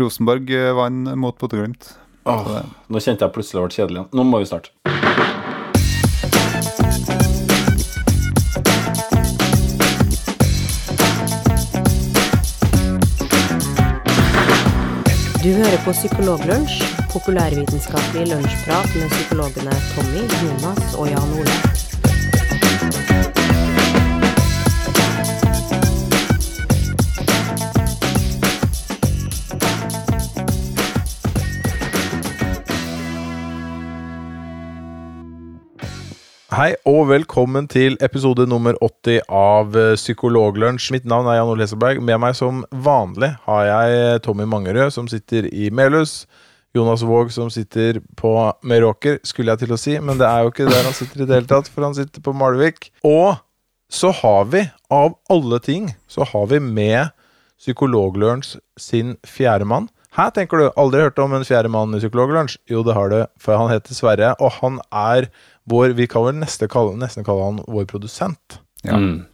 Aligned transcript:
Rosenborg 0.00 0.50
eh, 0.54 0.72
vant 0.76 1.14
mot 1.18 1.36
Bodø-Glimt. 1.38 1.94
Oh, 2.28 2.60
nå 2.92 3.00
kjente 3.00 3.24
jeg 3.24 3.32
plutselig 3.34 3.60
det 3.60 3.66
ble 3.66 3.76
kjedelig 3.78 4.00
igjen. 4.02 4.10
Nå 4.18 4.24
må 4.28 4.42
vi 4.42 4.48
starte. 4.50 4.74
Du 15.38 15.52
hører 15.54 15.78
på 15.86 15.92
Psykologlunsj, 15.96 16.82
populærvitenskapelig 17.14 18.26
lunsjprat 18.34 18.96
med 18.98 19.14
psykologene 19.14 19.76
Tommy, 19.94 20.26
Jonas 20.42 20.98
og 20.98 21.08
Jan 21.08 21.38
Ole. 21.40 21.87
Hei 36.58 36.72
og 36.90 37.04
velkommen 37.06 37.68
til 37.70 37.94
episode 38.02 38.42
nummer 38.50 38.74
80 38.82 39.28
av 39.30 39.76
eh, 39.78 39.92
Psykologlunsj. 39.94 40.88
Mitt 40.90 41.04
navn 41.06 41.28
er 41.30 41.36
Jan 41.36 41.50
Ole 41.52 41.62
Hesselberg. 41.62 42.00
Med 42.02 42.18
meg 42.18 42.34
som 42.34 42.64
vanlig 42.74 43.28
har 43.44 43.60
jeg 43.68 44.22
Tommy 44.24 44.42
Mangerød, 44.50 44.90
som 44.90 45.06
sitter 45.06 45.46
i 45.46 45.68
Melhus. 45.70 46.24
Jonas 46.74 47.04
Våg, 47.06 47.30
som 47.30 47.46
sitter 47.54 48.00
på 48.18 48.32
Meråker, 48.66 49.20
skulle 49.22 49.54
jeg 49.54 49.62
til 49.62 49.76
å 49.76 49.78
si, 49.78 49.94
men 50.02 50.18
det 50.18 50.26
er 50.26 50.42
jo 50.42 50.50
ikke 50.50 50.66
der 50.66 50.82
han 50.82 50.98
sitter 50.98 51.22
i 51.22 51.28
det 51.28 51.38
hele 51.38 51.50
tatt, 51.54 51.70
for 51.70 51.86
han 51.86 51.94
sitter 51.94 52.26
på 52.26 52.34
Malvik. 52.34 52.90
Og 53.06 53.38
så 53.86 54.10
har 54.18 54.50
vi, 54.50 54.64
av 54.90 55.14
alle 55.30 55.62
ting, 55.62 55.92
så 56.10 56.26
har 56.26 56.50
vi 56.50 56.58
med 56.58 57.14
Psykologlunsj 57.62 58.56
sin 58.82 59.14
fjerde 59.22 59.70
Her 60.18 60.32
tenker 60.34 60.58
du, 60.58 60.64
aldri 60.74 61.04
hørt 61.04 61.20
om 61.22 61.34
en 61.36 61.46
fjerde 61.46 61.70
mann 61.70 61.94
i 61.94 62.00
Psykologlunsj? 62.00 62.56
Jo, 62.66 62.82
det 62.86 62.96
har 62.96 63.12
du, 63.12 63.18
for 63.38 63.60
han 63.60 63.70
heter 63.70 63.94
Sverre, 63.94 64.32
og 64.42 64.56
han 64.58 64.80
er 64.90 65.28
vår 65.68 65.92
Vi 65.94 66.08
kan 66.10 66.24
vel 66.24 66.40
nesten 66.40 66.70
kalle, 66.72 66.96
nesten 66.98 67.26
kalle 67.26 67.44
han 67.44 67.60
vår 67.70 67.86
produsent. 67.86 68.58
Ja. 68.82 68.98
Mm. 68.98 69.28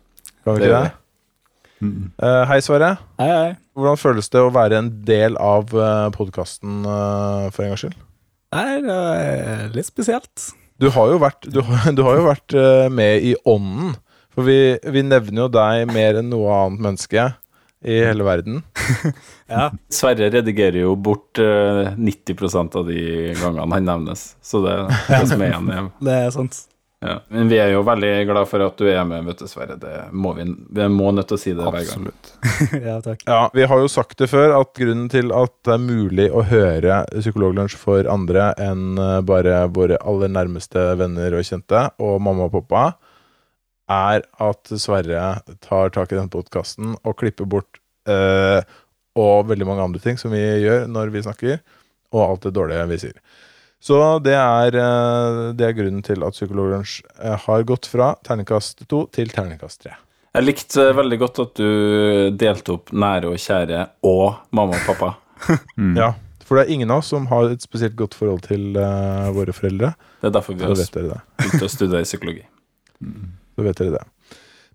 Kan 0.44 0.58
vi 0.58 0.64
ikke 0.66 0.74
det? 0.74 0.90
det? 0.90 1.92
Uh, 2.20 2.42
hei, 2.50 2.58
Sverre. 2.64 2.90
Hei, 3.20 3.30
hei. 3.30 3.54
Hvordan 3.78 4.00
føles 4.00 4.28
det 4.28 4.42
å 4.44 4.52
være 4.52 4.82
en 4.82 4.90
del 5.08 5.38
av 5.40 5.72
uh, 5.72 6.10
podkasten 6.12 6.84
for 6.84 7.64
en 7.64 7.72
gangs 7.72 7.86
skyld? 7.86 7.96
Nei, 8.54 8.68
det 8.84 8.98
er 8.98 9.72
litt 9.74 9.88
spesielt. 9.88 10.50
Du 10.82 10.90
har 10.92 11.10
jo 11.10 11.20
vært, 11.22 11.48
du, 11.48 11.62
du 11.96 12.02
har 12.06 12.18
jo 12.18 12.26
vært 12.26 12.56
eh, 12.58 12.90
med 12.92 13.24
i 13.24 13.32
ånden. 13.48 13.96
For 14.34 14.46
vi, 14.46 14.74
vi 14.90 15.04
nevner 15.06 15.46
jo 15.46 15.48
deg 15.54 15.88
mer 15.94 16.18
enn 16.20 16.30
noe 16.32 16.50
annet 16.64 16.82
menneske 16.88 17.28
i 17.84 18.00
hele 18.04 18.26
verden. 18.26 18.62
Ja. 19.44 19.66
Sverre 19.92 20.30
redigerer 20.32 20.80
jo 20.80 20.94
bort 20.96 21.38
eh, 21.38 21.90
90% 22.00 22.78
av 22.80 22.86
de 22.88 23.34
gangene 23.36 23.76
han 23.76 23.84
nevnes, 23.84 24.22
så 24.42 24.62
det 24.64 24.72
er 24.72 25.02
det 25.10 25.26
som 25.28 25.42
er 25.44 25.50
igjen. 25.52 25.90
Det 26.08 26.14
er 26.16 26.30
sant. 26.32 26.62
Ja. 27.04 27.18
Men 27.28 27.50
vi 27.52 27.58
er 27.60 27.74
jo 27.74 27.82
veldig 27.84 28.12
glad 28.30 28.48
for 28.48 28.64
at 28.64 28.78
du 28.80 28.86
er 28.88 29.04
med, 29.04 29.26
vet 29.28 29.42
du, 29.42 29.48
Sverre. 29.50 29.76
Det 29.76 29.92
må 30.16 30.32
vi, 30.38 30.46
vi 30.48 30.86
må 30.88 31.10
nødt 31.12 31.28
til 31.28 31.36
å 31.36 31.42
si 31.42 31.52
det 31.52 31.60
hver 31.60 31.84
gang. 31.84 32.06
Absolutt. 32.08 32.30
ja, 32.88 32.96
takk. 33.04 33.24
Ja, 33.28 33.40
Vi 33.52 33.66
har 33.68 33.82
jo 33.82 33.90
sagt 33.92 34.16
det 34.22 34.30
før, 34.32 34.54
at 34.62 34.72
grunnen 34.80 35.10
til 35.12 35.28
at 35.36 35.52
det 35.68 35.76
er 35.76 35.84
mulig 35.84 36.30
å 36.32 36.46
høre 36.48 37.02
Psykologlunsj 37.12 37.76
for 37.80 38.08
andre 38.10 38.54
enn 38.64 38.96
eh, 38.96 39.18
bare 39.28 39.66
våre 39.76 40.00
aller 40.00 40.32
nærmeste 40.32 40.86
venner 41.00 41.36
og 41.36 41.44
kjente, 41.44 41.90
og 42.00 42.16
mamma 42.24 42.48
og 42.48 42.56
pappa, 42.56 42.86
er 43.90 44.22
at 44.40 44.70
Sverre 44.80 45.24
tar 45.64 45.90
tak 45.94 46.12
i 46.12 46.16
denne 46.18 46.32
podkasten 46.32 46.94
og 47.02 47.16
klipper 47.20 47.48
bort 47.48 47.80
eh, 48.08 48.60
og 49.14 49.48
veldig 49.50 49.66
mange 49.68 49.84
andre 49.84 50.00
ting 50.02 50.16
som 50.18 50.32
vi 50.34 50.40
gjør 50.64 50.86
når 50.90 51.12
vi 51.14 51.22
snakker, 51.26 51.60
og 52.14 52.22
alt 52.24 52.46
det 52.48 52.54
dårlige 52.56 52.86
vi 52.90 53.00
sier. 53.04 53.18
Så 53.84 53.98
det 54.24 54.32
er, 54.38 54.74
eh, 54.80 55.40
det 55.58 55.66
er 55.68 55.76
grunnen 55.76 56.02
til 56.06 56.24
at 56.24 56.32
Psykologlunsj 56.38 57.02
eh, 57.20 57.36
har 57.44 57.66
gått 57.68 57.86
fra 57.90 58.14
terningkast 58.24 58.86
to 58.88 59.04
til 59.12 59.28
terningkast 59.34 59.82
tre. 59.84 59.92
Jeg 60.34 60.46
likte 60.48 60.88
eh, 60.88 60.94
veldig 60.96 61.18
godt 61.20 61.42
at 61.44 61.60
du 61.60 61.68
delte 62.40 62.78
opp 62.78 62.90
nære 62.96 63.28
og 63.34 63.36
kjære 63.38 63.82
og 64.08 64.40
mamma 64.56 64.80
og 64.80 64.88
pappa. 64.88 65.12
Mm. 65.76 65.96
Ja, 65.98 66.06
for 66.46 66.56
det 66.56 66.62
er 66.62 66.70
ingen 66.72 66.92
av 66.94 67.02
oss 67.02 67.10
som 67.12 67.26
har 67.28 67.50
et 67.52 67.60
spesielt 67.60 67.96
godt 67.98 68.14
forhold 68.16 68.46
til 68.46 68.78
eh, 68.80 69.26
våre 69.36 69.52
foreldre. 69.52 69.90
Det 70.22 70.30
er 70.30 70.32
derfor 70.38 70.56
vi 70.56 70.64
har 70.64 70.72
vet 70.78 70.94
dere 70.94 71.10
det. 71.10 71.18
begynt 71.42 71.64
å 71.66 71.68
studere 71.68 72.06
psykologi. 72.06 72.46
Så 73.54 73.62
vet 73.66 73.78
dere 73.80 73.96
det. 73.98 74.04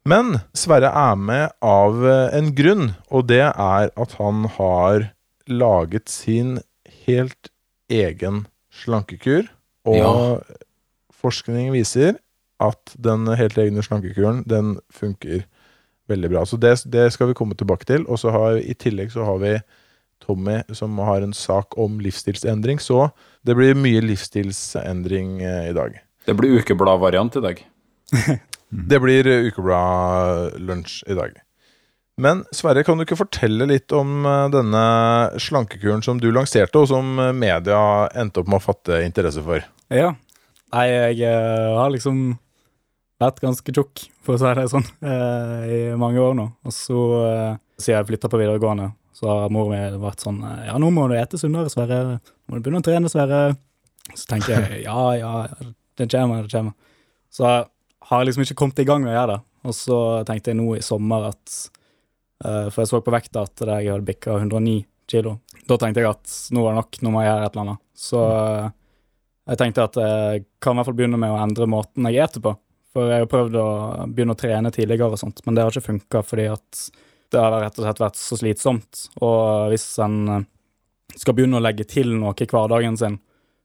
Men 0.08 0.40
Sverre 0.56 0.90
er 0.96 1.16
med 1.20 1.52
av 1.66 2.00
eh, 2.08 2.38
en 2.38 2.54
grunn, 2.56 2.94
og 3.12 3.28
det 3.28 3.42
er 3.50 3.90
at 3.92 4.16
han 4.20 4.46
har 4.56 5.10
laget 5.50 6.10
sin 6.10 6.60
helt 7.06 7.52
egen 7.92 8.46
slankekur. 8.84 9.50
Og 9.90 9.98
Ja. 9.98 10.40
forskning 11.22 11.72
viser 11.74 12.16
at 12.60 12.94
den 13.00 13.26
helt 13.28 13.58
egne 13.58 13.84
slankekuren, 13.84 14.44
den 14.48 14.78
funker 14.92 15.44
veldig 16.10 16.30
bra. 16.32 16.46
Så 16.46 16.58
det, 16.60 16.74
det 16.92 17.12
skal 17.14 17.28
vi 17.32 17.38
komme 17.38 17.56
tilbake 17.56 17.86
til. 17.86 18.06
Og 18.08 18.20
så 18.20 18.32
har 18.34 18.58
i 18.60 18.74
tillegg 18.74 19.12
så 19.14 19.26
har 19.28 19.38
vi 19.44 19.54
Tommy 20.24 20.60
som 20.76 20.98
har 21.00 21.24
en 21.24 21.34
sak 21.34 21.78
om 21.80 22.00
livsstilsendring. 22.04 22.80
Så 22.84 23.10
det 23.48 23.56
blir 23.56 23.76
mye 23.80 24.02
livsstilsendring 24.04 25.42
eh, 25.42 25.70
i 25.70 25.74
dag. 25.76 26.00
Det 26.26 26.36
blir 26.38 26.60
ukebladvariant 26.60 27.36
i 27.40 27.44
dag. 27.46 27.66
Det 28.70 29.00
blir 29.02 29.28
eh, 29.28 29.48
Ukebladet-lunsj 29.50 31.04
i 31.10 31.18
dag. 31.18 31.38
Men 32.20 32.44
Sverre, 32.52 32.84
kan 32.84 33.00
du 33.00 33.06
ikke 33.06 33.18
fortelle 33.18 33.66
litt 33.70 33.94
om 33.96 34.26
eh, 34.28 34.50
denne 34.54 34.84
slankekuren 35.42 36.04
som 36.06 36.20
du 36.22 36.30
lanserte, 36.36 36.82
og 36.82 36.90
som 36.92 37.18
eh, 37.20 37.34
media 37.34 37.80
endte 38.14 38.44
opp 38.44 38.52
med 38.52 38.60
å 38.60 38.68
fatte 38.70 39.02
interesse 39.06 39.44
for? 39.46 39.66
Ja. 39.94 40.14
Nei, 40.70 40.86
jeg 41.18 41.34
har 41.74 41.90
liksom 41.90 42.38
vært 43.20 43.40
ganske 43.42 43.74
tjukk, 43.74 44.04
for 44.22 44.38
å 44.38 44.40
si 44.40 44.52
det 44.60 44.68
sånn, 44.70 44.86
i 45.74 45.80
mange 45.98 46.22
år 46.22 46.38
nå. 46.38 46.46
Og 46.62 46.76
så, 46.76 47.00
siden 47.82 47.98
jeg 47.98 48.10
flytta 48.12 48.30
på 48.30 48.38
videregående, 48.38 48.92
så 49.18 49.32
har 49.32 49.50
mor 49.52 49.72
mi 49.72 49.80
vært 50.00 50.22
sånn 50.22 50.38
Ja, 50.68 50.78
nå 50.80 50.92
må 50.94 51.08
du 51.10 51.16
ete 51.18 51.40
sunnere, 51.42 51.74
Sverre. 51.74 52.20
Må 52.46 52.60
du 52.60 52.62
begynne 52.62 52.84
å 52.84 52.86
trene, 52.86 53.10
Sverre. 53.10 53.58
Så 54.14 54.30
tenker 54.30 54.54
jeg 54.54 54.84
ja, 54.86 55.02
ja, 55.18 55.34
det 55.98 56.08
kommer, 56.14 56.46
det 56.46 56.54
kommer. 56.54 56.78
Så 57.34 57.50
har 58.08 58.22
jeg 58.22 58.30
liksom 58.30 58.46
ikke 58.46 58.58
kommet 58.62 58.80
i 58.82 58.88
gang 58.88 59.04
med 59.04 59.14
å 59.14 59.18
gjøre 59.18 59.34
det. 59.34 59.42
Og 59.70 59.76
så 59.76 60.00
tenkte 60.28 60.54
jeg 60.54 60.60
nå 60.60 60.70
i 60.78 60.86
sommer 60.86 61.30
at 61.34 61.56
uh, 62.46 62.70
For 62.72 62.82
jeg 62.82 62.92
så 62.94 63.02
på 63.04 63.12
vekta 63.12 63.44
at 63.44 63.60
jeg 63.60 63.92
hadde 63.92 64.08
bikka 64.08 64.38
109 64.40 64.78
kilo. 65.10 65.36
Da 65.68 65.76
tenkte 65.82 66.04
jeg 66.04 66.12
at 66.14 66.36
nå 66.56 66.64
var 66.64 66.74
det 66.76 66.84
nok, 66.84 67.02
nå 67.04 67.12
må 67.14 67.24
jeg 67.24 67.32
gjøre 67.34 67.50
et 67.50 67.58
eller 67.58 67.66
annet. 67.66 67.84
Så 68.00 68.24
uh, 68.24 68.70
jeg 69.50 69.60
tenkte 69.60 69.86
at 69.90 70.00
jeg 70.00 70.48
kan 70.62 70.76
i 70.76 70.80
hvert 70.80 70.92
fall 70.92 70.98
begynne 71.00 71.20
med 71.20 71.34
å 71.34 71.40
endre 71.42 71.70
måten 71.70 72.08
jeg 72.10 72.24
eter 72.24 72.44
på. 72.46 72.56
For 72.94 73.12
jeg 73.12 73.24
har 73.24 73.30
prøvd 73.30 73.58
å 73.62 73.68
begynne 74.10 74.34
å 74.34 74.40
trene 74.40 74.72
tidligere 74.74 75.14
og 75.14 75.22
sånt, 75.22 75.44
men 75.46 75.58
det 75.58 75.66
har 75.66 75.74
ikke 75.74 75.92
funka 75.92 76.22
fordi 76.26 76.48
at 76.50 76.86
det 77.30 77.42
har 77.42 77.54
rett 77.62 77.78
og 77.78 77.86
slett 77.86 78.02
vært 78.02 78.18
så 78.18 78.38
slitsomt. 78.40 79.02
Og 79.22 79.70
hvis 79.70 79.86
en 80.02 80.16
eh, 80.34 80.46
skal 81.14 81.36
begynne 81.38 81.60
å 81.60 81.64
legge 81.64 81.86
til 81.90 82.16
noe 82.18 82.34
i 82.34 82.48
hverdagen 82.50 82.98
sin, 82.98 83.20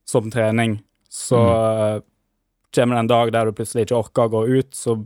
som 0.05 0.29
trening, 0.33 0.77
så 1.09 1.41
eh, 1.41 2.03
kommer 2.75 2.97
det 2.99 3.05
en 3.05 3.11
dag 3.13 3.33
der 3.35 3.49
du 3.49 3.57
plutselig 3.57 3.87
ikke 3.87 3.99
orker 4.01 4.27
å 4.27 4.33
gå 4.35 4.45
ut, 4.61 4.71
så 4.77 4.97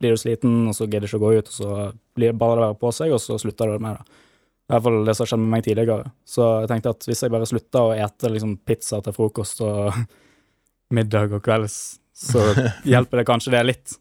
blir 0.00 0.12
du 0.12 0.20
sliten, 0.20 0.56
og 0.68 0.76
så 0.76 0.86
gidder 0.86 1.06
du 1.06 1.10
ikke 1.10 1.20
å 1.20 1.24
gå 1.24 1.32
ut, 1.38 1.50
og 1.50 1.56
så 1.56 1.74
blir 2.16 2.32
det 2.32 2.40
bare 2.40 2.60
å 2.60 2.64
være 2.66 2.78
på 2.80 2.92
seg, 2.92 3.14
og 3.16 3.22
så 3.22 3.38
slutter 3.40 3.72
du 3.72 3.82
med 3.82 3.96
det. 3.96 4.22
I 4.66 4.74
hvert 4.74 4.82
fall 4.82 4.96
det 5.06 5.14
som 5.14 5.22
har 5.22 5.30
skjedd 5.30 5.42
med 5.44 5.52
meg 5.54 5.62
tidligere. 5.64 6.10
Så 6.26 6.46
jeg 6.64 6.70
tenkte 6.72 6.92
at 6.96 7.06
hvis 7.06 7.22
jeg 7.22 7.32
bare 7.32 7.46
slutter 7.46 7.86
å 7.86 7.94
ete 7.94 8.30
liksom 8.34 8.56
pizza 8.66 8.98
til 9.04 9.14
frokost 9.14 9.62
og 9.64 10.00
middag 10.96 11.36
og 11.38 11.44
kvelds, 11.46 11.78
så 12.16 12.42
hjelper 12.92 13.22
det 13.22 13.28
kanskje 13.28 13.54
det 13.54 13.62
litt. 13.68 13.96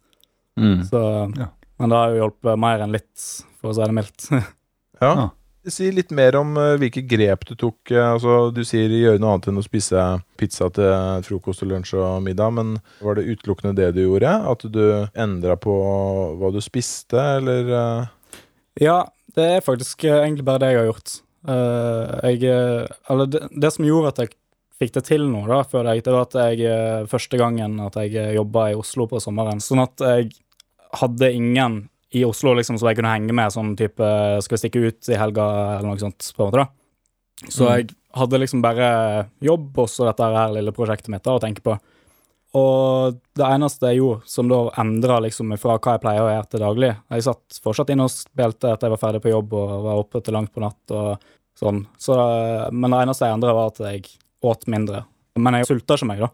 Mm. 0.59 0.81
Så, 0.89 1.03
Ja. 1.37 1.51
Men 1.75 1.91
det 1.91 1.97
har 1.99 2.13
jo 2.13 2.19
hjulpet 2.21 2.59
mer 2.63 2.81
enn 2.85 2.93
litt, 2.95 3.23
for 3.59 3.73
å 3.73 3.75
si 3.75 3.83
det 3.83 3.95
mildt. 3.97 4.29
Ja. 5.03 5.27
Si 5.67 5.87
litt 5.89 6.11
mer 6.13 6.35
om 6.37 6.51
eh, 6.61 6.75
hvilke 6.77 7.01
grep 7.09 7.45
du 7.49 7.55
tok. 7.57 7.89
eh, 7.91 8.05
altså 8.05 8.51
Du 8.53 8.61
sier 8.67 8.91
gjøre 8.91 9.21
noe 9.21 9.33
annet 9.33 9.49
enn 9.49 9.61
å 9.61 9.65
spise 9.65 10.03
pizza 10.37 10.69
til 10.73 11.25
frokost 11.25 11.65
og 11.65 11.71
lunsj 11.71 11.95
og 11.97 12.21
middag, 12.25 12.53
men 12.53 12.75
var 13.01 13.17
det 13.17 13.25
utelukkende 13.31 13.73
det 13.77 13.95
du 13.95 14.03
gjorde? 14.03 14.29
At 14.51 14.65
du 14.69 14.83
endra 15.11 15.57
på 15.57 15.73
hva 16.37 16.51
du 16.53 16.61
spiste, 16.61 17.17
eller 17.39 17.71
eh? 17.79 18.41
Ja, 18.83 18.99
det 19.35 19.49
er 19.55 19.65
faktisk 19.65 20.05
egentlig 20.05 20.45
bare 20.45 20.61
det 20.61 20.73
jeg 20.73 20.83
har 20.83 20.89
gjort. 20.91 21.19
Jeg 21.45 22.41
Eller 22.49 23.27
det, 23.29 23.41
det 23.53 23.69
som 23.71 23.85
gjorde 23.85 24.11
at 24.11 24.21
jeg 24.23 24.33
fikk 24.81 24.95
det 24.97 25.05
til 25.07 25.27
nå, 25.29 25.45
da, 25.47 25.61
føler 25.63 25.95
jeg, 25.95 26.05
det 26.05 26.13
var 26.13 26.25
at 26.27 26.37
jeg 26.39 27.09
første 27.11 27.39
gangen 27.39 27.77
at 27.85 27.95
jeg 28.01 28.35
jobba 28.35 28.69
i 28.71 28.77
Oslo 28.77 29.07
på 29.07 29.21
sommeren. 29.23 29.61
Sånn 29.63 29.83
at 29.85 30.03
jeg 30.03 30.33
hadde 30.99 31.31
ingen 31.31 31.85
i 32.13 32.23
Oslo 32.27 32.53
liksom 32.55 32.77
som 32.79 32.89
jeg 32.89 32.99
kunne 32.99 33.13
henge 33.15 33.35
med, 33.35 33.53
sånn 33.53 33.73
type 33.79 34.09
skal 34.45 34.55
vi 34.55 34.61
stikke 34.61 34.83
ut 34.85 35.09
i 35.11 35.19
helga, 35.19 35.45
eller 35.77 35.89
noe 35.89 36.01
sånt, 36.01 36.29
på 36.35 36.45
en 36.45 36.51
måte, 36.51 36.63
da. 36.65 37.49
Så 37.51 37.67
jeg 37.67 37.89
hadde 38.15 38.39
liksom 38.39 38.61
bare 38.63 38.87
jobb 39.43 39.81
og 39.83 39.89
så 39.91 40.07
dette 40.07 40.29
her 40.37 40.53
lille 40.55 40.73
prosjektet 40.75 41.11
mitt 41.11 41.25
da, 41.25 41.35
å 41.35 41.43
tenke 41.43 41.65
på. 41.65 41.75
Og 42.55 43.17
det 43.35 43.47
eneste 43.49 43.91
jeg 43.91 43.99
gjorde 43.99 44.31
som 44.31 44.47
da 44.47 44.61
endra 44.79 45.17
liksom 45.25 45.51
fra 45.59 45.75
hva 45.75 45.97
jeg 45.97 46.03
pleier 46.05 46.23
å 46.23 46.29
gjøre 46.31 46.47
til 46.47 46.61
daglig 46.63 46.91
Jeg 46.93 47.25
satt 47.25 47.57
fortsatt 47.59 47.89
inne 47.91 48.05
og 48.07 48.13
spilte 48.13 48.69
etter 48.71 48.87
jeg 48.87 48.93
var 48.93 49.01
ferdig 49.01 49.19
på 49.25 49.33
jobb 49.33 49.57
og 49.59 49.73
var 49.83 49.99
oppe 49.99 50.21
til 50.23 50.37
langt 50.37 50.53
på 50.55 50.63
natt 50.63 50.93
og 50.95 51.25
Sånn. 51.55 51.85
Så, 51.97 52.15
men 52.75 52.91
det 52.91 52.97
eneste 53.05 53.29
jeg 53.29 53.37
endra, 53.37 53.53
var 53.55 53.71
at 53.71 53.79
jeg 53.79 54.09
åt 54.43 54.65
mindre. 54.71 55.05
Men 55.39 55.55
jeg 55.59 55.69
sulta 55.69 55.95
ikke 55.95 56.09
meg, 56.09 56.23
da. 56.25 56.29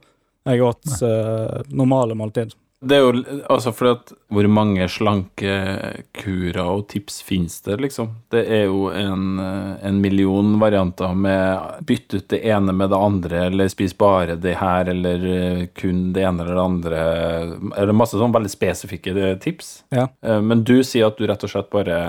Jeg 0.49 0.63
åt 0.65 0.95
uh, 1.05 1.59
normale 1.69 2.17
måltid. 2.17 2.55
Det 2.81 2.95
er 2.97 3.03
jo 3.03 3.11
altså 3.53 3.69
fordi 3.77 3.91
at 3.93 4.11
Hvor 4.33 4.47
mange 4.49 4.87
slankekurer 4.89 6.61
og 6.63 6.87
tips 6.89 7.19
finnes 7.25 7.59
det, 7.65 7.75
liksom? 7.83 8.07
Det 8.33 8.41
er 8.49 8.63
jo 8.65 8.87
en, 8.89 9.37
en 9.39 9.99
million 10.01 10.55
varianter 10.61 11.13
med 11.13 11.85
bytt 11.87 12.15
ut 12.15 12.27
det 12.33 12.39
ene 12.49 12.73
med 12.73 12.89
det 12.93 12.97
andre, 12.97 13.43
eller 13.51 13.69
spis 13.71 13.93
bare 13.97 14.35
det 14.41 14.55
her, 14.61 14.89
eller 14.89 15.25
eh, 15.29 15.61
kun 15.77 16.07
det 16.15 16.25
ene 16.25 16.41
eller 16.43 16.57
det 16.57 16.65
andre. 16.65 17.03
Eller 17.77 17.93
masse 17.97 18.17
sånn 18.17 18.33
veldig 18.33 18.51
spesifikke 18.53 19.13
eh, 19.13 19.35
tips. 19.43 19.71
Ja. 19.93 20.07
Eh, 20.25 20.41
Men 20.41 20.63
du 20.67 20.79
sier 20.83 21.11
at 21.11 21.17
du 21.21 21.27
rett 21.29 21.45
og 21.45 21.53
slett 21.53 21.69
bare 21.73 22.01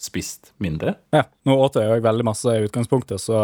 spist 0.00 0.52
mindre? 0.62 0.94
Ja, 1.12 1.26
nå 1.44 1.58
åt 1.60 1.76
jeg 1.76 1.90
jo 1.90 2.00
veldig 2.06 2.24
masse 2.30 2.54
i 2.54 2.66
utgangspunktet, 2.68 3.20
så 3.20 3.40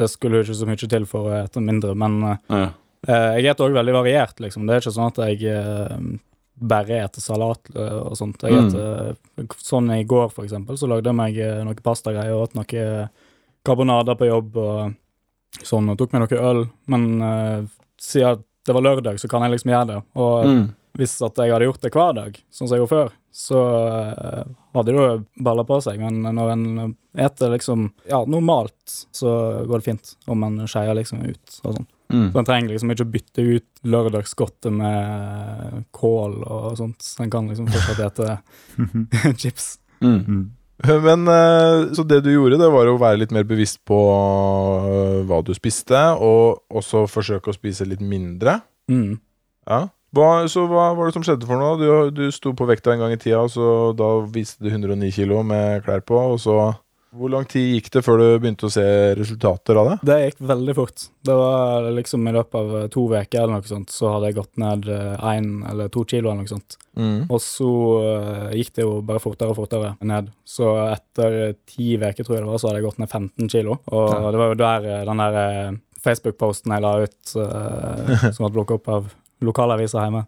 det 0.00 0.08
skulle 0.10 0.40
jo 0.40 0.46
ikke 0.48 0.56
så 0.62 0.66
mye 0.70 0.88
til 0.96 1.04
for 1.06 1.28
å 1.28 1.36
ete 1.44 1.60
mindre, 1.62 1.92
men 1.98 2.22
Ja. 2.48 2.68
Eh, 3.08 3.38
jeg 3.40 3.46
spiser 3.48 3.60
òg 3.64 3.72
veldig 3.78 3.94
variert, 3.96 4.40
liksom. 4.40 4.66
Det 4.66 4.74
er 4.76 4.82
ikke 4.82 4.92
sånn 4.92 5.08
at 5.08 5.20
jeg 5.30 5.44
eh, 5.48 5.94
bare 6.60 6.98
spiser 7.06 7.22
salat 7.24 7.70
eh, 7.74 7.98
og 8.02 8.16
sånt. 8.18 8.42
Jeg 8.44 8.52
Mm. 8.52 9.16
sånn 9.56 9.88
i 9.98 10.04
går, 10.04 10.28
for 10.30 10.44
eksempel, 10.44 10.76
så 10.76 10.86
lagde 10.90 11.08
jeg 11.08 11.16
meg 11.16 11.38
noen 11.38 11.64
noe 11.64 11.74
pastagreier 11.80 12.34
og 12.36 12.48
åt 12.50 12.54
noe 12.58 13.08
karbonader 13.64 14.16
på 14.16 14.28
jobb 14.28 14.56
og 14.60 14.94
sånn, 15.64 15.88
og 15.90 15.96
tok 15.98 16.12
meg 16.12 16.26
noe 16.26 16.42
øl. 16.50 16.60
Men 16.86 17.06
uh, 17.22 17.62
siden 18.00 18.44
det 18.66 18.74
var 18.76 18.82
lørdag, 18.84 19.18
så 19.20 19.28
kan 19.28 19.42
jeg 19.42 19.52
liksom 19.56 19.72
gjøre 19.72 19.86
det. 19.88 20.02
Og 20.16 20.44
Mm. 20.44 20.74
hvis 20.98 21.14
at 21.24 21.36
jeg 21.36 21.50
hadde 21.52 21.64
gjort 21.64 21.80
det 21.80 21.92
hver 21.92 22.14
dag, 22.14 22.38
sånn 22.52 22.68
som 22.68 22.76
jeg 22.76 22.82
gjorde 22.86 22.96
før, 22.96 23.12
så 23.32 23.60
uh, 23.60 24.44
hadde 24.74 24.92
det 24.92 24.94
jo 24.94 25.24
balla 25.42 25.64
på 25.64 25.80
seg. 25.82 25.98
Men 25.98 26.22
når 26.34 26.52
en 26.52 26.96
eter 27.16 27.50
liksom 27.56 27.90
ja, 28.08 28.24
normalt, 28.24 29.06
så 29.12 29.64
går 29.66 29.80
det 29.80 29.84
fint. 29.88 30.14
Om 30.28 30.44
en 30.44 30.58
skeier 30.68 30.94
liksom 30.94 31.24
ut 31.24 31.60
og 31.64 31.76
sånn. 31.78 31.86
Mm. 32.10 32.30
Så 32.30 32.38
han 32.40 32.48
trenger 32.48 32.72
liksom 32.74 32.92
ikke 32.92 33.06
å 33.06 33.12
bytte 33.14 33.44
ut 33.46 33.84
lørdagsgodtet 33.94 34.72
med 34.74 35.84
kål 35.96 36.40
og 36.42 36.72
sånt. 36.80 37.02
Så 37.04 37.22
han 37.22 37.30
kan 37.32 37.50
liksom 37.50 37.68
fortsatt 37.70 38.02
ete 38.08 39.36
chips. 39.42 39.76
Mm. 40.02 40.50
Men 41.04 41.28
eh, 41.28 41.92
Så 41.92 42.04
det 42.08 42.22
du 42.24 42.32
gjorde, 42.32 42.58
det 42.60 42.70
var 42.72 42.88
å 42.88 42.98
være 43.00 43.22
litt 43.22 43.34
mer 43.36 43.44
bevisst 43.48 43.82
på 43.88 44.00
eh, 44.00 45.16
hva 45.28 45.42
du 45.44 45.52
spiste, 45.56 46.02
og 46.16 46.62
også 46.72 47.06
forsøke 47.10 47.52
å 47.52 47.56
spise 47.56 47.88
litt 47.88 48.02
mindre. 48.02 48.60
Mm. 48.90 49.18
Ja. 49.68 49.86
Hva, 50.16 50.30
så 50.50 50.64
hva 50.66 50.88
var 50.98 51.06
det 51.06 51.14
som 51.14 51.22
skjedde 51.22 51.46
for 51.46 51.60
noe? 51.60 51.76
Du, 51.78 51.86
du 52.16 52.32
sto 52.34 52.50
på 52.56 52.66
vekta 52.66 52.94
en 52.94 53.04
gang 53.04 53.12
i 53.14 53.20
tida, 53.20 53.44
og 53.44 53.52
så 53.54 53.66
da 53.94 54.08
viste 54.32 54.64
du 54.64 54.72
109 54.72 55.12
kilo 55.14 55.44
med 55.46 55.84
klær 55.86 56.02
på, 56.02 56.18
og 56.32 56.40
så 56.42 56.56
Hvor 57.16 57.32
lang 57.32 57.46
tid 57.50 57.72
gikk 57.74 57.88
det 57.94 58.02
før 58.06 58.20
du 58.20 58.26
begynte 58.42 58.68
å 58.68 58.72
se 58.72 58.84
resultater 59.18 59.78
av 59.80 59.88
det? 59.88 59.96
Det 60.06 60.18
gikk 60.20 60.44
veldig 60.50 60.74
fort. 60.78 61.06
Det 61.26 61.34
var 61.34 61.88
liksom 61.96 62.28
i 62.30 62.34
løpet 62.36 62.58
av 62.60 62.76
to 62.94 63.06
uker 63.10 63.40
eller 63.40 63.56
noe 63.56 63.66
sånt, 63.66 63.90
så 63.90 64.12
hadde 64.14 64.30
jeg 64.30 64.38
gått 64.38 64.60
ned 64.62 64.86
én 64.86 65.50
eller 65.70 65.90
to 65.90 66.04
kilo 66.06 66.30
eller 66.30 66.44
noe 66.44 66.52
sånt. 66.52 66.78
Mm. 66.94 67.24
Og 67.26 67.38
så 67.42 67.70
eh, 68.04 68.56
gikk 68.60 68.72
det 68.76 68.86
jo 68.86 68.96
bare 69.06 69.22
fortere 69.22 69.52
og 69.52 69.58
fortere 69.58 69.92
ned. 70.06 70.30
Så 70.46 70.72
etter 70.86 71.56
ti 71.68 71.94
uker, 71.96 72.22
tror 72.22 72.36
jeg 72.36 72.44
det 72.44 72.50
var, 72.50 72.60
så 72.62 72.70
hadde 72.70 72.80
jeg 72.80 72.88
gått 72.88 73.02
ned 73.02 73.10
15 73.10 73.52
kilo. 73.56 73.78
Og 73.90 74.10
det 74.30 74.42
var 74.42 74.52
jo 74.52 74.60
der 74.60 74.90
eh, 74.90 75.06
den 75.08 75.24
der 75.24 75.40
eh, 75.40 75.78
Facebook-posten 76.04 76.74
jeg 76.74 76.84
la 76.84 76.94
ut, 77.04 77.34
eh, 77.42 78.30
som 78.34 78.46
hadde 78.46 78.54
blokka 78.56 78.78
opp 78.78 78.92
av 78.92 79.10
lokalaviser 79.44 80.04
hjemme, 80.04 80.24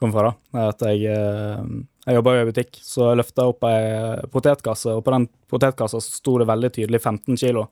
kom 0.00 0.12
fra. 0.12 0.34
da. 0.52 0.66
At 0.70 0.82
jeg, 0.88 1.06
eh, 1.12 1.62
jeg 2.06 2.18
jobba 2.18 2.34
jo 2.36 2.42
i 2.44 2.50
butikk, 2.50 2.76
så 2.84 3.10
jeg 3.10 3.20
løfta 3.22 3.46
opp 3.50 3.64
ei 3.68 4.26
potetkasse, 4.32 4.92
og 4.96 5.04
på 5.06 5.14
den 5.14 5.28
potetkassa 5.50 6.00
sto 6.04 6.38
det 6.42 6.48
veldig 6.50 6.72
tydelig 6.76 7.00
15 7.02 7.36
kilo. 7.40 7.68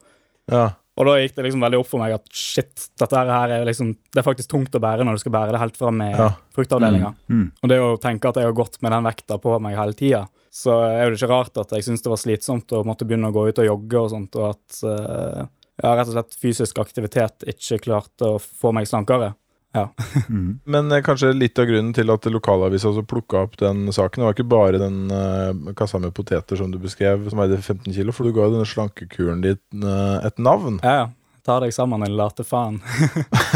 Ja. 0.51 0.71
Og 0.95 1.09
da 1.09 1.17
gikk 1.19 1.35
det 1.35 1.47
liksom 1.49 1.63
veldig 1.65 1.79
opp 1.81 1.89
for 1.91 1.99
meg 1.99 2.13
at 2.15 2.27
shit, 2.31 2.85
dette 3.01 3.19
her 3.19 3.51
er 3.51 3.65
liksom 3.67 3.97
Det 4.13 4.21
er 4.21 4.27
faktisk 4.27 4.53
tungt 4.53 4.77
å 4.79 4.81
bære 4.83 5.03
når 5.03 5.17
du 5.17 5.23
skal 5.25 5.33
bære 5.35 5.51
det 5.57 5.59
helt 5.59 5.77
fram 5.81 5.97
med 5.99 6.15
Ja. 6.15 6.29
fruktavdelinga. 6.55 7.15
Mm. 7.29 7.51
Og 7.63 7.69
det 7.69 7.79
å 7.83 7.99
tenke 7.99 8.29
at 8.29 8.37
jeg 8.37 8.45
har 8.47 8.53
gått 8.55 8.81
med 8.81 8.93
den 8.93 9.03
vekta 9.09 9.39
på 9.43 9.59
meg 9.61 9.75
hele 9.77 9.93
tida, 9.93 10.29
så 10.53 10.77
er 10.87 11.11
det 11.11 11.19
ikke 11.19 11.33
rart 11.33 11.59
at 11.59 11.73
jeg 11.75 11.83
syns 11.83 12.03
det 12.05 12.13
var 12.13 12.21
slitsomt 12.23 12.71
å 12.79 12.85
måtte 12.87 13.05
begynne 13.09 13.27
å 13.33 13.35
gå 13.35 13.49
ut 13.49 13.59
og 13.59 13.67
jogge 13.67 14.05
og 14.05 14.11
sånt, 14.13 14.37
og 14.37 14.51
at 14.55 14.79
uh, 14.87 15.47
ja, 15.83 15.97
rett 15.97 16.07
og 16.07 16.15
slett 16.15 16.37
fysisk 16.39 16.79
aktivitet 16.79 17.43
ikke 17.51 17.81
klarte 17.83 18.37
å 18.37 18.39
få 18.39 18.71
meg 18.73 18.87
slankere. 18.87 19.33
Ja. 19.75 19.89
Mm. 20.35 20.59
Men 20.65 20.93
eh, 20.93 21.03
kanskje 21.05 21.33
litt 21.35 21.59
av 21.61 21.67
grunnen 21.69 21.93
til 21.95 22.09
at 22.11 22.25
lokalavisa 22.31 22.89
også 22.89 23.03
plukka 23.11 23.43
opp 23.45 23.59
den 23.61 23.85
saken, 23.93 24.23
det 24.23 24.27
var 24.29 24.37
ikke 24.37 24.47
bare 24.49 24.79
den 24.81 25.11
uh, 25.13 25.73
kassa 25.77 25.99
med 26.01 26.15
poteter 26.17 26.57
som 26.59 26.71
du 26.73 26.79
beskrev, 26.81 27.27
som 27.31 27.43
veide 27.43 27.59
15 27.61 27.93
kilo, 27.93 28.15
for 28.15 28.25
du 28.27 28.33
ga 28.35 28.47
jo 28.47 28.55
denne 28.55 28.69
slankekuren 28.69 29.43
din 29.45 29.85
uh, 29.85 30.25
et 30.25 30.39
navn. 30.43 30.79
Ja, 30.83 30.95
ja. 31.03 31.11
Ta 31.45 31.59
deg 31.61 31.75
sammen, 31.77 32.01
din 32.07 32.17
late 32.17 32.47
faen. 32.49 32.79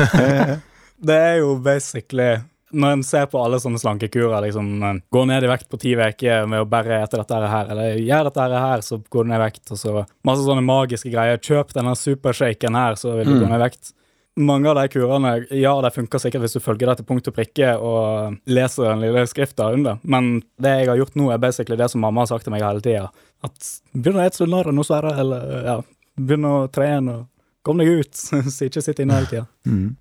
det 1.08 1.16
er 1.16 1.36
jo 1.40 1.54
basically 1.64 2.34
når 2.70 2.92
en 2.98 3.02
ser 3.06 3.28
på 3.32 3.40
alle 3.40 3.56
sånne 3.62 3.80
slankekurer, 3.80 4.42
liksom 4.44 4.82
eh, 4.84 4.98
gå 5.08 5.22
ned 5.28 5.44
i 5.46 5.48
vekt 5.48 5.68
på 5.72 5.78
ti 5.80 5.94
uker 5.96 6.48
med 6.50 6.60
å 6.60 6.68
bare 6.68 6.98
ete 7.00 7.16
dette 7.20 7.38
her, 7.48 7.70
eller 7.72 7.96
gjør 7.96 8.28
dette 8.28 8.48
her, 8.52 8.82
så 8.84 8.98
går 9.08 9.24
du 9.24 9.30
ned 9.30 9.40
i 9.40 9.44
vekt, 9.46 9.62
og 9.72 9.80
så 9.80 9.94
masse 10.28 10.44
sånne 10.44 10.64
magiske 10.66 11.12
greier. 11.12 11.40
Kjøp 11.40 11.72
denne 11.76 11.94
supershaken 11.96 12.76
her, 12.76 12.98
så 13.00 13.14
vil 13.16 13.24
du 13.30 13.34
Mm. 13.36 13.40
gå 13.40 13.48
ned 13.48 13.60
i 13.60 13.64
vekt. 13.64 13.92
Mange 14.38 14.70
av 14.70 14.76
de 14.78 14.84
kurene, 14.92 15.32
ja, 15.58 15.72
de 15.82 15.90
funker 15.90 16.20
sikkert 16.22 16.44
hvis 16.44 16.54
du 16.54 16.62
følger 16.62 16.92
det 16.92 17.00
til 17.00 17.08
punkt 17.08 17.30
og 17.30 17.34
prikke 17.34 17.72
og 17.82 18.36
leser 18.46 18.86
den 18.86 19.02
lille 19.02 19.24
skrifta 19.26 19.72
under, 19.74 19.98
men 20.06 20.36
det 20.62 20.76
jeg 20.76 20.90
har 20.92 21.00
gjort 21.00 21.18
nå, 21.18 21.30
er 21.34 21.40
basically 21.42 21.78
det 21.80 21.88
som 21.90 22.04
mamma 22.04 22.22
har 22.22 22.30
sagt 22.30 22.46
til 22.46 22.54
meg 22.54 22.62
hele 22.62 22.84
tida. 22.84 23.08
At 23.42 23.72
begynn 23.94 24.20
å 24.20 24.22
ete 24.22 24.38
sunnere 24.38 24.74
nå, 24.74 24.84
Sverre, 24.86 25.16
eller 25.18 25.66
ja, 25.66 25.76
begynn 26.18 26.46
å 26.46 26.54
trene 26.70 27.16
og 27.16 27.26
kom 27.68 27.82
deg 27.82 28.00
ut, 28.00 28.22
så 28.54 28.68
ikke 28.68 28.82
sitt 28.84 29.02
inne 29.04 29.20
hele 29.20 29.30
tida. 29.30 29.44
Mm. 29.68 29.92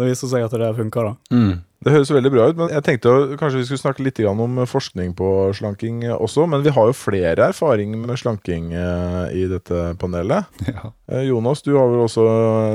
Det 0.00 0.10
viser 0.10 0.30
seg 0.30 0.44
at 0.46 0.60
det 0.60 0.74
funker, 0.76 1.10
da. 1.10 1.34
Mm. 1.34 1.56
Det 1.86 1.92
høres 1.92 2.10
veldig 2.10 2.30
bra 2.32 2.46
ut, 2.50 2.56
men 2.58 2.70
jeg 2.72 2.82
tenkte 2.82 3.10
kanskje 3.38 3.60
vi 3.60 3.66
skulle 3.68 3.82
snakke 3.82 4.02
litt 4.02 4.18
om 4.26 4.56
forskning 4.66 5.12
på 5.18 5.28
slanking 5.54 6.00
eh, 6.08 6.16
også. 6.16 6.46
Men 6.50 6.64
vi 6.64 6.72
har 6.74 6.88
jo 6.88 6.96
flere 6.96 7.50
erfaring 7.52 7.92
med 8.00 8.16
slanking 8.18 8.72
eh, 8.74 9.26
i 9.36 9.44
dette 9.50 9.92
panelet. 10.00 10.48
Ja. 10.76 10.90
Eh, 11.12 11.28
Jonas, 11.28 11.62
du 11.62 11.76
har 11.76 11.86
vel 11.92 12.02
også 12.02 12.24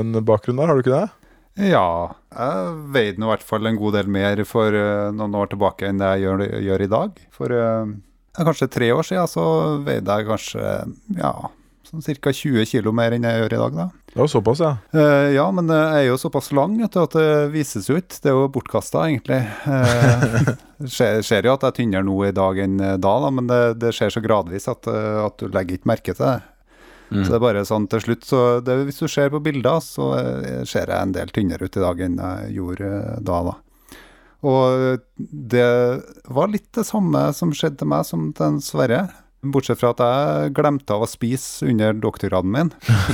en 0.00 0.16
bakgrunn 0.24 0.56
der, 0.58 0.70
har 0.70 0.78
du 0.78 0.84
ikke 0.84 1.02
det? 1.02 1.10
ja. 1.74 1.88
Jeg 2.32 2.76
veide 2.94 3.20
nå 3.20 3.26
i 3.26 3.30
hvert 3.34 3.44
fall 3.44 3.68
en 3.68 3.76
god 3.76 3.98
del 3.98 4.08
mer 4.08 4.40
for 4.48 4.72
eh, 4.72 5.10
noen 5.12 5.36
år 5.36 5.50
tilbake 5.52 5.90
enn 5.90 6.00
det 6.00 6.14
jeg 6.14 6.24
gjør, 6.24 6.44
gjør 6.64 6.84
i 6.86 6.92
dag. 6.94 7.18
For 7.36 7.52
eh, 7.52 7.90
ja, 7.92 8.46
kanskje 8.48 8.70
tre 8.72 8.88
år 8.96 9.04
siden 9.04 9.28
så 9.28 9.44
veide 9.84 10.16
jeg 10.16 10.30
kanskje 10.30 10.70
ja, 11.18 11.34
sånn 11.90 12.06
ca. 12.24 12.32
20 12.32 12.64
kg 12.70 12.94
mer 12.96 13.12
enn 13.12 13.28
jeg 13.28 13.42
gjør 13.42 13.58
i 13.58 13.60
dag. 13.66 13.76
da. 13.82 13.90
Det 14.12 14.20
var 14.20 14.28
såpass, 14.28 14.60
ja. 14.60 14.74
Uh, 14.92 15.32
ja, 15.32 15.46
men 15.56 15.70
jeg 15.72 16.02
er 16.02 16.10
jo 16.10 16.18
såpass 16.20 16.50
lang 16.52 16.74
du, 16.76 16.84
at 16.84 17.14
det 17.16 17.28
vises 17.54 17.88
jo 17.88 17.96
ikke. 17.96 18.18
Det 18.20 18.28
er 18.32 18.36
jo 18.36 18.50
bortkasta, 18.52 19.06
egentlig. 19.08 19.40
Uh, 19.66 20.52
Det 20.82 20.90
skjer, 20.90 21.20
skjer 21.24 21.46
jo 21.46 21.54
at 21.54 21.64
jeg 21.64 21.72
er 21.72 21.76
tynnere 21.76 22.06
nå 22.06 22.14
i 22.26 22.34
dag 22.34 22.58
enn 22.64 22.80
eh, 22.82 22.96
da, 23.00 23.12
da 23.22 23.30
men 23.34 23.50
det, 23.50 23.60
det 23.82 23.92
skjer 23.94 24.16
så 24.16 24.22
gradvis 24.24 24.68
at, 24.70 24.88
eh, 24.90 25.18
at 25.22 25.36
du 25.38 25.46
legger 25.52 25.78
ikke 25.78 25.90
merke 25.92 26.14
til 26.14 26.24
det. 26.24 26.38
Mm. 27.12 27.20
Så 27.20 27.28
det 27.28 27.36
er 27.36 27.44
bare 27.44 27.64
sånn 27.68 27.88
til 27.92 28.02
slutt. 28.02 28.24
Så 28.26 28.40
det, 28.64 28.78
hvis 28.88 29.02
du 29.02 29.06
ser 29.10 29.30
på 29.32 29.42
bilder, 29.44 29.82
så 29.84 30.08
eh, 30.18 30.62
ser 30.68 30.90
jeg 30.90 30.98
en 30.98 31.14
del 31.14 31.32
tynnere 31.34 31.68
ut 31.68 31.78
i 31.78 31.84
dag 31.84 32.02
enn 32.06 32.18
jeg 32.22 32.56
gjorde 32.58 32.92
eh, 32.98 33.20
da. 33.28 33.42
da. 33.50 33.58
Og 34.42 35.28
det 35.54 35.66
var 36.34 36.50
litt 36.50 36.72
det 36.74 36.86
samme 36.88 37.28
som 37.36 37.52
skjedde 37.54 37.84
til 37.84 37.92
meg 37.92 38.08
som 38.08 38.32
til 38.34 38.58
Sverre. 38.64 39.04
Bortsett 39.42 39.80
fra 39.80 39.90
at 39.90 40.00
jeg 40.02 40.52
glemte 40.54 40.94
av 40.94 41.02
å 41.02 41.08
spise 41.10 41.66
under 41.66 41.96
doktorgraden 41.98 42.52
min. 42.54 42.68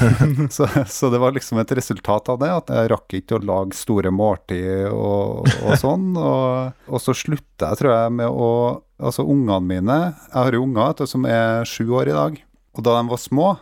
så, 0.54 0.66
så 0.85 1.08
det 1.08 1.20
var 1.23 1.32
liksom 1.32 1.61
et 1.62 1.73
resultat 1.78 2.28
av 2.28 2.42
det, 2.42 2.50
at 2.52 2.73
jeg 2.75 2.90
rakk 2.92 3.16
ikke 3.16 3.38
å 3.38 3.47
lage 3.49 3.78
store 3.78 4.12
måltid 4.12 4.90
og, 4.90 5.49
og 5.64 5.73
sånn. 5.80 6.11
Og, 6.20 6.85
og 6.85 7.00
så 7.00 7.16
slutta 7.16 7.73
jeg, 7.73 7.80
tror 7.80 7.94
jeg, 7.94 8.18
med 8.20 8.28
å 8.28 8.50
Altså, 8.99 9.23
ungene 9.23 9.62
mine 9.62 9.97
Jeg 10.11 10.35
har 10.35 10.54
jo 10.56 10.64
unger 10.64 11.06
som 11.06 11.23
er 11.30 11.62
sju 11.70 11.85
år 11.94 12.08
i 12.11 12.16
dag. 12.16 12.40
Og 12.75 12.82
da 12.82 12.97
de 12.97 13.11
var 13.12 13.20
små, 13.23 13.52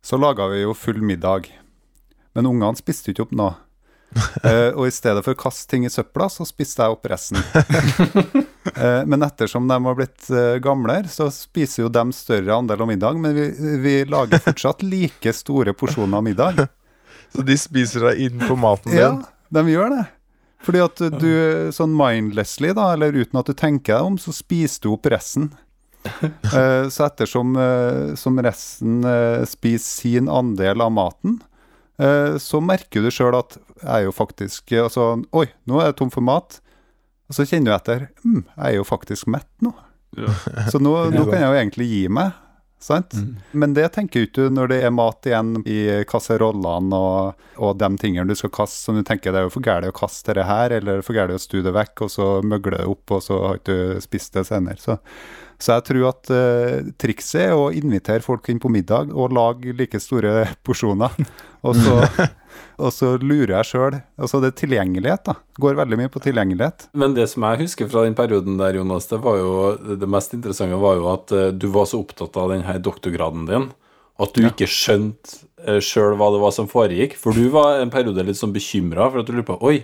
så 0.00 0.16
laga 0.16 0.46
vi 0.48 0.62
jo 0.62 0.72
full 0.72 1.02
middag. 1.04 1.50
Men 2.32 2.48
ungene 2.48 2.78
spiste 2.80 3.10
jo 3.10 3.14
ikke 3.14 3.26
opp 3.26 3.36
noe. 3.36 3.54
uh, 4.16 4.72
og 4.78 4.86
i 4.88 4.94
stedet 4.94 5.24
for 5.26 5.36
å 5.36 5.40
kaste 5.40 5.68
ting 5.68 5.84
i 5.84 5.92
søpla, 5.92 6.30
så 6.32 6.48
spiste 6.48 6.84
jeg 6.84 6.96
opp 6.96 7.08
resten. 7.12 7.40
Eh, 8.74 9.06
men 9.06 9.22
ettersom 9.22 9.68
de 9.68 9.84
har 9.84 9.94
blitt 9.94 10.30
eh, 10.30 10.56
gamlere, 10.62 11.08
så 11.08 11.28
spiser 11.30 11.84
jo 11.84 11.92
de 11.92 12.08
større 12.12 12.54
andel 12.54 12.82
av 12.82 12.90
middag. 12.90 13.20
Men 13.20 13.36
vi, 13.36 13.46
vi 13.82 13.94
lager 14.10 14.42
fortsatt 14.42 14.82
like 14.94 15.32
store 15.36 15.74
porsjoner 15.76 16.24
middag. 16.24 16.66
Så 17.34 17.44
de 17.46 17.58
spiser 17.58 18.10
deg 18.10 18.26
inn 18.26 18.42
på 18.46 18.56
maten 18.58 18.92
din? 18.92 19.00
Ja, 19.00 19.58
de 19.58 19.66
gjør 19.70 19.92
det. 19.94 20.04
Fordi 20.66 20.80
at 20.82 21.00
du 21.20 21.30
sånn 21.74 21.92
mindlessly, 21.94 22.72
da, 22.74 22.88
eller 22.96 23.14
uten 23.14 23.38
at 23.38 23.50
du 23.50 23.54
tenker 23.54 23.98
deg 23.98 24.08
om, 24.08 24.16
så 24.18 24.32
spiser 24.34 24.86
du 24.86 24.92
opp 24.96 25.08
resten. 25.12 25.52
Eh, 26.06 26.84
så 26.86 27.08
ettersom 27.08 27.56
som 28.14 28.36
resten 28.38 29.00
spiser 29.50 29.88
sin 29.90 30.28
andel 30.30 30.84
av 30.84 30.92
maten, 30.94 31.40
så 32.38 32.60
merker 32.62 33.02
du 33.02 33.10
sjøl 33.10 33.34
at 33.34 33.56
jeg 33.80 33.88
er 33.90 34.04
jo 34.04 34.12
faktisk 34.14 34.70
Altså, 34.84 35.08
oi, 35.34 35.48
nå 35.66 35.80
er 35.80 35.88
jeg 35.88 35.96
tom 35.98 36.12
for 36.14 36.22
mat. 36.22 36.60
Og 37.26 37.36
så 37.36 37.46
kjenner 37.46 37.72
du 37.72 37.76
etter 37.76 38.08
mm, 38.22 38.42
jeg 38.42 38.66
er 38.66 38.76
jo 38.78 38.86
faktisk 38.86 39.30
mett 39.32 39.50
nå. 39.64 39.74
Ja. 40.16 40.32
Så 40.72 40.80
nå, 40.82 40.94
nå 41.12 41.24
kan 41.28 41.40
jeg 41.40 41.48
jo 41.48 41.60
egentlig 41.60 41.86
gi 41.90 42.02
meg. 42.12 42.34
sant? 42.82 43.16
Men 43.52 43.74
det 43.76 43.88
tenker 43.96 44.26
ikke 44.26 44.46
du 44.46 44.54
når 44.54 44.70
det 44.70 44.78
er 44.86 44.94
mat 44.94 45.26
igjen 45.26 45.56
i 45.66 46.04
kasserollene 46.08 47.00
og, 47.00 47.48
og 47.58 47.74
de 47.80 47.90
tingene 48.00 48.28
du 48.30 48.38
skal 48.38 48.52
kaste, 48.54 48.78
som 48.84 48.98
du 48.98 49.02
tenker 49.06 49.34
det 49.34 49.42
er 49.42 49.48
jo 49.48 49.54
for 49.56 49.66
gærent 49.66 49.90
å 49.90 49.96
kaste 49.96 50.36
det 50.38 50.46
her, 50.46 50.76
eller 50.78 51.02
for 51.04 51.16
gærent 51.16 51.40
å 51.40 51.42
stue 51.42 51.64
det 51.66 51.74
vekk, 51.76 52.06
og 52.06 52.12
så 52.12 52.28
møgle 52.46 52.78
det 52.78 52.86
opp, 52.86 53.16
og 53.16 53.24
så 53.24 53.40
har 53.48 53.60
ikke 53.60 53.76
du 53.76 54.04
spist 54.04 54.38
det 54.38 54.46
senere. 54.48 54.80
Så, 54.82 54.98
så 55.58 55.78
jeg 55.78 55.86
tror 55.90 56.08
at 56.12 56.32
uh, 56.32 56.92
trikset 57.00 57.48
er 57.48 57.56
å 57.58 57.72
invitere 57.74 58.24
folk 58.24 58.48
inn 58.52 58.62
på 58.62 58.70
middag 58.72 59.12
og 59.12 59.34
lage 59.34 59.74
like 59.76 60.00
store 60.02 60.44
porsjoner. 60.66 61.16
Og 61.66 61.80
så, 61.80 61.98
og 62.76 62.92
så 62.94 63.14
lurer 63.22 63.54
jeg 63.58 63.70
sjøl. 63.70 63.98
Altså 64.20 64.40
det 64.42 64.52
er 64.52 64.58
tilgjengelighet, 64.60 65.24
da. 65.28 65.36
Går 65.62 65.78
veldig 65.78 65.98
mye 66.02 66.12
på 66.12 66.22
tilgjengelighet. 66.24 66.88
Men 66.98 67.16
det 67.16 67.28
som 67.32 67.46
jeg 67.48 67.62
husker 67.64 67.90
fra 67.92 68.04
den 68.06 68.16
perioden 68.18 68.60
der, 68.60 68.78
Jonas, 68.80 69.08
det 69.12 69.22
var 69.24 69.40
jo 69.40 69.96
det 69.96 70.10
mest 70.10 70.36
interessante 70.36 70.78
var 70.80 71.00
jo 71.00 71.10
at 71.14 71.34
eh, 71.36 71.50
du 71.56 71.68
var 71.74 71.88
så 71.90 72.02
opptatt 72.04 72.36
av 72.40 72.52
denne 72.54 72.78
doktorgraden 72.82 73.50
din 73.50 73.68
at 74.22 74.36
du 74.36 74.46
ikke 74.48 74.68
skjønte 74.70 75.42
uh, 75.66 75.80
sjøl 75.84 76.16
hva 76.16 76.30
det 76.32 76.40
var 76.40 76.54
som 76.56 76.68
foregikk. 76.70 77.16
For 77.20 77.36
du 77.36 77.50
var 77.52 77.82
en 77.82 77.92
periode 77.92 78.24
litt 78.24 78.38
sånn 78.40 78.54
bekymra 78.54 79.10
for 79.10 79.22
at 79.22 79.28
du 79.28 79.34
lurte 79.36 79.50
på 79.52 79.58
Oi, 79.68 79.80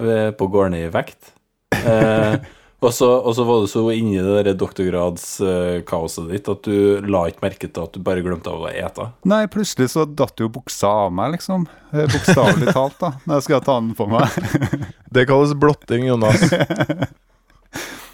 er 0.00 0.32
på 0.38 0.48
går 0.52 0.72
ned 0.72 0.86
i 0.86 0.94
vekt? 0.94 1.34
Eh, 1.76 2.38
og, 2.80 2.92
så, 2.94 3.08
og 3.18 3.34
så 3.34 3.44
var 3.48 3.62
du 3.64 3.68
så 3.70 3.82
inni 3.90 4.20
det 4.22 4.34
der 4.46 4.54
doktorgradskaoset 4.58 6.28
ditt 6.30 6.48
at 6.52 6.66
du 6.68 7.06
la 7.10 7.24
ikke 7.30 7.42
merke 7.44 7.66
til 7.70 7.84
at 7.88 7.94
du 7.96 8.02
bare 8.06 8.22
glemte 8.22 8.52
av 8.52 8.66
å 8.66 8.70
ete. 8.70 9.08
Nei, 9.28 9.44
plutselig 9.50 9.90
så 9.94 10.04
datt 10.06 10.38
jo 10.38 10.50
buksa 10.52 10.90
av 11.06 11.14
meg, 11.14 11.34
liksom. 11.38 11.66
Eh, 11.92 12.06
Bokstavelig 12.06 12.74
talt, 12.78 12.98
da. 13.02 13.12
Når 13.26 13.40
jeg 13.40 13.48
skal 13.48 13.64
ta 13.66 13.78
den 13.80 13.94
på 13.98 14.06
meg. 14.12 14.38
Det 15.14 15.24
kalles 15.30 15.56
blotting, 15.58 16.06
Jonas. 16.10 16.44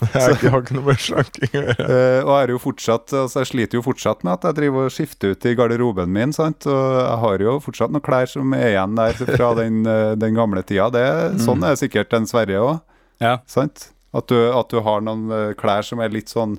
Jeg 0.04 0.50
har 0.52 0.60
ikke, 0.60 0.74
noe 0.76 0.84
med 0.90 0.98
slanking 1.00 1.52
å 1.54 1.60
gjøre. 1.62 1.84
Eh, 1.86 2.18
og 2.26 2.32
er 2.36 2.50
jo 2.52 2.58
fortsatt, 2.60 3.12
altså 3.16 3.40
jeg 3.40 3.48
sliter 3.48 3.78
jo 3.78 3.84
fortsatt 3.86 4.24
med 4.26 4.34
at 4.34 4.42
jeg 4.50 4.56
driver 4.58 4.88
og 4.90 4.92
skifter 4.92 5.32
ut 5.32 5.46
i 5.48 5.54
garderoben 5.56 6.10
min. 6.12 6.34
sant? 6.34 6.66
Og 6.68 6.98
jeg 6.98 7.20
har 7.22 7.44
jo 7.46 7.54
fortsatt 7.64 7.94
noen 7.94 8.04
klær 8.04 8.28
som 8.28 8.52
er 8.58 8.74
igjen 8.74 8.98
der 8.98 9.16
fra 9.22 9.52
den, 9.56 9.78
eh, 9.88 10.12
den 10.20 10.36
gamle 10.36 10.60
tida. 10.66 10.90
Det, 10.92 11.06
Sånn 11.46 11.64
er 11.64 11.72
det 11.72 11.80
sikkert 11.86 12.12
den 12.12 12.28
Sverige 12.28 12.60
òg. 12.66 12.82
Ja. 13.22 13.38
sant? 13.48 13.93
At 14.14 14.28
du, 14.30 14.36
at 14.54 14.70
du 14.70 14.78
har 14.86 15.02
noen 15.04 15.26
eh, 15.34 15.52
klær 15.58 15.82
som 15.86 16.00
er 16.04 16.12
litt 16.14 16.30
sånn 16.30 16.56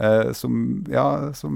eh, 0.00 0.30
som, 0.36 0.54
ja, 0.92 1.32
som 1.36 1.54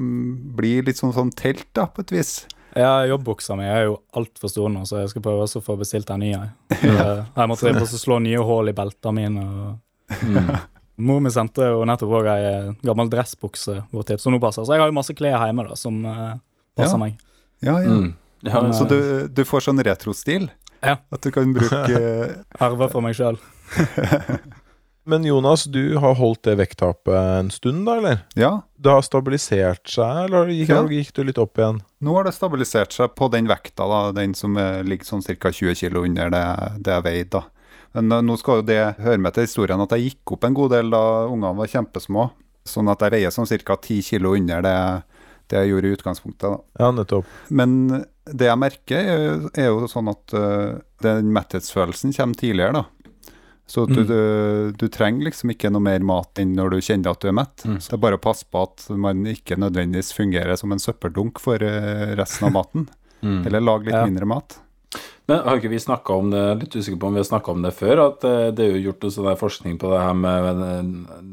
blir 0.57 0.85
litt 0.89 1.01
sånn, 1.01 1.13
sånn 1.17 1.33
telt, 1.37 1.67
da, 1.77 1.87
på 1.93 2.05
et 2.05 2.13
vis. 2.17 2.35
Ja, 2.75 3.05
Jobbbuksa 3.07 3.55
mi 3.55 3.69
er 3.71 3.85
jo 3.87 3.99
altfor 4.19 4.51
stor 4.51 4.73
nå, 4.73 4.83
så 4.89 5.05
jeg 5.05 5.13
skal 5.13 5.23
prøve 5.23 5.45
å 5.47 5.61
få 5.63 5.77
bestilt 5.79 6.11
en 6.11 6.25
ny. 6.25 6.33
Jeg, 6.35 6.51
Eh, 6.75 7.21
jeg 7.37 7.49
måtte 7.49 7.69
drive 7.69 7.85
og 7.87 7.93
slå 8.01 8.17
nye 8.25 8.41
hull 8.45 8.69
i 8.69 8.75
beltene 8.77 9.15
mine. 9.21 9.45
Og... 9.45 10.33
Mor 11.07 11.21
mi 11.23 11.31
sendte 11.35 11.69
jo 11.71 11.85
nettopp 11.89 12.13
òg 12.19 12.29
ei 12.33 12.43
eh, 12.49 12.73
gammel 12.87 13.09
dressbukse 13.13 13.77
bort 13.93 14.11
hit, 14.13 14.21
som 14.23 14.35
nå 14.35 14.41
passer. 14.43 14.67
Så 14.67 14.75
jeg 14.75 14.83
har 14.83 14.91
jo 14.91 14.97
masse 14.97 15.15
klær 15.17 15.39
hjemme 15.47 15.65
da, 15.69 15.79
som 15.79 16.03
eh, 16.07 16.35
passer 16.79 16.97
Ja. 16.99 17.01
meg. 17.05 17.17
Ja, 17.65 17.79
ja. 17.85 17.95
Mm. 17.95 18.11
Ja, 18.45 18.61
Men, 18.61 18.75
Så 18.77 18.85
du, 18.91 18.99
du 19.33 19.45
får 19.49 19.65
sånn 19.71 19.81
retrostil? 19.87 20.51
Ja. 20.85 20.99
At 21.15 21.23
du 21.25 21.31
kan 21.33 21.55
bruke 21.57 22.03
Arver 22.67 22.91
for 22.93 23.01
meg 23.07 23.15
sjøl. 23.17 23.39
Men 25.07 25.25
Jonas, 25.25 25.65
du 25.69 25.97
har 26.01 26.15
holdt 26.17 26.47
det 26.49 26.55
vekttapet 26.57 27.13
en 27.15 27.51
stund, 27.53 27.83
da, 27.87 27.99
eller? 28.01 28.19
Ja, 28.41 28.63
Det 28.81 28.91
har 28.93 29.03
stabilisert 29.05 29.89
seg, 29.89 30.25
eller 30.27 30.49
gikk, 30.49 30.69
Ja. 30.73 30.83
gikk 30.89 31.13
du 31.13 31.23
litt 31.25 31.39
opp 31.39 31.59
igjen? 31.61 31.83
nå 32.05 32.15
har 32.17 32.25
det 32.25 32.33
stabilisert 32.37 32.93
seg 32.93 33.15
på 33.17 33.29
den 33.33 33.47
vekta, 33.49 33.85
da, 33.89 34.13
den 34.13 34.35
som 34.35 34.57
eh, 34.57 34.83
ligger 34.83 35.05
sånn 35.05 35.23
ca. 35.25 35.51
20 35.53 35.75
kg 35.75 35.97
under 36.05 36.31
det, 36.31 36.45
det 36.85 36.93
jeg 36.97 37.05
veide. 37.05 37.43
Men 37.95 38.13
eh, 38.13 38.21
nå 38.25 38.37
skal 38.41 38.61
jo 38.63 38.67
det 38.69 38.97
høre 38.99 39.19
med 39.21 39.35
til 39.37 39.45
historien 39.47 39.81
at 39.81 39.91
jeg 39.93 40.09
gikk 40.11 40.33
opp 40.37 40.45
en 40.45 40.55
god 40.57 40.71
del 40.77 40.91
da 40.91 41.03
ungene 41.29 41.57
var 41.57 41.67
kjempesmå. 41.73 42.31
Sånn 42.65 42.89
at 42.89 43.01
jeg 43.05 43.13
veier 43.13 43.31
sånn 43.33 43.49
ca. 43.65 43.77
10 43.77 44.01
kg 44.09 44.33
under 44.37 44.63
det, 44.65 44.77
det 45.53 45.61
jeg 45.61 45.69
gjorde 45.75 45.89
i 45.89 45.97
utgangspunktet. 45.99 46.49
da. 46.49 46.59
Ja, 46.81 46.91
nettopp. 46.97 47.27
Men 47.51 48.05
det 48.25 48.49
jeg 48.49 48.57
merker, 48.59 48.97
er, 49.05 49.49
er 49.55 49.67
jo 49.69 49.85
sånn 49.87 50.09
at 50.09 50.33
uh, 50.33 50.81
den 51.05 51.29
metthetsfølelsen 51.37 52.15
kommer 52.17 52.35
tidligere, 52.41 52.73
da. 52.73 52.85
Så 53.67 53.87
du, 53.89 54.01
Mm. 54.03 54.07
du, 54.07 54.73
du 54.77 54.89
trenger 54.93 55.25
liksom 55.31 55.51
ikke 55.55 55.71
noe 55.73 55.81
mer 55.81 56.01
mat 56.05 56.37
enn 56.39 56.53
når 56.55 56.71
du 56.71 56.77
kjenner 56.85 57.11
at 57.15 57.21
du 57.21 57.29
er 57.29 57.33
mett. 57.39 57.65
Mm. 57.65 57.79
Så 57.81 57.91
det 57.91 57.97
er 57.97 58.03
bare 58.05 58.19
å 58.19 58.23
passe 58.23 58.45
på 58.45 58.63
at 58.63 58.85
man 58.91 59.25
ikke 59.25 59.57
nødvendigvis 59.57 60.13
fungerer 60.13 60.57
som 60.61 60.73
en 60.73 60.79
søppeldunk 60.83 61.41
for 61.41 61.57
øh, 61.65 62.13
resten 62.19 62.49
av 62.51 62.53
maten. 62.59 62.89
Mm. 63.23 63.47
Eller 63.47 63.61
lage 63.65 63.85
litt 63.89 63.95
Ja. 63.97 64.05
mindre 64.05 64.27
mat. 64.29 64.59
Men 65.27 65.41
har 65.47 65.57
ikke 65.57 65.71
vi 65.73 65.81
snakka 65.81 66.17
om 66.21 66.33
det, 66.33 66.41
litt 66.61 66.75
usikker 66.77 66.99
på 67.01 67.09
om 67.09 67.15
vi 67.17 67.23
har 67.23 67.27
snakka 67.27 67.53
om 67.55 67.63
det 67.65 67.71
før, 67.73 68.03
at 68.11 68.25
eh, 68.29 68.49
det 68.53 68.67
er 68.67 68.75
jo 68.75 68.83
gjort 68.91 69.07
noe 69.07 69.15
sånn 69.15 69.29
forskning 69.41 69.79
på 69.81 69.93
det 69.93 70.01
her 70.03 70.17
med 70.21 70.61
eh, 70.67 70.91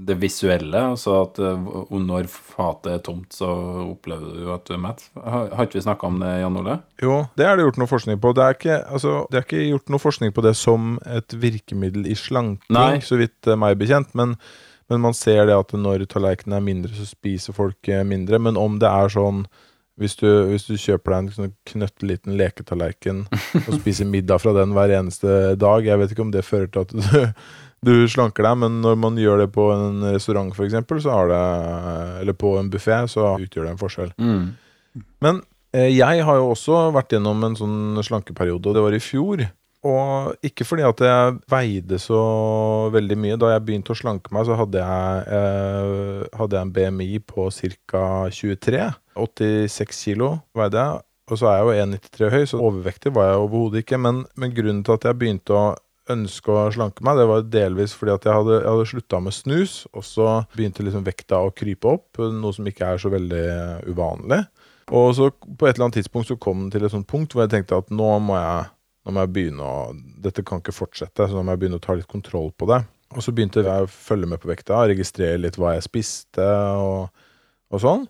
det 0.08 0.16
visuelle, 0.22 0.84
altså 0.94 1.18
at 1.26 1.42
eh, 1.44 1.66
når 2.00 2.30
fatet 2.32 2.94
er 2.94 3.02
tomt, 3.04 3.28
så 3.36 3.50
opplever 3.84 4.38
du 4.40 4.48
at 4.56 4.64
du 4.70 4.78
er 4.78 4.84
mett. 4.86 5.04
Har, 5.20 5.52
ikke 5.66 5.82
vi 5.82 5.84
snakka 5.90 6.08
om 6.08 6.22
det, 6.24 6.30
Jan 6.40 6.60
Ole? 6.62 6.78
Jo, 7.04 7.18
det 7.36 7.48
er 7.48 7.60
det 7.60 7.66
gjort 7.68 7.82
noe 7.82 7.92
forskning 7.92 8.22
på. 8.24 8.32
Det 8.38 8.46
er 8.46 8.56
ikke, 8.56 8.78
altså, 8.96 9.16
det 9.28 9.42
er 9.42 9.48
ikke 9.48 9.66
gjort 9.66 9.92
noe 9.92 10.04
forskning 10.06 10.36
på 10.38 10.46
det 10.46 10.54
som 10.60 10.94
et 11.20 11.36
virkemiddel 11.42 12.08
i 12.08 12.16
slanking, 12.16 12.78
Nei. 12.78 13.02
så 13.04 13.20
vidt 13.20 13.52
meg 13.60 13.76
bekjent. 13.82 14.16
Men, 14.16 14.38
men 14.88 15.04
man 15.04 15.18
ser 15.18 15.50
det 15.50 15.58
at 15.58 15.76
når 15.76 16.08
tallerkenen 16.08 16.62
er 16.62 16.64
mindre, 16.64 16.96
så 16.96 17.10
spiser 17.10 17.60
folk 17.60 17.92
mindre. 18.08 18.40
Men 18.40 18.60
om 18.60 18.80
det 18.80 18.88
er 18.88 19.12
sånn 19.12 19.44
hvis 20.00 20.16
du, 20.20 20.28
hvis 20.50 20.66
du 20.70 20.78
kjøper 20.80 21.14
deg 21.14 21.18
en 21.20 21.34
sånn 21.36 21.52
knøtteliten 21.68 22.38
leketallerken 22.40 23.26
og 23.66 23.74
spiser 23.82 24.08
middag 24.10 24.42
fra 24.42 24.54
den 24.56 24.72
hver 24.76 24.94
eneste 24.96 25.58
dag 25.60 25.86
Jeg 25.86 26.00
vet 26.00 26.14
ikke 26.14 26.24
om 26.24 26.34
det 26.34 26.46
fører 26.48 26.72
til 26.72 26.86
at 26.86 26.96
du, 26.96 27.44
du 27.86 27.94
slanker 28.10 28.48
deg, 28.48 28.60
men 28.64 28.80
når 28.86 28.98
man 29.04 29.20
gjør 29.20 29.44
det 29.44 29.50
på 29.54 29.68
en 29.76 30.02
restaurant 30.14 30.54
for 30.56 30.70
så 31.04 31.16
har 31.16 31.32
det 31.32 31.42
Eller 32.24 32.38
på 32.38 32.56
en 32.60 32.72
buffé, 32.72 33.04
så 33.12 33.34
utgjør 33.36 33.68
det 33.68 33.74
en 33.76 33.82
forskjell. 33.82 34.14
Men 35.24 35.42
eh, 35.76 35.90
jeg 35.92 36.24
har 36.28 36.40
jo 36.40 36.52
også 36.54 36.86
vært 36.96 37.16
gjennom 37.16 37.44
en 37.48 37.58
sånn 37.60 38.06
slankeperiode, 38.06 38.70
og 38.70 38.78
det 38.78 38.86
var 38.86 38.96
i 38.96 39.04
fjor. 39.04 39.44
Og 39.88 40.36
ikke 40.46 40.66
fordi 40.68 40.84
at 40.86 41.00
jeg 41.02 41.38
veide 41.50 41.98
så 42.02 42.22
veldig 42.94 43.18
mye. 43.18 43.38
Da 43.42 43.54
jeg 43.56 43.64
begynte 43.66 43.96
å 43.96 43.98
slanke 43.98 44.34
meg, 44.36 44.46
så 44.46 44.58
hadde 44.60 44.82
jeg, 44.82 45.24
eh, 45.38 46.26
hadde 46.38 46.58
jeg 46.58 46.68
en 46.68 46.74
BMI 46.76 47.10
på 47.26 47.48
ca. 47.90 48.04
23. 48.30 48.84
86 49.18 50.04
kilo 50.06 50.36
veide 50.58 50.84
jeg. 50.84 51.08
Og 51.32 51.40
så 51.40 51.48
er 51.48 51.58
jeg 51.58 51.66
jo 51.66 51.86
1,93 51.86 52.30
høy, 52.34 52.44
så 52.50 52.60
overvektig 52.60 53.14
var 53.16 53.30
jeg 53.32 53.46
overhodet 53.46 53.86
ikke. 53.86 53.98
Men, 54.04 54.26
men 54.36 54.54
grunnen 54.54 54.84
til 54.86 54.98
at 54.98 55.08
jeg 55.08 55.18
begynte 55.18 55.56
å 55.56 55.66
ønske 56.12 56.52
å 56.52 56.66
slanke 56.74 57.06
meg, 57.06 57.20
det 57.20 57.28
var 57.30 57.46
delvis 57.48 57.94
fordi 57.96 58.16
at 58.16 58.26
jeg 58.28 58.36
hadde, 58.36 58.58
jeg 58.58 58.68
hadde 58.68 58.90
slutta 58.90 59.22
med 59.24 59.36
snus, 59.36 59.76
og 59.94 60.06
så 60.06 60.28
begynte 60.58 60.86
liksom 60.86 61.06
vekta 61.08 61.40
å 61.46 61.54
krype 61.56 61.94
opp, 61.94 62.20
noe 62.20 62.56
som 62.56 62.68
ikke 62.68 62.90
er 62.90 63.02
så 63.02 63.12
veldig 63.14 63.46
uvanlig. 63.88 64.42
Og 64.92 65.14
så 65.16 65.30
på 65.32 65.68
et 65.68 65.76
eller 65.78 65.88
annet 65.88 66.02
tidspunkt 66.02 66.28
så 66.28 66.40
kom 66.42 66.66
den 66.66 66.72
til 66.74 66.86
et 66.86 66.92
sånt 66.94 67.08
punkt 67.08 67.32
hvor 67.32 67.46
jeg 67.46 67.54
tenkte 67.54 67.80
at 67.80 67.94
nå 67.94 68.10
må 68.26 68.36
jeg, 68.36 68.72
nå 69.02 69.14
må 69.14 69.26
jeg 69.26 69.34
begynne 69.36 69.66
å 69.66 69.92
Dette 70.22 70.44
kan 70.46 70.62
ikke 70.62 70.76
fortsette, 70.76 71.28
så 71.28 71.38
nå 71.38 71.44
må 71.46 71.56
jeg 71.56 71.64
begynne 71.64 71.82
å 71.82 71.84
ta 71.84 71.96
litt 71.98 72.10
kontroll 72.12 72.52
på 72.54 72.70
det. 72.70 72.84
Og 73.12 73.26
så 73.26 73.34
begynte 73.36 73.64
jeg 73.66 73.86
å 73.86 73.92
følge 73.92 74.30
med 74.30 74.42
på 74.42 74.52
vekta, 74.52 74.86
registrere 74.88 75.42
litt 75.42 75.58
hva 75.60 75.76
jeg 75.76 75.88
spiste 75.88 76.46
og, 76.80 77.24
og 77.74 77.84
sånn. 77.84 78.06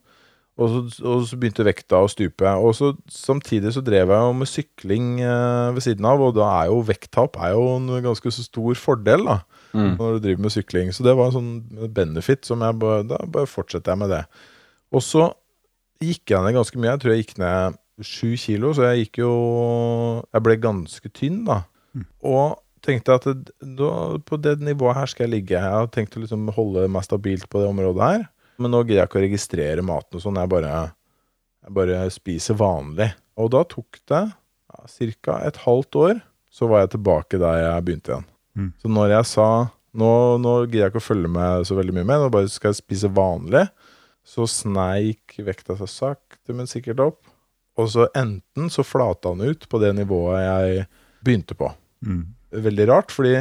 Og 0.61 0.69
så, 0.69 1.05
og 1.07 1.23
så 1.25 1.37
begynte 1.39 1.65
vekta 1.65 2.01
å 2.03 2.09
stupe. 2.11 2.51
Og 2.61 2.75
så 2.77 2.91
samtidig 3.09 3.71
så 3.73 3.81
drev 3.85 4.11
jeg 4.11 4.25
jo 4.27 4.33
med 4.37 4.49
sykling 4.51 5.07
eh, 5.23 5.71
ved 5.73 5.85
siden 5.85 6.05
av, 6.05 6.21
og 6.21 6.35
da 6.37 6.49
er 6.59 6.69
jo 6.69 6.83
vekttap 6.85 7.39
er 7.41 7.55
jo 7.55 7.63
en 7.77 7.89
ganske 8.03 8.33
stor 8.35 8.77
fordel, 8.77 9.25
da. 9.29 9.39
Mm. 9.71 9.93
Når 9.95 10.17
du 10.17 10.25
driver 10.25 10.45
med 10.45 10.53
sykling. 10.53 10.91
Så 10.93 11.05
det 11.07 11.15
var 11.17 11.31
en 11.31 11.37
sånn 11.37 11.91
benefit 11.95 12.43
som 12.43 12.59
jeg 12.59 12.75
bare 12.81 13.05
Da 13.07 13.21
bare 13.23 13.47
fortsetter 13.47 13.93
jeg 13.93 14.01
med 14.03 14.11
det. 14.11 14.25
Og 14.91 15.03
så 15.05 15.29
gikk 16.03 16.33
jeg 16.33 16.43
ned 16.43 16.57
ganske 16.59 16.81
mye. 16.81 16.91
Jeg 16.91 17.01
tror 17.01 17.13
jeg 17.13 17.23
gikk 17.23 17.37
ned 17.39 17.79
sju 18.05 18.33
kilo, 18.39 18.73
så 18.75 18.89
jeg 18.89 19.05
gikk 19.05 19.21
jo 19.23 19.31
Jeg 20.27 20.43
ble 20.45 20.57
ganske 20.61 21.11
tynn, 21.15 21.43
da. 21.47 21.63
Og 22.25 22.59
tenkte 22.81 23.17
at 23.17 23.27
det, 23.27 23.53
da, 23.77 23.91
på 24.25 24.39
det 24.41 24.57
nivået 24.63 24.97
her 24.97 25.09
skal 25.11 25.27
jeg 25.27 25.35
ligge. 25.35 25.57
Jeg 25.57 25.75
har 25.75 25.89
tenkt 25.93 26.17
å 26.17 26.23
liksom 26.23 26.49
holde 26.55 26.87
meg 26.91 27.05
stabilt 27.05 27.49
på 27.51 27.61
det 27.61 27.69
området 27.69 28.07
her. 28.07 28.25
Men 28.61 28.73
nå 28.73 28.83
gidder 28.83 29.03
jeg 29.03 29.09
ikke 29.09 29.21
å 29.21 29.25
registrere 29.25 29.85
maten 29.85 30.17
og 30.17 30.23
sånn. 30.23 30.39
Jeg 30.41 30.51
bare, 30.51 30.73
jeg 31.65 31.75
bare 31.77 32.01
spiser 32.13 32.57
vanlig. 32.59 33.11
Og 33.41 33.51
da 33.53 33.63
tok 33.69 34.01
det 34.09 34.23
ja, 34.31 35.13
ca. 35.25 35.37
et 35.45 35.61
halvt 35.65 35.99
år, 36.01 36.23
så 36.51 36.67
var 36.69 36.83
jeg 36.83 36.95
tilbake 36.97 37.39
der 37.41 37.61
jeg 37.61 37.85
begynte 37.87 38.15
igjen. 38.15 38.27
Mm. 38.57 38.71
Så 38.81 38.91
når 38.91 39.13
jeg 39.15 39.29
sa 39.29 39.47
nå, 39.97 40.11
nå 40.41 40.55
gidder 40.65 40.85
jeg 40.85 40.93
ikke 40.93 41.03
å 41.03 41.09
følge 41.09 41.31
med 41.31 41.67
så 41.67 41.77
veldig 41.77 41.95
mye 41.95 42.07
med, 42.07 42.23
nå 42.23 42.31
bare 42.33 42.51
skal 42.51 42.71
jeg 42.71 42.81
spise 42.81 43.11
vanlig, 43.15 43.65
så 44.27 44.45
sneik 44.49 45.37
vekta 45.41 45.77
seg 45.79 45.89
sakte, 45.91 46.53
men 46.53 46.69
sikkert 46.69 47.01
opp. 47.03 47.21
Og 47.79 47.87
så 47.89 48.07
enten 48.17 48.69
så 48.69 48.83
flata 48.83 49.29
han 49.29 49.41
ut 49.41 49.67
på 49.69 49.79
det 49.79 49.93
nivået 49.95 50.41
jeg 50.43 50.87
begynte 51.23 51.55
på. 51.55 51.71
Mm. 52.05 52.25
Veldig 52.51 52.87
rart, 52.89 53.11
fordi 53.15 53.37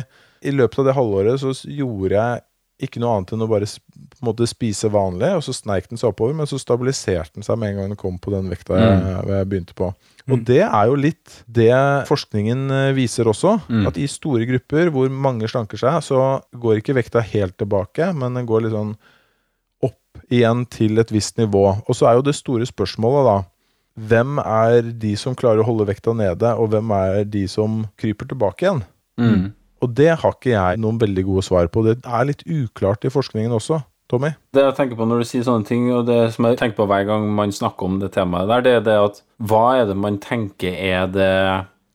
i 0.47 0.53
løpet 0.55 0.79
av 0.79 0.87
det 0.87 0.95
halvåret 0.97 1.41
så 1.43 1.51
gjorde 1.67 2.15
jeg 2.15 2.43
ikke 2.81 3.01
noe 3.03 3.13
annet 3.19 3.33
enn 3.35 3.43
å 3.45 3.49
bare 3.51 3.67
på 3.69 4.23
en 4.23 4.29
måte 4.31 4.47
spise 4.49 4.89
vanlig, 4.89 5.29
og 5.37 5.43
så 5.45 5.53
sneik 5.53 5.91
den 5.91 5.99
seg 6.01 6.15
oppover, 6.15 6.33
men 6.39 6.49
så 6.49 6.57
stabiliserte 6.57 7.35
den 7.37 7.45
seg 7.45 7.59
med 7.61 7.75
en 7.75 7.77
gang 7.83 7.91
den 7.93 7.99
kom 8.01 8.17
på 8.23 8.33
den 8.33 8.49
vekta 8.49 8.79
jeg, 8.79 9.27
jeg 9.29 9.49
begynte 9.51 9.75
på. 9.77 9.91
Og 10.31 10.39
Mm. 10.39 10.45
det 10.47 10.63
er 10.63 10.87
jo 10.87 10.95
litt 10.97 11.43
det 11.51 11.73
forskningen 12.09 12.71
eh, 12.71 12.93
viser 12.97 13.25
også, 13.29 13.61
Mm. 13.69 13.87
at 13.87 13.99
i 13.99 14.07
store 14.07 14.47
grupper 14.49 14.89
hvor 14.95 15.11
mange 15.11 15.49
slanker 15.51 15.77
seg, 15.77 16.01
så 16.07 16.41
går 16.55 16.81
ikke 16.81 16.95
vekta 16.97 17.21
helt 17.21 17.59
tilbake, 17.59 18.15
men 18.17 18.33
den 18.35 18.47
går 18.47 18.63
litt 18.63 18.73
sånn 18.73 18.97
opp 19.83 20.25
igjen 20.31 20.65
til 20.71 20.99
et 20.99 21.11
visst 21.13 21.37
nivå. 21.37 21.83
Og 21.87 21.95
så 21.95 22.09
er 22.09 22.15
jo 22.17 22.23
det 22.23 22.35
store 22.39 22.65
spørsmålet, 22.65 23.25
da 23.29 23.37
Hvem 24.01 24.39
er 24.41 24.93
de 25.03 25.13
som 25.21 25.37
klarer 25.37 25.61
å 25.61 25.69
holde 25.69 25.89
vekta 25.91 26.15
nede, 26.17 26.55
og 26.57 26.73
hvem 26.73 26.93
er 26.97 27.25
de 27.29 27.45
som 27.51 27.83
kryper 28.01 28.31
tilbake 28.31 28.65
igjen? 28.65 28.85
Mm. 29.21 29.51
Og 29.81 29.95
det 29.97 30.13
har 30.23 30.37
ikke 30.37 30.55
jeg 30.55 30.81
noen 30.81 31.01
veldig 31.01 31.25
gode 31.29 31.45
svar 31.45 31.69
på. 31.73 31.85
Det 31.85 31.99
er 32.05 32.29
litt 32.29 32.45
uklart 32.49 33.05
i 33.05 33.13
forskningen 33.13 33.53
også. 33.57 33.81
Tommy? 34.11 34.33
Det 34.51 34.65
jeg 34.65 34.75
tenker 34.75 34.99
på 34.99 35.07
når 35.07 35.23
du 35.23 35.29
sier 35.29 35.45
sånne 35.47 35.69
ting, 35.69 35.85
og 35.95 36.09
det 36.09 36.19
som 36.35 36.49
jeg 36.49 36.59
tenker 36.59 36.81
på 36.81 36.89
hver 36.91 37.05
gang 37.07 37.29
man 37.37 37.53
snakker 37.55 37.87
om 37.87 38.01
det 38.03 38.11
temaet 38.17 38.51
der, 38.51 38.65
det 38.65 38.73
er 38.79 38.89
det 38.89 38.97
at 39.05 39.21
hva 39.51 39.67
er 39.79 39.87
det 39.91 39.97
man 39.99 40.19
tenker 40.23 40.75
er 40.75 41.07
det 41.15 41.37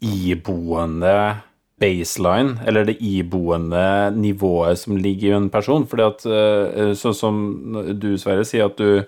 iboende 0.06 1.18
baseline, 1.82 2.56
eller 2.64 2.88
det 2.88 2.96
iboende 3.04 4.14
nivået 4.16 4.80
som 4.80 4.96
ligger 4.96 5.34
i 5.34 5.38
en 5.42 5.52
person? 5.52 5.84
Fordi 5.92 6.08
at 6.08 6.26
eh, 6.30 6.94
sånn 6.96 7.18
som 7.18 7.44
du, 8.00 8.14
Sverre, 8.22 8.48
sier 8.48 8.70
at 8.70 8.80
du 8.80 9.04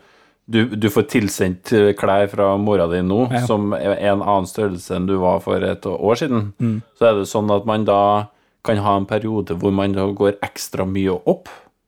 du, 0.48 0.62
du 0.80 0.88
får 0.89 1.04
tilsendt 1.12 1.74
eh, 1.75 1.89
klær 2.00 2.30
fra 2.32 2.54
mora 2.62 2.86
di 2.92 3.01
nå 3.04 3.25
Ja. 3.34 3.42
som 3.46 3.74
er 3.75 3.98
en 4.00 4.22
annen 4.24 4.48
størrelse 4.48 4.96
enn 4.96 5.08
du 5.10 5.18
var 5.20 5.42
for 5.44 5.60
et 5.63 5.84
år 5.86 6.16
siden. 6.22 6.54
Mm. 6.63 6.77
Så 6.98 7.10
er 7.10 7.18
det 7.20 7.27
sånn 7.27 7.51
at 7.51 7.66
man 7.68 7.84
da 7.88 8.00
kan 8.68 8.80
ha 8.84 8.96
en 9.00 9.06
periode 9.08 9.56
hvor 9.60 9.72
man 9.75 9.94
da 9.96 10.06
går 10.12 10.39
ekstra 10.44 10.86
mye 10.88 11.13
opp, 11.27 11.48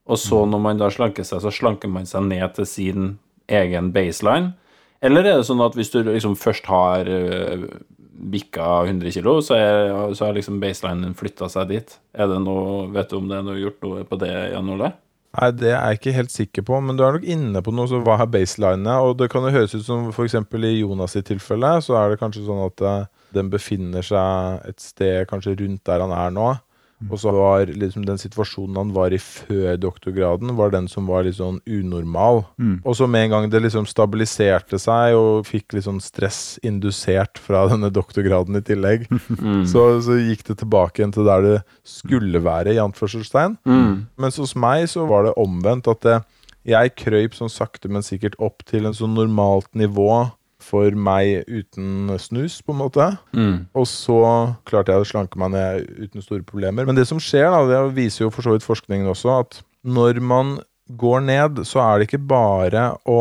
og 0.10 0.18
så 0.20 0.42
når 0.50 0.62
man 0.64 0.78
da 0.82 0.88
slanker 0.92 1.24
seg, 1.28 1.42
så 1.44 1.52
slanker 1.54 1.88
man 1.92 2.06
seg 2.10 2.24
ned 2.28 2.54
til 2.56 2.66
sin 2.66 3.10
egen 3.48 3.92
baseline. 3.96 4.54
Eller 5.02 5.24
er 5.28 5.38
det 5.40 5.46
sånn 5.48 5.62
at 5.64 5.76
hvis 5.78 5.92
du 5.94 6.02
liksom 6.04 6.36
først 6.40 6.66
har 6.68 7.08
bikka 8.20 8.66
100 8.86 9.12
kilo, 9.16 9.38
så, 9.46 9.56
er, 9.56 10.14
så 10.18 10.26
har 10.28 10.36
liksom 10.36 10.58
baselinen 10.60 11.14
flytta 11.18 11.48
seg 11.52 11.70
dit? 11.72 11.94
Er 12.14 12.28
det 12.28 12.40
noe, 12.44 12.90
Vet 12.92 13.12
du 13.14 13.20
om 13.22 13.30
det 13.30 13.38
er 13.40 13.46
noe 13.48 13.60
gjort 13.62 13.80
noe 13.86 14.04
på 14.08 14.20
det, 14.20 14.32
Jan 14.54 14.72
Ole? 14.74 14.90
Nei, 15.38 15.52
Det 15.54 15.70
er 15.70 15.92
jeg 15.92 16.00
ikke 16.00 16.16
helt 16.16 16.34
sikker 16.34 16.66
på, 16.66 16.80
men 16.82 16.98
du 16.98 17.04
er 17.06 17.14
nok 17.18 17.28
inne 17.28 17.62
på 17.62 17.74
noe. 17.76 17.90
Så 17.90 18.02
hva 18.06 18.18
er 18.24 18.32
baselinene? 18.34 18.96
Og 19.06 19.18
det 19.20 19.30
kan 19.30 19.46
jo 19.46 19.54
høres 19.54 19.76
ut 19.78 19.86
som 19.86 20.10
f.eks. 20.10 20.36
i 20.58 20.80
Jonas 20.80 21.14
sitt 21.14 21.30
tilfelle, 21.30 21.76
så 21.86 22.00
er 22.00 22.10
det 22.10 22.22
kanskje 22.22 22.48
sånn 22.48 22.64
at 22.66 22.82
eh, 22.82 23.06
den 23.38 23.52
befinner 23.54 24.06
seg 24.06 24.66
et 24.72 24.82
sted 24.82 25.28
kanskje 25.30 25.54
rundt 25.62 25.86
der 25.86 26.02
han 26.06 26.16
er 26.16 26.34
nå. 26.34 26.50
Og 27.08 27.16
så 27.22 27.32
var 27.32 27.70
liksom 27.72 28.04
den 28.04 28.18
situasjonen 28.20 28.76
han 28.76 28.90
var 28.92 29.14
i 29.16 29.20
før 29.24 29.78
doktorgraden, 29.80 30.52
var 30.58 30.74
den 30.74 30.90
som 30.92 31.08
var 31.08 31.24
litt 31.24 31.38
sånn 31.38 31.62
unormal. 31.64 32.42
Mm. 32.60 32.82
Og 32.84 32.98
så 33.00 33.08
med 33.08 33.28
en 33.28 33.32
gang 33.32 33.48
det 33.54 33.62
liksom 33.64 33.86
stabiliserte 33.88 34.76
seg, 34.84 35.16
og 35.16 35.48
fikk 35.48 35.78
litt 35.78 35.86
sånn 35.88 36.02
stress 36.04 36.58
indusert 36.68 37.40
fra 37.40 37.62
denne 37.72 37.88
doktorgraden 37.96 38.60
i 38.60 38.64
tillegg, 38.68 39.08
Mm. 39.40 39.64
så, 39.70 40.02
så 40.04 40.18
gikk 40.20 40.44
det 40.50 40.58
tilbake 40.60 41.00
igjen 41.00 41.14
til 41.16 41.24
der 41.30 41.42
det 41.46 41.56
skulle 41.88 42.42
være, 42.44 42.74
i 42.76 42.82
anførselstegn. 42.84 43.56
Mm. 43.64 44.08
Mens 44.20 44.38
hos 44.42 44.56
meg 44.60 44.88
så 44.92 45.06
var 45.08 45.24
det 45.30 45.38
omvendt. 45.40 45.88
At 45.88 46.02
det, 46.04 46.18
jeg 46.68 46.92
krøyp 47.00 47.38
sånn 47.38 47.50
sakte, 47.52 47.88
men 47.88 48.04
sikkert 48.04 48.36
opp 48.44 48.66
til 48.68 48.86
en 48.90 48.94
sånn 48.98 49.16
normalt 49.16 49.70
nivå 49.78 50.28
for 50.70 50.94
meg 50.94 51.44
uten 51.50 52.12
snus, 52.22 52.60
på 52.62 52.76
en 52.76 52.80
måte. 52.84 53.08
Mm. 53.34 53.66
Og 53.74 53.88
så 53.90 54.20
klarte 54.70 54.94
jeg 54.94 55.02
å 55.04 55.10
slanke 55.10 55.40
meg 55.42 55.52
ned 55.56 55.90
uten 56.06 56.22
store 56.26 56.46
problemer. 56.46 56.86
Men 56.86 56.96
det 57.00 57.08
som 57.10 57.18
skjer, 57.22 57.50
da, 57.50 57.64
det 57.70 57.96
viser 57.98 58.28
jo 58.28 58.32
for 58.36 58.46
så 58.46 58.54
vidt 58.54 58.68
forskningen 58.68 59.10
også, 59.10 59.40
at 59.42 59.62
når 59.84 60.22
man 60.22 60.58
går 61.00 61.22
ned, 61.26 61.64
så 61.70 61.82
er 61.86 62.00
det 62.04 62.08
ikke 62.10 62.24
bare 62.30 62.88
å 63.10 63.20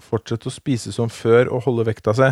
fortsette 0.00 0.48
å 0.48 0.54
spise 0.54 0.92
som 0.94 1.08
før 1.10 1.48
og 1.52 1.64
holde 1.66 1.86
vekta 1.88 2.12
si. 2.16 2.28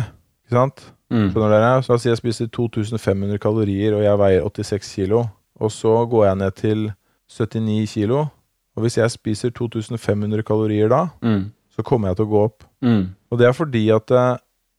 Ikke 0.47 0.55
sant? 0.57 0.83
Mm. 1.11 1.29
Skjønner 1.33 1.53
dere? 1.53 1.71
Så 1.83 1.91
la 1.91 1.97
oss 1.97 2.03
si 2.05 2.09
jeg 2.11 2.19
spiser 2.21 2.49
2500 2.55 3.39
kalorier, 3.43 3.95
og 3.97 4.03
jeg 4.05 4.19
veier 4.21 4.45
86 4.47 4.93
kilo. 4.95 5.25
Og 5.59 5.71
så 5.73 5.93
går 6.11 6.27
jeg 6.29 6.39
ned 6.43 6.55
til 6.59 6.83
79 7.33 7.93
kilo. 7.93 8.25
Og 8.77 8.83
hvis 8.85 8.99
jeg 8.99 9.09
spiser 9.13 9.49
2500 9.57 10.43
kalorier 10.47 10.87
da, 10.91 11.07
Mm. 11.23 11.51
så 11.75 11.83
kommer 11.83 12.09
jeg 12.09 12.17
til 12.17 12.25
å 12.27 12.29
gå 12.29 12.43
opp. 12.45 12.63
Mm. 12.81 13.03
Og 13.31 13.39
det 13.39 13.47
er 13.47 13.53
fordi 13.57 13.83
at 13.95 14.11
eh, 14.11 14.37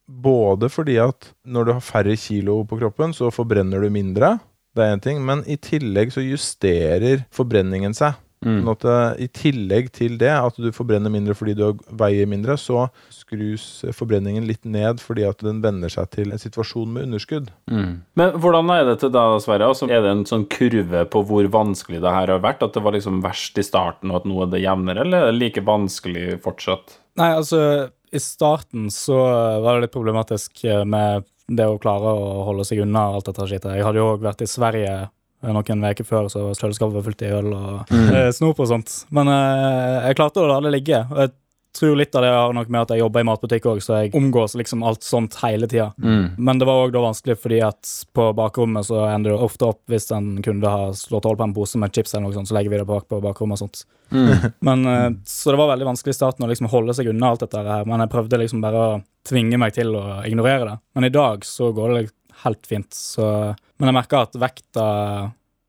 Både 0.08 0.70
fordi 0.72 0.96
at 1.02 1.32
når 1.44 1.68
du 1.68 1.74
har 1.76 1.84
færre 1.84 2.16
kilo 2.16 2.62
på 2.68 2.80
kroppen, 2.80 3.12
så 3.12 3.28
forbrenner 3.34 3.84
du 3.84 3.92
mindre. 3.92 4.38
Det 4.76 4.84
er 4.84 4.96
én 4.96 5.04
ting. 5.04 5.20
Men 5.24 5.44
i 5.46 5.58
tillegg 5.60 6.14
så 6.14 6.24
justerer 6.24 7.26
forbrenningen 7.34 7.96
seg. 7.96 8.16
Mm. 8.46 8.60
Sånn 8.62 8.70
at 8.70 8.84
I 9.18 9.26
tillegg 9.34 9.88
til 9.96 10.14
det, 10.20 10.30
at 10.30 10.58
du 10.60 10.68
forbrenner 10.74 11.10
mindre 11.10 11.34
fordi 11.34 11.56
du 11.58 11.80
veier 11.98 12.28
mindre, 12.30 12.54
så 12.60 12.86
skrus 13.10 13.82
forbrenningen 13.96 14.46
litt 14.46 14.62
ned 14.62 15.02
fordi 15.02 15.24
at 15.26 15.42
den 15.42 15.58
venner 15.64 15.90
seg 15.90 16.06
til 16.14 16.30
en 16.30 16.38
situasjon 16.38 16.92
med 16.94 17.08
underskudd. 17.08 17.50
Mm. 17.70 17.98
Men 18.18 18.38
hvordan 18.38 18.70
er 18.74 18.86
dette 18.92 19.10
da, 19.14 19.26
Sverre? 19.42 19.72
Altså, 19.72 19.90
er 19.90 20.04
det 20.06 20.14
en 20.14 20.24
sånn 20.28 20.46
kurve 20.54 21.04
på 21.10 21.24
hvor 21.26 21.50
vanskelig 21.50 22.02
det 22.04 22.14
her 22.14 22.34
har 22.36 22.46
vært? 22.46 22.62
At 22.62 22.78
det 22.78 22.84
var 22.86 22.94
liksom 22.94 23.20
verst 23.26 23.58
i 23.58 23.66
starten, 23.66 24.14
og 24.14 24.22
at 24.22 24.30
nå 24.30 24.40
er 24.44 24.54
det 24.54 24.62
jevnere, 24.62 25.02
eller 25.02 25.26
er 25.26 25.32
det 25.32 25.42
like 25.42 25.66
vanskelig 25.66 26.38
fortsatt? 26.46 27.00
Nei, 27.18 27.32
altså, 27.34 27.60
i 28.12 28.20
starten 28.22 28.88
så 28.94 29.16
var 29.62 29.76
det 29.76 29.86
litt 29.86 29.94
problematisk 29.94 30.64
eh, 30.64 30.84
med 30.84 31.26
det 31.48 31.66
å 31.68 31.78
klare 31.80 32.12
å 32.12 32.42
holde 32.48 32.66
seg 32.68 32.82
unna 32.84 33.08
alt 33.14 33.28
dette 33.30 33.46
skittet. 33.48 33.76
Jeg 33.78 33.86
hadde 33.86 34.00
jo 34.02 34.10
òg 34.14 34.24
vært 34.24 34.44
i 34.44 34.50
Sverige 34.50 34.94
eh, 34.98 35.52
noen 35.54 35.84
uker 35.88 36.06
før, 36.06 36.28
så 36.32 36.48
kjøleskapet 36.52 36.98
var 36.98 37.06
fullt 37.06 37.24
i 37.24 37.34
øl 37.38 37.52
og 37.56 37.92
mm. 37.92 38.16
snop 38.36 38.60
og 38.64 38.70
sånt. 38.70 38.94
Men 39.14 39.30
eh, 39.32 40.08
jeg 40.08 40.18
klarte 40.20 40.44
å 40.44 40.50
la 40.50 40.60
det 40.64 40.74
ligge. 40.74 41.04
Og 41.12 41.22
jeg 41.24 41.34
tror 41.76 41.96
litt 41.96 42.14
av 42.16 42.24
det 42.24 42.30
har 42.32 42.54
nok 42.56 42.70
med 42.72 42.80
at 42.82 42.92
jeg 42.94 43.02
jobber 43.02 43.22
i 43.22 43.26
matbutikk 43.28 43.66
òg, 43.70 43.80
så 43.84 44.00
jeg 44.02 44.14
omgås 44.16 44.56
liksom 44.58 44.82
alt 44.86 45.04
sånt 45.06 45.36
hele 45.42 45.68
tida. 45.70 45.90
Mm. 46.02 46.38
Men 46.38 46.60
det 46.60 46.68
var 46.68 46.86
òg 46.86 46.94
da 46.94 47.02
vanskelig 47.04 47.38
fordi 47.42 47.60
at 47.66 47.92
på 48.16 48.30
bakrommet 48.38 48.88
så 48.88 49.04
ender 49.10 49.34
det 49.34 49.48
ofte 49.48 49.68
opp 49.68 49.82
hvis 49.92 50.10
en 50.14 50.36
kunde 50.44 50.72
har 50.72 50.96
slått 50.98 51.28
hold 51.28 51.40
på 51.40 51.48
en 51.48 51.54
pose 51.56 51.80
med 51.80 51.94
chips 51.94 52.14
eller 52.14 52.28
noe 52.28 52.36
sånt, 52.36 52.50
så 52.50 52.56
legger 52.58 52.74
vi 52.74 52.82
det 52.82 52.88
bak 52.88 53.08
på 53.10 53.20
bakrommet 53.24 53.58
og 53.58 53.66
sånt. 53.66 53.84
Mm. 54.10 54.50
Men, 54.68 54.86
eh, 54.86 55.10
Så 55.28 55.52
det 55.52 55.60
var 55.60 55.72
veldig 55.74 55.90
vanskelig 55.92 56.16
i 56.16 56.20
starten 56.20 56.46
å 56.46 56.50
liksom 56.50 56.70
holde 56.72 56.96
seg 56.96 57.10
unna 57.12 57.32
alt 57.32 57.44
dette 57.44 57.64
her, 57.64 57.84
men 57.88 58.00
jeg 58.00 58.12
prøvde 58.12 58.40
liksom 58.40 58.62
bare 58.64 58.84
å 58.84 59.00
tvinge 59.28 59.58
meg 59.60 59.74
til 59.76 59.92
å 59.98 60.04
ignorere 60.24 60.70
det. 60.70 60.76
Men 60.96 61.08
i 61.08 61.12
dag 61.12 61.44
så 61.44 61.72
går 61.76 61.94
det 61.94 62.06
helt 62.44 62.68
fint. 62.70 62.94
Så, 62.94 63.26
men 63.78 63.90
jeg 63.90 63.96
merker 63.96 64.24
at 64.24 64.38
vekta 64.38 64.86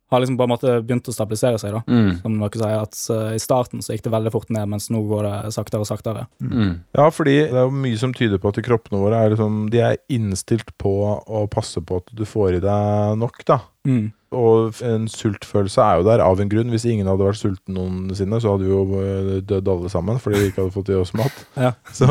har 0.09 0.21
liksom 0.21 0.37
på 0.39 0.45
en 0.45 0.51
måte 0.51 0.75
begynt 0.81 1.09
å 1.09 1.13
stabilisere 1.13 1.59
seg, 1.61 1.75
da. 1.77 1.81
Mm. 1.85 2.11
Som 2.23 2.37
dere 2.41 2.61
sier, 2.61 2.77
at 2.81 2.99
uh, 3.13 3.31
i 3.35 3.41
starten 3.41 3.83
så 3.85 3.93
gikk 3.93 4.07
det 4.07 4.13
veldig 4.15 4.33
fort 4.33 4.53
ned, 4.53 4.69
mens 4.71 4.89
nå 4.93 5.03
går 5.09 5.27
det 5.27 5.53
saktere 5.55 5.85
og 5.85 5.89
saktere. 5.89 6.25
Mm. 6.41 6.79
Ja, 6.97 7.09
fordi 7.13 7.35
det 7.45 7.57
er 7.57 7.67
jo 7.67 7.81
mye 7.85 7.99
som 8.01 8.15
tyder 8.17 8.41
på 8.41 8.53
at 8.53 8.61
kroppene 8.65 9.01
våre 9.01 9.21
er, 9.21 9.35
liksom, 9.35 9.67
de 9.73 9.83
er 9.85 9.99
innstilt 10.13 10.73
på 10.81 10.93
å 11.13 11.43
passe 11.51 11.83
på 11.85 12.01
at 12.01 12.09
du 12.15 12.25
får 12.29 12.57
i 12.57 12.63
deg 12.63 13.19
nok, 13.21 13.43
da. 13.49 13.61
Mm. 13.87 14.09
Og 14.35 14.79
en 14.85 15.07
sultfølelse 15.09 15.81
er 15.81 15.99
jo 15.99 16.05
der 16.05 16.21
av 16.23 16.41
en 16.41 16.49
grunn. 16.51 16.69
Hvis 16.73 16.85
ingen 16.89 17.07
hadde 17.09 17.25
vært 17.25 17.41
sulten 17.41 17.77
noensinne, 17.77 18.39
så 18.41 18.53
hadde 18.53 18.67
vi 18.67 18.73
jo 18.73 19.01
eh, 19.01 19.31
dødd 19.49 19.71
alle 19.73 19.89
sammen 19.91 20.19
fordi 20.21 20.43
vi 20.43 20.51
ikke 20.51 20.63
hadde 20.63 20.75
fått 20.75 20.91
i 20.93 20.99
oss 20.99 21.15
mat. 21.17 21.45
Ja. 21.59 21.73
Så 21.91 22.07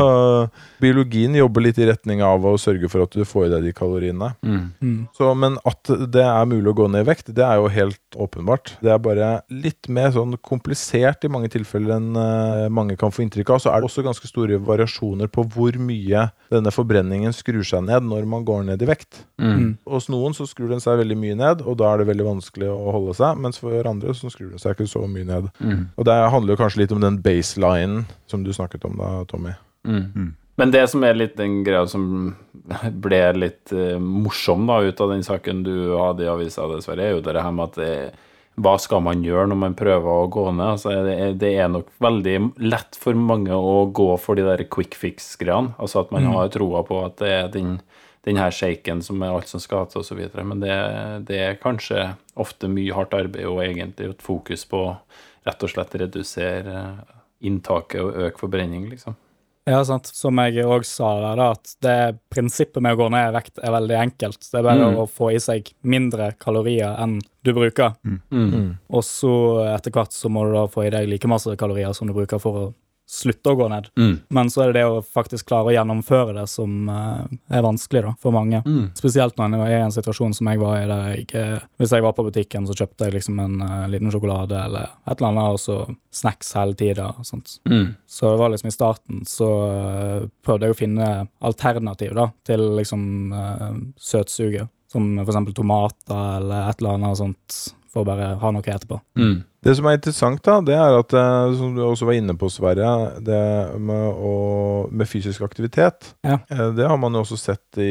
biologien 0.77 1.33
jobber 1.33 1.63
litt 1.63 1.79
i 1.81 1.87
retning 1.87 2.19
av 2.21 2.43
å 2.45 2.51
sørge 2.61 2.85
for 2.91 3.01
at 3.01 3.15
du 3.17 3.23
får 3.25 3.47
i 3.47 3.49
deg 3.53 3.63
de 3.65 3.71
kaloriene. 3.73 4.27
Mm. 4.45 4.67
Mm. 4.77 4.99
Så, 5.17 5.31
men 5.33 5.55
at 5.67 5.89
det 6.13 6.21
er 6.21 6.49
mulig 6.49 6.69
å 6.69 6.75
gå 6.77 6.85
ned 6.91 7.01
i 7.01 7.07
vekt, 7.07 7.31
det 7.33 7.45
er 7.45 7.57
jo 7.57 7.71
helt 7.73 8.19
åpenbart. 8.19 8.75
Det 8.83 8.91
er 8.93 9.01
bare 9.01 9.29
litt 9.49 9.89
mer 9.89 10.13
sånn 10.13 10.35
komplisert 10.45 11.25
i 11.25 11.31
mange 11.31 11.49
tilfeller 11.53 11.95
enn 11.97 12.19
eh, 12.19 12.67
mange 12.73 12.97
kan 12.99 13.13
få 13.15 13.23
inntrykk 13.25 13.55
av. 13.55 13.63
Så 13.63 13.73
er 13.73 13.81
det 13.81 13.89
også 13.89 14.05
ganske 14.05 14.29
store 14.29 14.59
variasjoner 14.69 15.31
på 15.33 15.47
hvor 15.55 15.79
mye 15.81 16.27
denne 16.53 16.73
forbrenningen 16.73 17.33
skrur 17.35 17.65
seg 17.65 17.87
ned 17.87 18.05
når 18.05 18.29
man 18.29 18.45
går 18.47 18.67
ned 18.69 18.85
i 18.85 18.89
vekt. 18.89 19.23
Mm. 19.41 19.79
Hos 19.89 20.09
noen 20.13 20.37
så 20.37 20.47
skrur 20.49 20.69
den 20.71 20.83
seg 20.83 20.99
veldig 21.01 21.17
mye 21.19 21.39
ned, 21.39 21.65
og 21.65 21.79
da 21.81 21.93
er 21.93 22.03
det 22.03 22.08
veldig 22.09 22.25
vanskelig 22.27 22.69
å 22.73 22.91
holde 22.95 23.15
seg. 23.17 23.39
Mens 23.45 23.61
for 23.61 23.87
andre 23.89 24.13
så 24.17 24.29
skrur 24.33 24.51
det 24.55 24.59
seg 24.63 24.75
ikke 24.75 24.89
så 24.91 25.05
mye 25.07 25.27
ned. 25.29 25.49
Mm. 25.63 25.85
Og 25.95 26.05
det 26.09 26.17
handler 26.35 26.55
jo 26.55 26.61
kanskje 26.63 26.83
litt 26.83 26.93
om 26.95 27.01
den 27.03 27.21
baselinen 27.25 28.05
som 28.29 28.43
du 28.43 28.51
snakket 28.55 28.85
om 28.89 28.97
da, 28.99 29.13
Tommy. 29.31 29.55
Mm. 29.87 30.05
Mm. 30.15 30.29
Men 30.59 30.71
det 30.75 30.81
som 30.91 31.03
er 31.07 31.15
litt 31.15 31.37
den 31.39 31.61
greia 31.63 31.85
som 31.87 32.33
ble 33.05 33.21
litt 33.37 33.71
uh, 33.71 33.95
morsom 34.01 34.65
da, 34.67 34.81
ut 34.83 34.99
av 35.01 35.13
den 35.13 35.23
saken 35.23 35.61
du 35.63 35.75
hadde 35.95 36.25
i 36.25 36.31
avisa, 36.31 36.65
dessverre, 36.73 37.05
er 37.05 37.15
jo 37.15 37.21
det 37.23 37.37
her 37.39 37.53
med 37.55 37.69
at 37.71 37.79
det, 37.79 37.93
hva 38.59 38.73
skal 38.81 38.99
man 39.05 39.21
gjøre 39.23 39.45
når 39.47 39.59
man 39.61 39.75
prøver 39.79 40.09
å 40.25 40.27
gå 40.27 40.43
ned? 40.51 40.65
Altså, 40.73 40.91
det, 41.07 41.15
det 41.39 41.53
er 41.63 41.69
nok 41.71 41.87
veldig 42.03 42.33
lett 42.59 42.97
for 42.99 43.15
mange 43.15 43.55
å 43.55 43.85
gå 43.95 44.09
for 44.19 44.35
de 44.35 44.43
der 44.49 44.65
quick 44.67 44.97
fix-greiene. 44.99 45.77
Altså 45.79 46.01
at 46.03 46.11
man 46.11 46.27
Mm. 46.27 46.33
har 46.35 46.51
troa 46.51 46.83
på 46.83 46.97
at 47.05 47.15
det 47.23 47.29
er 47.37 47.47
den, 47.55 47.77
den 48.27 48.37
her 48.37 48.51
shaken 48.51 49.01
som 49.05 49.21
er 49.23 49.31
alt 49.31 49.47
som 49.47 49.61
skal 49.63 49.85
til, 49.87 50.01
osv. 50.01 50.19
Men 50.43 50.59
det, 50.59 50.75
det 51.29 51.39
er 51.39 51.55
kanskje 51.61 52.09
ofte 52.39 52.67
mye 52.71 52.93
hardt 52.93 53.13
arbeid 53.15 53.45
og 53.47 53.61
egentlig 53.63 54.09
et 54.11 54.21
fokus 54.25 54.65
på 54.69 54.83
rett 55.47 55.63
og 55.63 55.71
slett 55.71 55.95
redusere 56.01 56.75
eh, 56.83 57.17
inntaket 57.47 58.01
og 58.03 58.17
øke 58.27 58.41
forbrenning, 58.41 58.89
liksom. 58.91 59.15
Ja, 59.69 59.83
sant. 59.85 60.07
Som 60.09 60.39
jeg 60.41 60.63
òg 60.65 60.81
sa 60.87 61.11
der, 61.21 61.35
da, 61.37 61.47
at 61.53 61.73
det 61.85 61.97
prinsippet 62.33 62.81
med 62.81 62.95
å 62.95 62.99
gå 63.03 63.09
ned 63.13 63.27
i 63.29 63.33
vekt 63.35 63.59
er 63.61 63.73
veldig 63.75 63.97
enkelt. 63.99 64.39
Det 64.41 64.57
er 64.57 64.65
bare 64.65 64.87
Mm. 64.89 64.97
å 64.97 65.05
få 65.05 65.27
i 65.35 65.39
seg 65.43 65.69
mindre 65.83 66.31
kalorier 66.41 66.95
enn 67.03 67.19
du 67.45 67.51
bruker. 67.53 67.93
Mm. 68.31 68.79
Og 68.89 69.03
så 69.05 69.31
etter 69.75 69.93
hvert 69.93 70.11
så 70.15 70.31
må 70.31 70.47
du 70.47 70.55
da 70.57 70.63
få 70.67 70.87
i 70.87 70.89
deg 70.89 71.07
like 71.11 71.27
masse 71.29 71.53
kalorier 71.59 71.93
som 71.93 72.07
du 72.09 72.13
bruker 72.17 72.41
for 72.41 72.57
å 72.57 72.73
slutte 73.09 73.49
å 73.49 73.57
gå 73.57 73.67
ned. 73.71 73.87
Mm. 73.97 74.11
Men 74.29 74.51
så 74.53 74.61
er 74.61 74.69
det 74.69 74.81
det 74.83 74.85
å 74.85 75.01
faktisk 75.01 75.47
klare 75.49 75.71
å 75.71 75.73
gjennomføre 75.73 76.35
det 76.37 76.45
som 76.51 76.89
uh, 76.91 77.23
er 77.49 77.63
vanskelig 77.65 78.03
da, 78.05 78.11
for 78.21 78.35
mange. 78.35 78.61
Mm. 78.67 78.91
Spesielt 78.97 79.39
når 79.39 79.47
en 79.47 79.55
er 79.63 79.73
i 79.73 79.79
en 79.79 79.95
situasjon 79.95 80.35
som 80.37 80.49
jeg 80.51 80.61
var 80.61 80.75
i, 80.77 80.85
der 80.89 81.07
jeg 81.09 81.25
eh, 81.39 81.65
Hvis 81.81 81.95
jeg 81.95 82.05
var 82.05 82.13
på 82.13 82.27
butikken, 82.27 82.67
så 82.69 82.77
kjøpte 82.77 83.07
jeg 83.07 83.17
liksom 83.17 83.41
en 83.41 83.57
uh, 83.63 83.87
liten 83.89 84.13
sjokolade 84.13 84.61
eller 84.61 84.93
et 85.09 85.15
eller 85.15 85.31
annet, 85.31 85.57
og 85.57 85.63
så 85.63 85.79
snacks 86.13 86.53
hele 86.59 86.77
tida 86.77 87.09
og 87.15 87.25
sånt. 87.25 87.57
Mm. 87.69 87.95
Så 88.05 88.29
det 88.29 88.41
var 88.43 88.53
liksom 88.53 88.69
i 88.69 88.77
starten 88.77 89.25
så 89.29 89.49
eh, 89.73 90.29
prøvde 90.45 90.69
jeg 90.69 90.75
å 90.75 90.79
finne 90.79 91.09
alternativ 91.49 92.13
da, 92.17 92.29
til 92.45 92.67
liksom 92.77 93.03
uh, 93.33 93.71
søtsuget. 93.97 94.69
Som 94.89 95.11
eksempel 95.21 95.53
tomater 95.53 96.17
eller 96.39 96.69
et 96.69 96.79
eller 96.81 96.95
annet 96.97 97.17
sånt, 97.19 97.57
for 97.93 98.01
å 98.01 98.07
bare 98.09 98.31
ha 98.41 98.53
noe 98.53 98.65
etterpå. 98.65 98.97
Mm. 99.17 99.35
Det 99.65 99.73
som 99.75 99.85
er 99.89 99.97
interessant, 99.97 100.39
da, 100.45 100.59
det 100.63 100.75
er 100.79 100.97
at 101.01 101.13
eh, 101.19 101.53
som 101.59 101.73
du 101.75 101.81
også 101.83 102.07
var 102.07 102.15
inne 102.15 102.35
på, 102.39 102.47
Sverre, 102.53 102.91
det 103.19 103.39
med, 103.79 104.05
å, 104.15 104.33
med 104.91 105.09
fysisk 105.09 105.43
aktivitet. 105.43 106.13
Ja. 106.23 106.37
eh, 106.49 106.69
Det 106.77 106.87
har 106.87 106.97
man 107.01 107.13
jo 107.17 107.25
også 107.25 107.37
sett 107.41 107.79
i 107.83 107.89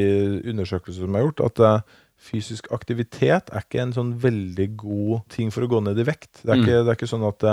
undersøkelser 0.48 1.04
som 1.04 1.18
er 1.18 1.26
gjort, 1.26 1.44
at 1.50 1.60
eh, 1.60 1.98
fysisk 2.30 2.70
aktivitet 2.74 3.52
er 3.54 3.62
ikke 3.66 3.82
en 3.84 3.92
sånn 3.94 4.14
veldig 4.18 4.70
god 4.80 5.20
ting 5.30 5.52
for 5.54 5.62
å 5.62 5.68
gå 5.70 5.82
ned 5.84 6.00
i 6.00 6.08
vekt. 6.08 6.40
Det 6.42 6.50
er, 6.50 6.56
Mm. 6.56 6.64
ikke, 6.64 6.80
det 6.82 6.88
er 6.90 6.96
ikke 6.98 7.12
sånn 7.12 7.28
at 7.28 7.44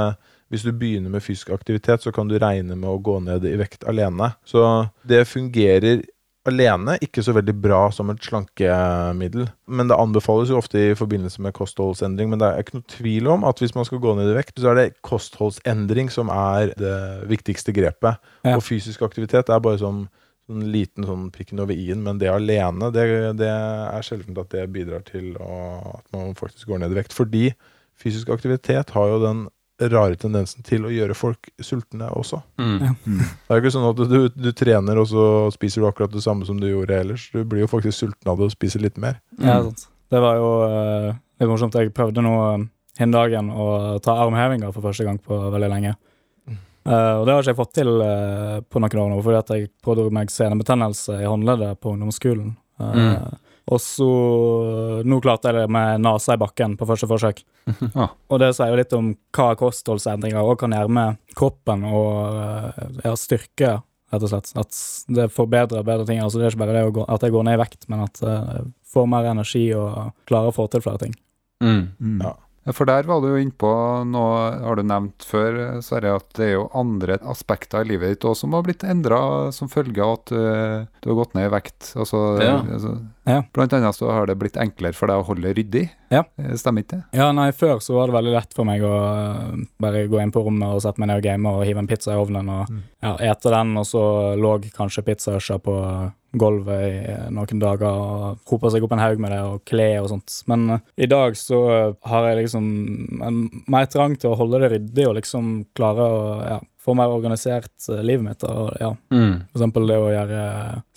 hvis 0.50 0.64
du 0.66 0.72
begynner 0.72 1.10
med 1.14 1.22
fysisk 1.26 1.52
aktivitet, 1.54 2.02
så 2.02 2.12
kan 2.16 2.28
du 2.30 2.38
regne 2.40 2.74
med 2.78 2.90
å 2.90 2.98
gå 3.02 3.20
ned 3.22 3.44
i 3.46 3.56
vekt 3.60 3.84
alene. 3.90 4.32
Så 4.46 4.64
det 5.06 5.26
fungerer 5.28 6.02
alene 6.50 6.98
ikke 7.04 7.24
så 7.26 7.34
veldig 7.36 7.56
bra 7.58 7.80
som 7.94 8.12
et 8.14 8.22
slankemiddel. 8.24 9.48
Men 9.66 9.90
det 9.90 9.98
anbefales 9.98 10.52
jo 10.52 10.60
ofte 10.60 10.82
i 10.82 10.98
forbindelse 10.98 11.42
med 11.42 11.56
kostholdsendring. 11.58 12.30
Men 12.32 12.42
det 12.42 12.50
er 12.50 12.62
ikke 12.62 12.80
noe 12.80 12.92
tvil 12.92 13.32
om 13.34 13.48
at 13.50 13.62
hvis 13.62 13.76
man 13.78 13.88
skal 13.88 14.02
gå 14.04 14.14
ned 14.18 14.30
i 14.32 14.38
vekt, 14.38 14.60
så 14.62 14.72
er 14.72 14.80
det 14.80 14.86
kostholdsendring 15.06 16.12
som 16.14 16.30
er 16.34 16.76
det 16.80 17.00
viktigste 17.32 17.74
grepet. 17.76 18.22
Ja. 18.46 18.56
Og 18.56 18.64
fysisk 18.66 19.06
aktivitet 19.08 19.50
er 19.50 19.64
bare 19.64 19.82
som 19.82 20.06
en 20.52 20.66
liten 20.70 21.08
sånn 21.08 21.30
prikken 21.34 21.64
over 21.64 21.74
i-en, 21.74 22.04
men 22.06 22.20
det 22.22 22.30
alene, 22.30 22.92
det, 22.94 23.06
det 23.40 23.50
er 23.50 24.06
sjelden 24.06 24.38
at 24.38 24.52
det 24.54 24.68
bidrar 24.74 25.02
til 25.08 25.32
å, 25.42 25.56
at 25.98 26.06
man 26.14 26.36
faktisk 26.38 26.70
går 26.70 26.84
ned 26.84 26.94
i 26.94 27.00
vekt. 27.00 27.16
Fordi 27.18 27.48
fysisk 27.98 28.30
aktivitet 28.34 28.94
har 28.94 29.10
jo 29.10 29.24
den 29.24 29.46
rare 29.92 30.16
tendensen 30.16 30.64
til 30.64 30.86
å 30.88 30.92
gjøre 30.94 31.16
folk 31.18 31.50
sultne 31.60 32.08
også. 32.16 32.40
Mm. 32.62 32.78
Ja. 32.80 32.92
Det 33.04 33.50
er 33.52 33.58
jo 33.60 33.64
ikke 33.64 33.74
sånn 33.76 33.90
at 33.90 34.00
du, 34.10 34.30
du 34.32 34.52
trener, 34.56 35.02
og 35.02 35.08
så 35.12 35.26
spiser 35.52 35.82
du 35.84 35.88
akkurat 35.90 36.14
det 36.14 36.24
samme 36.24 36.46
som 36.48 36.60
du 36.62 36.68
gjorde 36.70 36.96
ellers. 37.02 37.26
Du 37.34 37.42
blir 37.44 37.66
jo 37.66 37.68
faktisk 37.72 37.98
sulten 38.06 38.32
av 38.32 38.40
det 38.40 38.48
og 38.48 38.54
spiser 38.56 38.80
litt 38.86 38.98
mer. 38.98 39.20
Ja, 39.40 39.58
Mm. 39.60 39.72
sant. 39.72 39.88
Det 40.12 40.22
var 40.22 40.36
jo 40.40 40.50
eh, 40.70 41.14
litt 41.42 41.50
morsomt. 41.50 41.76
Jeg 41.76 41.92
prøvde 41.94 42.24
nå 42.24 42.34
eh, 42.54 42.66
hin 43.02 43.12
dagen 43.12 43.50
å 43.52 44.00
ta 44.00 44.16
armhevinger 44.24 44.72
for 44.72 44.86
første 44.86 45.04
gang 45.04 45.18
på 45.20 45.36
veldig 45.52 45.70
lenge. 45.74 45.96
Mm. 46.48 46.58
Eh, 46.86 47.14
og 47.20 47.26
det 47.26 47.34
har 47.34 47.42
ikke 47.44 47.52
jeg 47.52 47.58
fått 47.60 47.74
til 47.76 47.90
uh, 48.00 48.62
på 48.70 48.80
noen 48.80 49.00
år 49.02 49.10
nå, 49.12 49.18
fordi 49.26 49.40
at 49.42 49.50
jeg 49.58 49.72
pådro 49.84 50.08
meg 50.14 50.30
senebetennelse 50.32 51.18
i 51.20 51.28
håndleddet 51.28 51.82
på 51.82 51.92
ungdomsskolen. 51.98 52.54
Uh, 52.80 52.94
Mm. 52.96 53.42
Og 53.74 53.80
så 53.82 54.08
Nå 55.06 55.18
klarte 55.24 55.50
jeg 55.50 55.58
det 55.58 55.72
med 55.74 56.04
nesa 56.06 56.36
i 56.36 56.42
bakken 56.42 56.76
på 56.78 56.86
første 56.90 57.10
forsøk. 57.10 57.42
Ja. 57.96 58.10
Og 58.30 58.40
det 58.42 58.52
sier 58.58 58.70
jo 58.74 58.78
litt 58.78 58.94
om 58.94 59.12
hva 59.36 59.48
kostholdsendringer 59.58 60.44
òg 60.46 60.60
kan 60.62 60.74
gjøre 60.76 60.92
med 60.94 61.18
kroppen 61.38 61.86
og 61.90 62.38
eh, 62.38 63.02
ja, 63.08 63.14
styrke, 63.18 63.72
rett 64.14 64.26
og 64.28 64.32
slett. 64.32 64.52
At 64.62 64.78
det 65.18 65.30
forbedrer 65.34 65.86
bedre 65.88 66.06
ting. 66.06 66.22
Altså 66.22 66.38
det 66.42 66.46
er 66.50 66.54
ikke 66.54 66.62
bare 66.66 66.78
det 66.78 66.86
å 66.92 66.94
gå, 67.00 67.06
at 67.10 67.26
jeg 67.26 67.34
går 67.34 67.48
ned 67.48 67.58
i 67.58 67.62
vekt, 67.64 67.88
men 67.90 68.06
at 68.06 68.22
jeg 68.22 68.66
får 68.94 69.10
mer 69.12 69.30
energi 69.34 69.66
og 69.78 70.12
klarer 70.30 70.54
å 70.54 70.56
få 70.56 70.68
til 70.76 70.84
flere 70.86 71.02
ting. 71.08 71.16
Mm. 71.64 71.82
Mm. 72.00 72.20
Ja. 72.28 72.36
Ja, 72.66 72.74
For 72.74 72.90
der 72.90 73.06
var 73.06 73.20
du 73.22 73.28
jo 73.30 73.38
innpå 73.38 73.72
noe 74.10 74.38
har 74.66 74.80
du 74.80 74.82
nevnt 74.90 75.22
før, 75.30 75.58
Sverre, 75.86 76.16
at 76.18 76.32
det 76.38 76.48
er 76.48 76.56
jo 76.56 76.64
andre 76.74 77.20
aspekter 77.30 77.86
i 77.86 77.92
livet 77.92 78.16
ditt 78.16 78.26
òg 78.26 78.34
som 78.40 78.56
har 78.58 78.64
blitt 78.66 78.82
endra 78.90 79.20
som 79.54 79.70
følge 79.70 80.02
av 80.02 80.16
at 80.18 80.32
du, 80.34 80.40
du 81.06 81.12
har 81.12 81.20
gått 81.20 81.36
ned 81.38 81.46
i 81.46 81.54
vekt. 81.54 81.92
Altså, 81.94 82.24
Ja. 82.42 82.56
altså, 82.66 82.96
Ja. 83.26 83.40
Blant 83.54 83.74
annet 83.74 83.96
så 83.98 84.10
har 84.14 84.28
det 84.30 84.36
blitt 84.38 84.58
enklere 84.62 84.94
for 84.94 85.10
deg 85.10 85.22
å 85.22 85.26
holde 85.26 85.54
ryddig. 85.58 85.86
Ja. 86.14 86.24
Eh, 86.38 86.54
Stemmer 86.62 86.84
ikke 86.86 87.00
det? 87.00 87.20
Ja, 87.20 87.32
nei, 87.34 87.48
før 87.58 87.80
så 87.82 87.96
var 87.98 88.08
det 88.12 88.16
veldig 88.20 88.34
lett 88.36 88.54
for 88.54 88.68
meg 88.70 88.84
å 88.86 88.92
eh, 88.96 89.64
bare 89.82 90.04
gå 90.12 90.20
inn 90.22 90.34
på 90.36 90.44
rommet 90.46 90.76
og 90.76 90.84
sette 90.86 91.02
meg 91.02 91.10
ned 91.10 91.22
og 91.24 91.26
game 91.26 91.50
og 91.56 91.64
hive 91.66 91.82
en 91.82 91.90
pizza 91.90 92.14
i 92.14 92.20
ovnen 92.22 92.50
og 92.54 92.70
Mm. 92.70 92.84
ja, 93.04 93.16
ete 93.32 93.52
den, 93.54 93.76
og 93.78 93.86
så 93.86 94.02
lå 94.40 94.56
kanskje 94.74 95.04
pizzaørser 95.06 95.60
på 95.62 95.74
gulvet 96.36 96.82
i 96.86 96.96
eh, 97.14 97.28
noen 97.32 97.60
dager 97.62 97.88
og 97.88 98.40
hopa 98.50 98.70
seg 98.74 98.84
opp 98.84 98.92
en 98.96 99.00
haug 99.04 99.20
med 99.24 99.32
det 99.32 99.42
og 99.46 99.62
kle 99.70 99.90
og 100.02 100.10
sånt. 100.12 100.34
Men 100.52 100.66
uh, 100.76 100.80
i 100.98 101.08
dag 101.08 101.38
så 101.40 101.60
har 102.10 102.28
jeg 102.30 102.42
liksom 102.44 102.66
en 103.24 103.38
mer 103.72 103.86
trang 103.92 104.16
til 104.20 104.34
å 104.34 104.40
holde 104.40 104.60
det 104.64 104.72
ryddig 104.76 105.08
og 105.08 105.16
liksom 105.20 105.52
klare 105.78 106.08
å 106.12 106.24
ja, 106.46 106.60
få 106.86 106.94
mer 106.98 107.12
organisert 107.14 107.88
eh, 107.90 108.02
livet 108.06 108.26
mitt. 108.30 108.44
Og 108.48 108.76
ja, 108.82 108.92
Mm. 109.12 109.40
for 109.52 109.60
eksempel 109.60 109.88
det 109.90 109.98
å 110.02 110.12
gjøre 110.14 110.42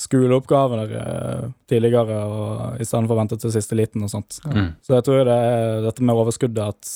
skoleoppgaver 0.04 0.92
eh, 0.98 1.46
tidligere 1.70 2.18
og 2.24 2.80
i 2.80 2.86
stedet 2.88 3.06
for 3.08 3.16
å 3.16 3.20
vente 3.22 3.38
til 3.40 3.52
siste 3.54 3.78
liten 3.78 4.04
og 4.06 4.12
sånt. 4.12 4.40
Mm. 4.46 4.74
Så 4.84 4.96
jeg 4.98 5.06
tror 5.08 5.24
det 5.28 5.38
er 5.48 5.82
dette 5.88 6.04
med 6.04 6.16
overskuddet 6.18 6.64
at 6.74 6.92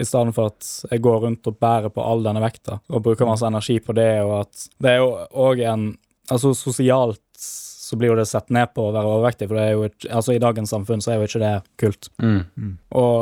i 0.00 0.06
stedet 0.06 0.32
for 0.36 0.52
at 0.52 0.68
jeg 0.92 1.02
går 1.02 1.24
rundt 1.26 1.48
og 1.50 1.58
bærer 1.60 1.90
på 1.92 2.02
all 2.04 2.22
denne 2.24 2.40
vekta 2.44 2.78
og 2.88 3.02
bruker 3.04 3.26
masse 3.28 3.46
energi 3.46 3.80
på 3.82 3.92
det, 3.98 4.22
og 4.22 4.36
at 4.44 4.68
det 4.80 4.92
er 4.96 5.02
jo 5.02 5.10
òg 5.48 5.64
en 5.66 5.90
Altså 6.30 6.52
sosialt 6.54 7.18
så 7.42 7.96
blir 7.98 8.12
jo 8.12 8.18
det 8.20 8.28
sett 8.30 8.52
ned 8.54 8.70
på 8.70 8.84
å 8.86 8.92
være 8.94 9.08
overvektig, 9.16 9.48
for 9.50 9.58
det 9.58 9.62
er 9.64 9.72
jo 9.74 9.88
ikke, 9.88 10.10
altså 10.14 10.36
i 10.36 10.38
dagens 10.38 10.70
samfunn 10.70 11.00
så 11.02 11.10
er 11.10 11.16
jo 11.18 11.26
ikke 11.26 11.40
det 11.42 11.54
kult. 11.82 12.06
Mm. 12.22 12.76
Og 12.94 13.16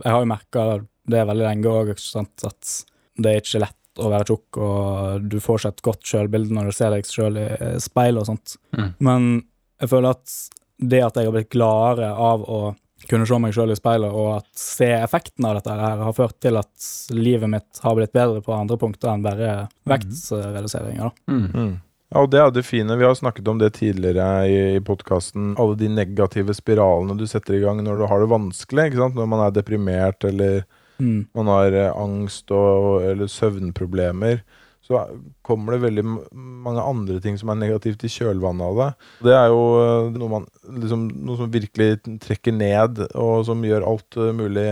jeg 0.00 0.12
har 0.14 0.22
jo 0.24 0.30
merka 0.30 0.62
det 1.12 1.26
veldig 1.28 1.44
lenge 1.44 1.74
òg, 1.74 1.90
at 1.92 2.70
det 3.20 3.34
er 3.34 3.42
ikke 3.42 3.60
lett 3.66 3.77
å 3.98 4.10
være 4.12 4.28
tjukk, 4.30 4.58
og 4.62 5.28
du 5.30 5.38
får 5.42 5.60
ikke 5.60 5.74
et 5.74 5.86
godt 5.88 6.10
sjølbilde 6.10 6.54
når 6.56 6.68
du 6.68 6.76
ser 6.76 6.94
deg 6.94 7.08
sjøl 7.08 7.40
i 7.40 7.46
speilet 7.82 8.22
og 8.22 8.28
sånt. 8.30 8.58
Mm. 8.76 8.90
Men 9.04 9.30
jeg 9.82 9.92
føler 9.92 10.16
at 10.16 10.36
det 10.78 11.02
at 11.02 11.18
jeg 11.18 11.26
har 11.26 11.34
blitt 11.34 11.50
gladere 11.54 12.12
av 12.14 12.44
å 12.46 12.60
kunne 13.08 13.26
se 13.30 13.38
meg 13.40 13.54
sjøl 13.54 13.72
i 13.72 13.78
speilet, 13.78 14.10
og 14.10 14.40
at 14.40 14.48
se 14.58 14.88
effekten 14.96 15.46
av 15.46 15.58
dette 15.58 15.74
her, 15.74 16.00
har 16.02 16.16
ført 16.16 16.38
til 16.42 16.58
at 16.58 16.88
livet 17.14 17.50
mitt 17.50 17.82
har 17.84 17.94
blitt 17.98 18.14
bedre 18.14 18.42
på 18.44 18.54
andre 18.54 18.78
punkter 18.80 19.12
enn 19.12 19.26
bare 19.26 19.52
vektsreduseringer. 19.88 21.14
Mm. 21.30 21.44
Mm. 21.52 21.76
Ja, 22.08 22.22
og 22.22 22.30
det 22.32 22.40
er 22.40 22.52
det 22.54 22.64
fine. 22.64 22.96
Vi 22.96 23.04
har 23.04 23.16
snakket 23.16 23.48
om 23.52 23.58
det 23.60 23.74
tidligere 23.76 24.26
i, 24.48 24.58
i 24.78 24.82
podkasten. 24.84 25.52
Alle 25.60 25.76
de 25.76 25.90
negative 25.92 26.54
spiralene 26.56 27.18
du 27.18 27.26
setter 27.28 27.58
i 27.58 27.62
gang 27.62 27.82
når 27.84 28.00
du 28.00 28.06
har 28.08 28.22
det 28.22 28.30
vanskelig. 28.32 28.88
ikke 28.88 29.02
sant? 29.02 29.18
Når 29.18 29.28
man 29.28 29.44
er 29.44 29.56
deprimert 29.58 30.24
eller 30.24 30.62
Mm. 30.98 31.28
man 31.36 31.50
har 31.52 31.74
eh, 31.78 31.92
angst 31.94 32.50
og, 32.54 33.04
eller 33.06 33.30
søvnproblemer. 33.30 34.42
Så 34.88 35.02
kommer 35.44 35.74
det 35.74 35.82
veldig 35.82 36.02
mange 36.32 36.80
andre 36.80 37.18
ting 37.20 37.36
som 37.36 37.50
er 37.52 37.58
negativt 37.60 38.06
i 38.08 38.10
kjølvannet 38.12 38.64
av 38.64 38.78
det. 38.78 38.88
Det 39.28 39.34
er 39.36 39.50
jo 39.52 39.64
eh, 39.82 40.12
noe, 40.16 40.30
man, 40.32 40.46
liksom, 40.80 41.08
noe 41.28 41.40
som 41.40 41.50
virkelig 41.52 42.18
trekker 42.24 42.56
ned, 42.56 43.02
og 43.12 43.44
som 43.48 43.66
gjør 43.66 43.86
alt 43.90 44.18
eh, 44.18 44.32
mulig 44.36 44.68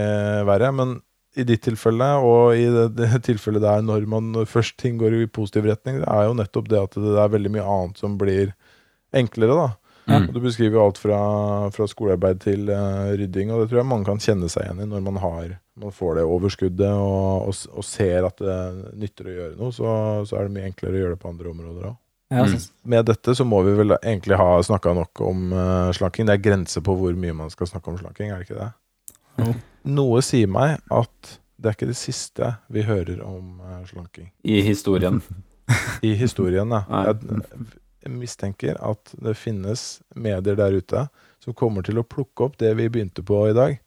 verre. 0.49 0.73
Men 0.75 0.97
i 1.37 1.45
ditt 1.45 1.67
tilfelle, 1.67 2.09
og 2.25 2.57
i 2.57 2.65
det, 2.73 2.87
det 2.97 3.11
tilfellet 3.29 3.65
der 3.65 3.85
når 3.85 4.09
man 4.09 4.33
først 4.49 4.79
ting 4.81 4.97
går 5.03 5.19
i 5.19 5.27
positiv 5.29 5.69
retning, 5.69 6.01
det 6.01 6.09
er 6.09 6.31
jo 6.31 6.39
nettopp 6.39 6.73
det 6.73 6.81
at 6.81 6.97
det 6.97 7.19
er 7.21 7.35
veldig 7.37 7.53
mye 7.59 7.73
annet 7.77 8.01
som 8.01 8.17
blir 8.21 8.55
enklere, 9.17 9.59
da. 9.67 9.86
Mm. 10.07 10.29
Og 10.29 10.35
Du 10.37 10.41
beskriver 10.45 10.79
alt 10.79 10.99
fra, 11.03 11.21
fra 11.75 11.87
skolearbeid 11.91 12.39
til 12.45 12.69
uh, 12.71 13.11
rydding, 13.19 13.51
og 13.51 13.63
det 13.63 13.71
tror 13.71 13.81
jeg 13.81 13.91
mange 13.91 14.07
kan 14.07 14.21
kjenne 14.23 14.49
seg 14.53 14.63
igjen 14.63 14.85
i 14.85 14.89
når 14.91 15.03
man, 15.03 15.17
har, 15.19 15.57
man 15.83 15.95
får 15.95 16.21
det 16.21 16.27
overskuddet 16.31 16.93
og, 16.95 17.49
og, 17.49 17.63
og 17.75 17.87
ser 17.87 18.29
at 18.29 18.39
det 18.39 18.59
nytter 19.03 19.31
å 19.31 19.37
gjøre 19.39 19.57
noe, 19.59 19.75
så, 19.75 19.95
så 20.29 20.39
er 20.39 20.47
det 20.47 20.55
mye 20.55 20.69
enklere 20.71 20.95
å 20.95 21.01
gjøre 21.03 21.17
det 21.17 21.23
på 21.25 21.33
andre 21.33 21.51
områder 21.55 21.89
òg. 21.93 21.97
Ja, 22.29 22.43
Mm. 22.43 22.59
Med 22.83 23.05
dette 23.07 23.35
så 23.39 23.45
må 23.47 23.61
vi 23.63 23.73
vel 23.79 23.95
egentlig 23.97 24.35
ha 24.35 24.63
snakka 24.63 24.93
nok 24.99 25.21
om 25.23 25.53
uh, 25.55 25.93
slanking. 25.95 26.27
Det 26.27 26.35
er 26.35 26.43
grenser 26.43 26.83
på 26.83 26.97
hvor 26.99 27.15
mye 27.15 27.35
man 27.39 27.53
skal 27.55 27.69
snakke 27.71 27.93
om 27.93 27.99
slanking, 28.01 28.33
er 28.35 28.43
det 28.43 28.49
ikke 28.49 28.59
det? 28.59 28.71
Jo. 29.39 29.53
Noe 29.95 30.23
sier 30.27 30.51
meg 30.51 30.81
at 30.91 31.37
det 31.57 31.71
er 31.71 31.77
ikke 31.79 31.91
det 31.93 31.99
siste 31.99 32.49
vi 32.73 32.83
hører 32.87 33.23
om 33.23 33.61
uh, 33.63 33.79
slanking. 33.87 34.33
I 34.43 34.59
historien. 34.67 35.23
I 36.03 36.17
historien, 36.19 36.75
ja. 36.75 37.15
Mistenker 38.13 38.79
at 38.83 39.15
det 39.23 39.37
finnes 39.39 40.01
medier 40.15 40.59
der 40.59 40.77
ute 40.77 41.07
som 41.43 41.57
kommer 41.57 41.87
til 41.87 42.01
å 42.01 42.07
plukke 42.07 42.49
opp 42.49 42.59
det 42.61 42.73
vi 42.79 42.89
begynte 42.91 43.25
på 43.27 43.45
i 43.51 43.57
dag, 43.57 43.79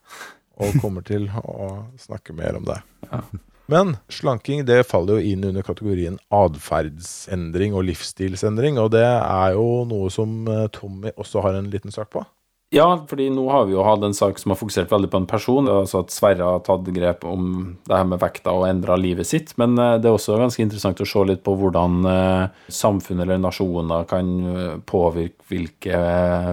og 0.59 0.81
kommer 0.83 1.05
til 1.07 1.27
å 1.43 1.85
snakke 1.99 2.35
mer 2.35 2.59
om 2.59 2.67
det. 2.67 2.79
Ja. 3.09 3.23
Men 3.69 3.97
slanking 4.09 4.63
det 4.65 4.81
faller 4.89 5.19
jo 5.19 5.31
inn 5.33 5.43
under 5.45 5.65
kategorien 5.65 6.17
atferdsendring 6.33 7.75
og 7.77 7.85
livsstilsendring, 7.91 8.79
og 8.81 8.95
det 8.95 9.05
er 9.05 9.53
jo 9.53 9.83
noe 9.89 10.09
som 10.13 10.41
eh, 10.49 10.65
Tommy 10.73 11.13
også 11.13 11.43
har 11.45 11.59
en 11.59 11.69
liten 11.69 11.93
sak 11.93 12.09
på. 12.15 12.23
Ja, 12.69 13.05
fordi 13.09 13.31
nå 13.33 13.47
har 13.49 13.63
vi 13.65 13.73
jo 13.73 13.81
hatt 13.81 14.03
en 14.05 14.13
sak 14.13 14.37
som 14.37 14.51
har 14.53 14.59
fokusert 14.59 14.91
veldig 14.93 15.07
på 15.09 15.17
en 15.23 15.29
person. 15.29 15.65
Altså 15.73 16.03
at 16.03 16.13
Sverre 16.13 16.45
har 16.45 16.61
tatt 16.65 16.85
grep 16.93 17.25
om 17.25 17.47
det 17.89 17.97
her 17.97 18.05
med 18.05 18.21
vekta 18.21 18.53
og 18.53 18.67
endra 18.67 18.97
livet 18.99 19.25
sitt. 19.25 19.55
Men 19.57 19.73
eh, 19.81 19.95
det 19.97 20.05
er 20.05 20.13
også 20.13 20.37
ganske 20.37 20.61
interessant 20.61 21.01
å 21.01 21.07
se 21.09 21.23
litt 21.25 21.41
på 21.45 21.55
hvordan 21.57 22.05
eh, 22.05 22.67
samfunn 22.69 23.25
eller 23.25 23.41
nasjoner 23.41 24.05
kan 24.09 24.29
eh, 24.53 24.75
påvirke 24.85 25.49
hvilke 25.49 25.99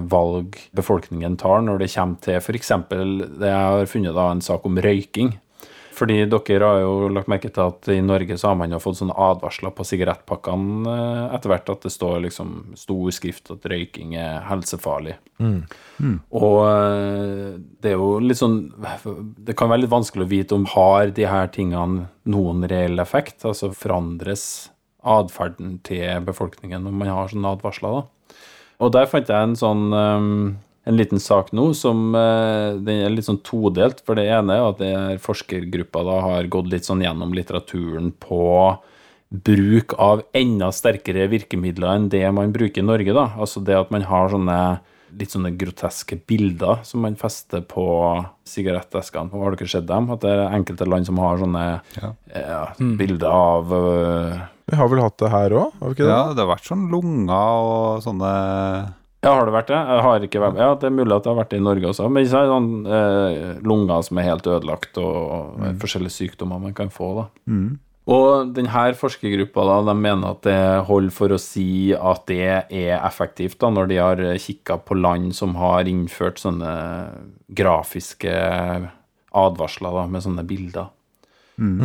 valg 0.09 0.57
befolkningen 0.72 1.37
tar 1.37 1.61
når 1.66 1.83
det 1.83 1.90
kommer 1.92 2.22
til 2.24 2.38
f.eks. 2.40 2.72
det 2.88 3.50
jeg 3.50 3.74
har 3.76 3.90
funnet 3.92 4.16
da 4.16 4.31
en 4.33 4.40
sak 4.44 4.64
om 4.64 4.81
røyking. 4.81 5.35
Fordi 5.96 6.18
dere 6.28 6.68
har 6.68 6.82
jo 6.82 7.09
lagt 7.09 7.30
merke 7.32 7.48
til 7.48 7.70
at 7.70 7.88
i 7.92 8.02
Norge 8.04 8.37
så 8.37 8.50
har 8.50 8.59
man 8.61 8.74
jo 8.74 8.80
fått 8.82 8.98
sånne 8.98 9.16
advarsler 9.26 9.72
på 9.72 9.87
sigarettpakkene 9.88 10.92
eh, 10.92 11.22
etter 11.37 11.52
hvert, 11.52 11.70
at 11.72 11.87
det 11.87 11.92
står 11.94 12.18
liksom 12.26 12.50
stor 12.76 13.14
skrift 13.16 13.52
at 13.54 13.64
røyking 13.72 14.12
er 14.20 14.44
helsefarlig. 14.50 15.16
Og 16.37 16.59
eh, 16.66 17.56
det 17.80 17.94
er 17.94 17.96
jo 17.96 18.18
litt 18.24 18.40
sånn 18.40 18.59
Det 19.46 19.56
kan 19.56 19.68
være 19.72 19.85
litt 19.85 19.92
vanskelig 19.92 20.26
å 20.26 20.30
vite 20.30 20.56
om 20.56 20.68
har 20.74 21.12
de 21.16 21.26
her 21.28 21.48
tingene 21.54 22.11
noen 22.28 22.68
reell 22.68 23.00
effekt, 23.00 23.44
altså 23.48 23.72
forandres 23.72 24.68
atferden 25.06 25.78
til 25.87 26.24
befolkningen 26.26 26.82
når 26.82 26.94
man 27.00 27.12
har 27.14 27.32
sånne 27.32 27.56
advarsler, 27.56 28.00
da. 28.00 28.37
Og 28.82 28.92
der 28.92 29.09
fant 29.09 29.30
jeg 29.30 29.48
en 29.48 29.56
sånn 29.56 29.85
um, 29.94 30.40
en 30.87 30.96
liten 30.99 31.20
sak 31.22 31.53
nå 31.57 31.70
som 31.75 32.14
uh, 32.14 32.79
den 32.79 33.03
er 33.05 33.14
litt 33.14 33.27
sånn 33.27 33.42
todelt. 33.46 34.03
For 34.07 34.18
det 34.18 34.29
ene 34.31 34.55
er 34.57 34.66
at 34.68 34.83
det 34.83 34.90
er 34.94 35.22
forskergruppa 35.22 36.05
da 36.07 36.20
har 36.29 36.51
gått 36.53 36.70
litt 36.72 36.87
sånn 36.87 37.03
gjennom 37.03 37.35
litteraturen 37.35 38.12
på 38.22 38.44
bruk 39.29 39.96
av 39.99 40.22
enda 40.38 40.68
sterkere 40.70 41.27
virkemidler 41.33 41.96
enn 41.96 42.11
det 42.12 42.22
man 42.35 42.55
bruker 42.55 42.85
i 42.85 42.87
Norge. 42.87 43.14
da. 43.16 43.33
Altså 43.35 43.62
det 43.66 43.75
at 43.79 43.90
man 43.90 44.07
har 44.07 44.31
sånne 44.31 44.59
litt 45.16 45.33
sånne 45.33 45.53
groteske 45.57 46.18
bilder 46.29 46.83
som 46.85 47.03
man 47.05 47.16
fester 47.18 47.62
på 47.64 47.87
sigaretteskene. 48.46 49.33
Har 49.33 49.57
dere 49.57 49.70
sett 49.70 49.87
dem? 49.88 50.11
At 50.12 50.22
det 50.25 50.33
er 50.35 50.55
enkelte 50.57 50.88
land 50.88 51.09
som 51.09 51.18
har 51.22 51.40
sånne 51.40 51.64
Ja. 51.96 52.12
ja, 52.35 52.62
bilder 52.79 53.31
av 53.31 53.72
øh, 53.72 54.37
Vi 54.70 54.77
har 54.77 54.90
vel 54.90 55.03
hatt 55.03 55.18
det 55.22 55.31
her 55.31 55.57
òg, 55.57 55.72
har 55.81 55.88
vi 55.88 55.94
ikke 55.96 56.07
det? 56.07 56.12
Ja, 56.12 56.22
det 56.35 56.42
har 56.42 56.53
vært 56.53 56.68
sånn 56.68 56.88
lunger 56.92 57.66
og 57.66 58.03
sånne 58.05 58.33
Ja, 59.27 59.33
har 59.35 59.49
det 59.49 59.55
vært 59.57 59.73
det? 59.73 59.79
Jeg 59.79 60.05
har 60.07 60.27
ikke 60.29 60.43
vært 60.45 60.61
Ja, 60.62 60.69
det 60.79 60.87
er 60.89 60.95
mulig 60.95 61.17
at 61.17 61.25
det 61.25 61.33
har 61.33 61.41
vært 61.41 61.51
det 61.53 61.59
i 61.59 61.65
Norge 61.67 61.91
også. 61.91 62.07
Men 62.12 62.29
så 62.31 62.45
det 62.45 62.53
sånn 62.53 62.71
eh, 62.99 63.49
lunger 63.67 64.07
som 64.07 64.21
er 64.21 64.29
helt 64.29 64.47
ødelagt, 64.47 65.01
og 65.03 65.59
mm. 65.59 65.81
forskjellige 65.83 66.15
sykdommer 66.15 66.62
man 66.62 66.77
kan 66.77 66.93
få, 66.95 67.11
da. 67.19 67.27
mm. 67.51 67.67
Og 68.07 68.53
denne 68.55 68.83
forskergruppa 68.95 69.65
da, 69.67 69.81
de 69.89 69.95
mener 69.99 70.29
at 70.31 70.45
det 70.47 70.59
holder 70.87 71.15
for 71.15 71.35
å 71.35 71.41
si 71.43 71.91
at 71.91 72.23
det 72.31 72.45
er 72.71 73.01
effektivt, 73.01 73.59
da, 73.59 73.73
når 73.75 73.89
de 73.91 73.97
har 73.99 74.23
kikka 74.39 74.79
på 74.87 74.95
land 74.95 75.35
som 75.35 75.57
har 75.59 75.91
innført 75.91 76.39
sånne 76.39 76.71
grafiske 77.59 78.37
advarsler 79.37 79.99
da, 79.99 80.07
med 80.07 80.23
sånne 80.23 80.47
bilder. 80.47 80.93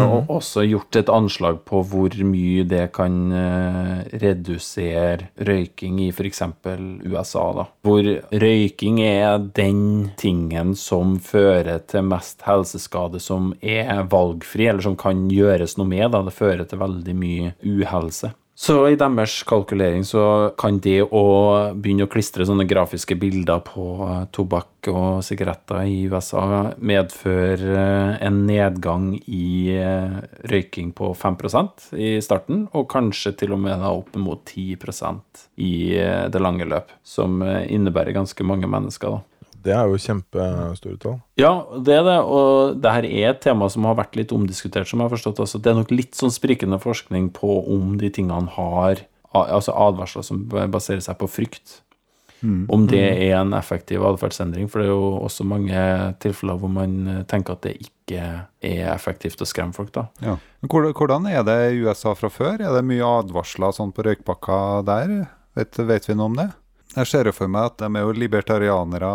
Og 0.03 0.31
også 0.35 0.65
gjort 0.67 0.97
et 0.99 1.09
anslag 1.11 1.61
på 1.67 1.79
hvor 1.87 2.15
mye 2.27 2.65
det 2.67 2.89
kan 2.95 3.31
eh, 3.31 4.01
redusere 4.19 5.29
røyking 5.39 6.01
i 6.03 6.09
f.eks. 6.11 6.43
USA. 7.07 7.45
da. 7.55 7.65
Hvor 7.87 8.09
røyking 8.43 8.99
er 9.05 9.39
den 9.55 10.11
tingen 10.19 10.75
som 10.75 11.15
fører 11.23 11.79
til 11.87 12.03
mest 12.09 12.43
helseskade 12.47 13.21
som 13.23 13.53
er 13.61 14.03
valgfri, 14.11 14.67
eller 14.67 14.83
som 14.83 14.99
kan 14.99 15.29
gjøres 15.31 15.77
noe 15.79 15.87
med. 15.87 16.09
da. 16.11 16.23
Det 16.27 16.35
fører 16.35 16.67
til 16.67 16.83
veldig 16.83 17.17
mye 17.17 17.55
uhelse. 17.63 18.33
Så 18.61 18.75
i 18.91 18.97
deres 18.99 19.39
kalkulering 19.49 20.03
så 20.05 20.23
kan 20.59 20.75
det 20.85 20.99
å 21.01 21.21
begynne 21.73 22.05
å 22.05 22.09
klistre 22.11 22.45
sånne 22.45 22.67
grafiske 22.69 23.15
bilder 23.17 23.63
på 23.65 23.85
eh, 24.05 24.19
tobakk 24.37 24.89
og 24.91 25.23
sigaretter 25.25 25.87
i 25.89 26.03
USA 26.11 26.43
medføre 26.77 27.71
eh, 27.71 28.19
en 28.27 28.43
nedgang 28.45 29.15
i 29.25 29.73
eh, 29.73 30.19
røyking 30.53 30.91
på 30.93 31.09
5% 31.17 31.89
i 31.97 32.13
starten, 32.21 32.67
og 32.77 32.85
kanskje 32.93 33.33
til 33.41 33.57
og 33.57 33.63
med 33.65 33.81
da 33.81 33.95
opp 33.97 34.13
mot 34.21 34.45
10% 34.45 35.47
i 35.57 35.73
det 36.29 36.45
lange 36.45 36.69
løp, 36.69 36.93
som 37.01 37.41
innebærer 37.41 38.13
ganske 38.13 38.45
mange 38.45 38.69
mennesker. 38.69 39.17
da. 39.17 39.30
Det 39.61 39.73
er 39.77 39.91
jo 39.91 39.99
kjempestore 40.01 40.97
tall. 41.01 41.19
Ja, 41.37 41.51
det 41.85 41.93
er 41.99 42.07
det, 42.07 42.17
og 42.25 42.79
det 42.81 42.95
her 42.95 43.05
er 43.05 43.29
et 43.35 43.43
tema 43.43 43.69
som 43.69 43.85
har 43.85 43.99
vært 43.99 44.17
litt 44.17 44.33
omdiskutert, 44.33 44.89
som 44.89 44.99
jeg 44.99 45.09
har 45.09 45.13
forstått. 45.13 45.43
Altså, 45.43 45.61
det 45.61 45.69
er 45.71 45.77
nok 45.77 45.93
litt 45.93 46.17
sånn 46.17 46.33
sprikende 46.33 46.81
forskning 46.81 47.29
på 47.37 47.59
om 47.69 47.95
de 48.01 48.09
tingene 48.13 48.49
har 48.57 49.05
altså 49.31 49.75
advarsler 49.77 50.25
som 50.27 50.43
baserer 50.49 51.03
seg 51.05 51.19
på 51.21 51.29
frykt. 51.29 51.79
Om 52.41 52.87
det 52.89 53.03
er 53.05 53.35
en 53.37 53.53
effektiv 53.53 54.01
atferdsendring, 54.01 54.65
for 54.65 54.81
det 54.81 54.87
er 54.87 54.95
jo 54.95 55.09
også 55.27 55.45
mange 55.45 55.81
tilfeller 56.23 56.57
hvor 56.57 56.71
man 56.73 56.95
tenker 57.29 57.53
at 57.53 57.67
det 57.67 57.75
ikke 57.85 58.23
er 58.65 58.87
effektivt 58.95 59.43
å 59.45 59.47
skremme 59.47 59.77
folk, 59.77 59.91
da. 59.93 60.07
Ja. 60.25 60.39
Men 60.65 60.71
Hvordan 60.97 61.29
er 61.29 61.45
det 61.45 61.59
i 61.69 61.83
USA 61.85 62.15
fra 62.17 62.31
før? 62.33 62.57
Er 62.57 62.73
det 62.73 62.81
mye 62.89 63.05
advarsler 63.21 63.77
sånn 63.77 63.93
på 63.93 64.07
røykpakka 64.09 64.57
der? 64.89 65.13
Vet, 65.53 65.77
vet 65.85 66.09
vi 66.09 66.17
noe 66.17 66.31
om 66.31 66.39
det? 66.41 66.47
Jeg 66.91 67.07
ser 67.07 67.29
jo 67.29 67.31
for 67.35 67.51
meg 67.51 67.69
at 67.69 67.79
de 67.79 67.87
er 67.87 68.03
jo 68.03 68.15
libertarianere, 68.15 69.13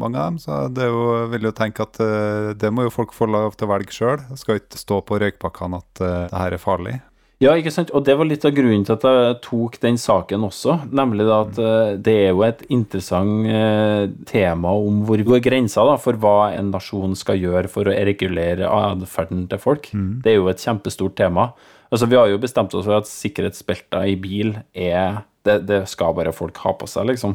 mange 0.00 0.20
av 0.20 0.28
dem. 0.28 0.42
Så 0.42 0.58
det 0.74 0.84
er 0.84 0.92
jo, 0.92 1.06
vil 1.32 1.48
jo 1.48 1.54
tenke 1.56 1.86
at 1.86 2.00
eh, 2.04 2.52
det 2.60 2.72
må 2.74 2.84
jo 2.84 2.92
folk 2.92 3.16
få 3.16 3.28
lov 3.30 3.56
til 3.56 3.68
å 3.68 3.72
velge 3.72 3.96
sjøl. 3.96 4.20
Skal 4.36 4.60
ikke 4.60 4.80
stå 4.80 5.00
på 5.08 5.20
røykpakkene 5.22 5.80
at 5.80 6.04
eh, 6.04 6.22
det 6.28 6.42
her 6.42 6.56
er 6.56 6.62
farlig. 6.62 6.98
Ja, 7.42 7.56
ikke 7.58 7.72
sant? 7.74 7.90
Og 7.96 8.04
det 8.06 8.14
var 8.16 8.28
litt 8.28 8.44
av 8.46 8.54
grunnen 8.56 8.84
til 8.86 8.94
at 8.94 9.04
jeg 9.08 9.40
tok 9.44 9.80
den 9.82 9.96
saken 10.00 10.46
også. 10.46 10.78
Nemlig 10.94 11.26
at 11.34 11.58
eh, 11.64 11.96
det 12.04 12.14
er 12.26 12.30
jo 12.30 12.44
et 12.46 12.62
interessant 12.72 14.28
tema 14.28 14.76
om 14.76 15.02
hvor 15.08 15.24
går 15.32 15.42
grensa 15.48 15.84
da, 15.88 15.96
for 16.00 16.20
hva 16.20 16.52
en 16.54 16.72
nasjon 16.76 17.16
skal 17.18 17.40
gjøre 17.40 17.72
for 17.72 17.88
å 17.88 17.98
regulere 18.08 18.68
atferden 18.68 19.48
til 19.48 19.64
folk. 19.64 19.90
Det 19.94 20.34
er 20.34 20.42
jo 20.42 20.52
et 20.52 20.60
kjempestort 20.60 21.16
tema. 21.24 21.54
Altså, 21.88 22.08
Vi 22.10 22.20
har 22.20 22.28
jo 22.28 22.42
bestemt 22.42 22.74
oss 22.76 22.84
for 22.84 23.00
at 23.00 23.08
sikkerhetsbelter 23.08 24.12
i 24.12 24.16
bil 24.20 24.58
er 24.76 25.24
det, 25.44 25.58
det 25.68 25.82
skal 25.88 26.14
bare 26.16 26.32
folk 26.32 26.56
ha 26.64 26.72
på 26.80 26.86
seg, 26.88 27.06
liksom. 27.12 27.34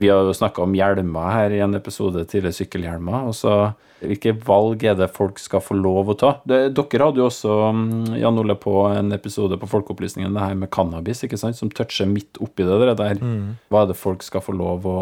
Vi 0.00 0.08
har 0.08 0.24
jo 0.24 0.32
snakka 0.34 0.62
om 0.64 0.72
hjelmer 0.74 1.32
her 1.36 1.50
i 1.52 1.60
en 1.60 1.74
episode 1.78 2.24
tidligere, 2.24 2.56
sykkelhjelmer. 2.62 3.28
og 3.28 3.34
så 3.38 3.56
Hvilke 4.02 4.32
valg 4.42 4.82
er 4.82 4.96
det 4.98 5.06
folk 5.14 5.38
skal 5.38 5.60
få 5.62 5.76
lov 5.78 6.08
å 6.10 6.14
ta? 6.18 6.30
Det, 6.48 6.72
dere 6.74 7.04
hadde 7.06 7.20
jo 7.22 7.28
også, 7.28 7.52
mm, 7.70 8.16
Jan 8.18 8.40
Ole, 8.40 8.56
på 8.58 8.72
en 8.90 9.12
episode 9.14 9.54
på 9.62 9.68
Folkeopplysningen, 9.70 10.34
det 10.34 10.42
her 10.42 10.56
med 10.58 10.72
cannabis, 10.74 11.20
ikke 11.22 11.38
sant, 11.38 11.54
som 11.54 11.70
toucher 11.70 12.08
midt 12.10 12.40
oppi 12.42 12.66
det 12.66 12.96
der. 12.98 13.20
Mm. 13.22 13.52
Hva 13.70 13.84
er 13.84 13.92
det 13.92 13.98
folk 14.00 14.24
skal 14.26 14.42
få 14.42 14.56
lov 14.58 14.88
å 14.90 14.98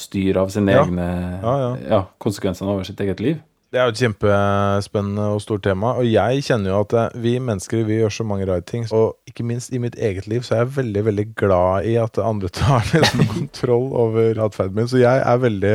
styre 0.00 0.46
av 0.46 0.48
sine 0.54 0.72
Ja. 0.72 0.86
egne 0.86 1.08
Ja, 1.42 1.76
ja. 1.90 2.00
konsekvensene 2.24 2.72
over 2.72 2.84
sitt 2.88 3.00
eget 3.04 3.20
liv? 3.20 3.36
Det 3.68 3.76
er 3.76 3.84
jo 3.84 3.92
et 3.92 4.00
kjempespennende 4.00 5.24
og 5.34 5.42
stort 5.44 5.66
tema. 5.66 5.90
Og 6.00 6.06
jeg 6.08 6.44
kjenner 6.46 6.72
jo 6.72 6.78
at 6.86 6.94
eh, 6.96 7.16
vi 7.20 7.34
mennesker 7.36 7.82
vi 7.84 7.98
gjør 7.98 8.14
så 8.16 8.24
mange 8.24 8.46
rare 8.48 8.64
ting. 8.64 8.86
Og 8.96 9.18
ikke 9.28 9.44
minst 9.44 9.74
i 9.76 9.80
mitt 9.82 9.98
eget 10.00 10.28
liv 10.30 10.46
så 10.46 10.56
er 10.56 10.62
jeg 10.62 10.76
veldig 10.78 11.02
veldig 11.10 11.26
glad 11.36 11.88
i 11.90 11.98
at 12.00 12.20
andre 12.22 12.48
tar 12.60 12.88
liksom 12.94 13.26
kontroll 13.34 13.90
over 13.92 14.40
atferden 14.46 14.80
min. 14.80 14.88
Så 14.88 15.02
jeg 15.02 15.20
er 15.20 15.44
veldig 15.44 15.74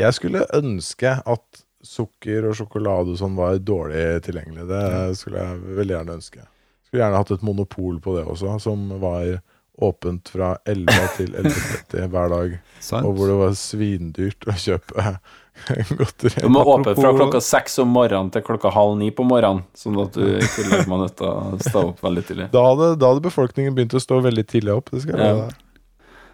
Jeg 0.00 0.16
skulle 0.16 0.46
ønske 0.56 1.18
at 1.20 1.64
sukker 1.84 2.46
og 2.48 2.56
sjokolade 2.56 3.12
og 3.12 3.18
sånn 3.20 3.36
var 3.36 3.58
dårlig 3.60 4.22
tilgjengelig. 4.24 4.64
Det 4.70 4.84
skulle 5.18 5.42
jeg 5.44 5.76
veldig 5.82 5.96
gjerne 5.98 6.16
ønske. 6.16 6.46
Skulle 6.86 7.02
gjerne 7.04 7.20
hatt 7.20 7.34
et 7.34 7.44
monopol 7.44 7.98
på 8.00 8.16
det 8.16 8.24
også, 8.24 8.56
som 8.62 8.88
var 9.02 9.42
åpent 9.82 10.32
fra 10.32 10.54
11 10.64 11.08
til 11.18 11.36
11.30 11.42 12.08
hver 12.12 12.32
dag. 12.32 12.58
Sant? 12.80 13.04
Og 13.04 13.18
hvor 13.18 13.28
det 13.28 13.38
var 13.42 13.56
svindyrt 13.58 14.48
å 14.48 14.56
kjøpe 14.56 15.16
godteri. 15.98 16.42
Du 16.42 16.48
må 16.52 16.62
åpne 16.64 16.94
fra 16.96 17.12
klokka 17.16 17.40
seks 17.44 17.78
om 17.82 17.92
morgenen 17.94 18.30
til 18.34 18.44
klokka 18.46 18.72
halv 18.74 18.96
ni 19.00 19.10
på 19.14 19.26
morgenen, 19.26 19.64
sånn 19.78 19.98
at 20.02 20.16
du 20.16 20.24
i 20.38 20.48
tillegg 20.54 20.88
må 20.90 21.00
nødt 21.02 21.16
til 21.20 21.28
å 21.28 21.58
stå 21.62 21.84
opp 21.92 22.02
veldig 22.04 22.24
tidlig. 22.28 22.48
Da 22.54 22.64
hadde, 22.70 22.88
da 23.00 23.12
hadde 23.12 23.24
befolkningen 23.26 23.76
begynt 23.76 23.96
å 23.98 24.02
stå 24.02 24.22
veldig 24.24 24.46
tidlig 24.50 24.74
opp. 24.80 24.90
Det 24.94 25.04
skal 25.04 25.20
jeg 25.20 25.36
Ja. 25.42 25.50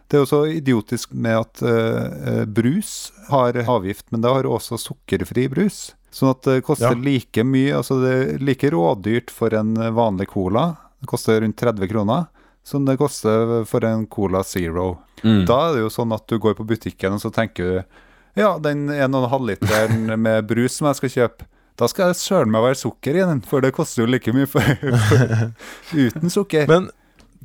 Det 0.09 0.17
er 0.17 0.23
jo 0.23 0.29
så 0.31 0.39
idiotisk 0.49 1.11
med 1.13 1.37
at 1.37 1.61
uh, 1.61 2.45
brus 2.49 3.11
har 3.29 3.59
avgift, 3.69 4.07
men 4.09 4.23
det 4.25 4.31
har 4.33 4.47
også 4.49 4.79
sukkerfri 4.81 5.45
brus. 5.53 5.91
Sånn 6.09 6.31
at 6.33 6.47
det 6.49 6.63
koster 6.65 6.95
Ja. 6.97 6.97
like 6.97 7.45
mye, 7.45 7.75
altså 7.77 7.99
det 8.01 8.13
er 8.17 8.39
like 8.41 8.71
rådyrt 8.73 9.29
for 9.29 9.53
en 9.53 9.75
vanlig 9.77 10.31
cola, 10.33 10.79
det 11.03 11.11
koster 11.13 11.43
rundt 11.45 11.61
30 11.61 11.93
kroner, 11.93 12.25
som 12.65 12.87
det 12.89 12.97
koster 12.97 13.67
for 13.69 13.85
en 13.85 14.07
Cola 14.07 14.41
Zero. 14.45 14.99
Mm. 15.23 15.45
Da 15.45 15.59
er 15.69 15.77
det 15.77 15.85
jo 15.85 15.93
sånn 15.93 16.13
at 16.17 16.25
du 16.29 16.39
går 16.41 16.57
på 16.57 16.67
butikken 16.69 17.13
og 17.17 17.21
så 17.21 17.31
tenker 17.35 17.69
du 17.69 17.99
ja, 18.39 18.55
den 18.63 18.89
1,5 18.95 19.47
literen 19.51 20.13
med 20.21 20.49
brus 20.49 20.79
som 20.79 20.91
jeg 20.91 21.01
skal 21.01 21.15
kjøpe, 21.17 21.49
da 21.79 21.87
skal 21.91 22.11
jeg 22.11 22.19
søren 22.19 22.51
meg 22.51 22.65
være 22.65 22.79
sukker 22.81 23.19
i 23.19 23.27
den, 23.27 23.43
for 23.47 23.63
det 23.63 23.75
koster 23.77 24.03
jo 24.03 24.11
like 24.11 24.33
mye 24.35 24.49
for, 24.51 24.65
for, 25.11 25.35
uten 25.95 26.33
sukker. 26.33 26.67
Men 26.71 26.89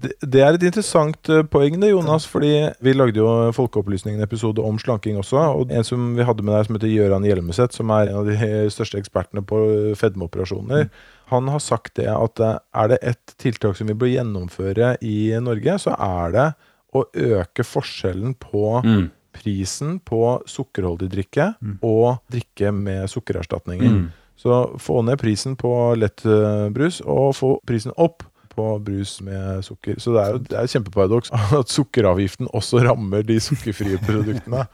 det, 0.03 0.15
det 0.25 0.41
er 0.41 0.57
et 0.57 0.65
interessant 0.65 1.29
eh, 1.31 1.43
poeng, 1.45 1.77
det, 1.81 1.91
Jonas. 1.91 2.25
fordi 2.29 2.51
vi 2.83 2.95
lagde 2.95 3.21
jo 3.21 3.29
Folkeopplysningen-episode 3.55 4.63
om 4.65 4.79
slanking 4.81 5.19
også. 5.21 5.37
Og 5.61 5.73
en 5.73 5.85
som 5.87 6.11
vi 6.17 6.25
hadde 6.25 6.45
med 6.45 6.55
deg, 6.57 6.67
som 6.67 6.79
heter 6.79 6.93
Gøran 6.93 7.27
Hjelmeset, 7.27 7.77
som 7.77 7.93
er 7.93 8.09
en 8.09 8.21
av 8.23 8.29
de 8.29 8.53
største 8.73 8.99
ekspertene 9.01 9.45
på 9.45 9.61
fedmeoperasjoner, 9.99 10.89
han 11.33 11.49
har 11.49 11.61
sagt 11.63 11.95
det 12.01 12.09
at 12.11 12.41
eh, 12.43 12.59
er 12.81 12.93
det 12.93 13.01
et 13.13 13.35
tiltak 13.41 13.77
som 13.77 13.89
vi 13.89 13.97
bør 13.97 14.15
gjennomføre 14.15 14.95
i 15.05 15.17
Norge, 15.41 15.77
så 15.85 15.97
er 15.97 16.33
det 16.35 16.47
å 16.93 17.05
øke 17.13 17.65
forskjellen 17.65 18.37
på 18.41 18.81
Mm. 18.83 19.11
Prisen 19.33 19.97
på 20.05 20.19
sukkerholdig 20.49 21.09
drikke 21.11 21.53
og 21.85 22.19
drikke 22.31 22.71
med 22.75 23.09
sukkererstatninger. 23.11 23.97
Mm. 23.97 24.05
Så 24.39 24.59
få 24.81 25.01
ned 25.05 25.19
prisen 25.21 25.55
på 25.59 25.71
lettbrus, 25.99 27.01
og 27.05 27.35
få 27.37 27.55
prisen 27.67 27.93
opp 27.97 28.25
på 28.53 28.79
brus 28.85 29.17
med 29.25 29.63
sukker. 29.65 29.99
Så 30.01 30.13
det 30.13 30.23
er 30.23 30.33
jo 30.33 30.41
det 30.41 30.57
er 30.57 30.67
et 30.67 30.73
kjempeparadoks 30.73 31.33
at 31.59 31.71
sukkeravgiften 31.73 32.49
også 32.53 32.83
rammer 32.85 33.25
de 33.25 33.39
sukkerfrie 33.43 34.01
produktene. 34.03 34.67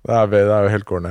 Det 0.00 0.14
er, 0.16 0.30
det 0.32 0.38
er 0.48 0.62
jo 0.64 0.68
helt 0.72 0.86
corny. 0.88 1.10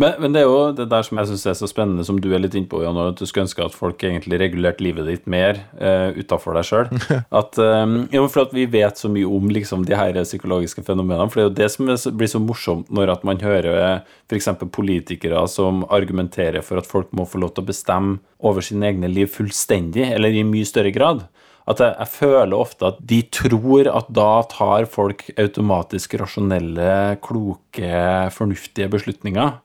Men, 0.00 0.14
men 0.22 0.32
det 0.32 0.40
er 0.40 0.46
jo 0.48 0.60
det 0.72 0.86
der 0.88 1.04
som 1.04 1.18
jeg 1.20 1.28
syns 1.28 1.42
er 1.50 1.56
så 1.58 1.68
spennende, 1.68 2.04
som 2.08 2.16
du 2.22 2.30
er 2.32 2.40
litt 2.40 2.54
innpå, 2.56 2.80
Jan, 2.84 2.96
at 3.02 3.20
du 3.20 3.26
skulle 3.28 3.44
ønske 3.44 3.64
at 3.66 3.76
folk 3.76 4.00
egentlig 4.06 4.38
regulerte 4.40 4.84
livet 4.84 5.08
ditt 5.10 5.26
mer 5.28 5.60
uh, 5.76 6.16
utafor 6.16 6.56
deg 6.56 6.68
sjøl. 6.68 6.88
Um, 7.28 7.96
ja, 8.14 8.22
for 8.24 8.46
at 8.46 8.54
vi 8.56 8.64
vet 8.70 9.00
så 9.00 9.10
mye 9.12 9.28
om 9.28 9.52
liksom, 9.52 9.84
de 9.88 9.98
her 9.98 10.16
psykologiske 10.24 10.86
fenomenene. 10.86 11.28
For 11.28 11.42
det 11.42 11.44
er 11.44 11.50
jo 11.50 11.58
det 11.58 11.70
som 11.74 11.92
er, 11.92 12.00
blir 12.16 12.32
så 12.32 12.40
morsomt 12.40 12.88
når 12.96 13.12
at 13.18 13.28
man 13.28 13.44
hører 13.44 14.00
f.eks. 14.30 14.48
politikere 14.72 15.44
som 15.52 15.84
argumenterer 15.92 16.64
for 16.64 16.80
at 16.80 16.88
folk 16.88 17.12
må 17.16 17.28
få 17.28 17.42
lov 17.44 17.52
til 17.54 17.66
å 17.66 17.70
bestemme 17.70 18.18
over 18.40 18.64
sine 18.64 18.88
egne 18.88 19.10
liv 19.12 19.28
fullstendig, 19.28 20.08
eller 20.14 20.32
i 20.32 20.46
mye 20.48 20.68
større 20.68 20.94
grad 20.96 21.26
at 21.68 21.80
jeg, 21.82 21.92
jeg, 21.92 22.10
føler 22.16 22.56
ofte 22.56 22.88
at 22.88 23.00
de 23.12 23.20
tror 23.30 23.88
at 23.92 24.08
da 24.16 24.30
tar 24.50 24.86
folk 24.90 25.26
automatisk 25.38 26.16
rasjonelle, 26.18 27.18
kloke, 27.22 27.90
fornuftige 28.34 28.88
beslutninger. 28.90 29.60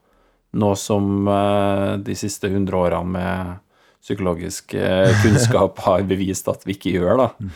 Noe 0.55 0.77
som 0.79 1.27
uh, 1.27 1.95
de 1.99 2.15
siste 2.17 2.49
hundre 2.51 2.79
årene 2.87 3.15
med 3.15 3.55
psykologisk 4.05 4.75
uh, 4.77 5.09
kunnskap 5.23 5.79
har 5.87 6.05
bevist 6.07 6.47
at 6.51 6.63
vi 6.67 6.77
ikke 6.77 6.95
gjør, 6.97 7.25
da. 7.25 7.49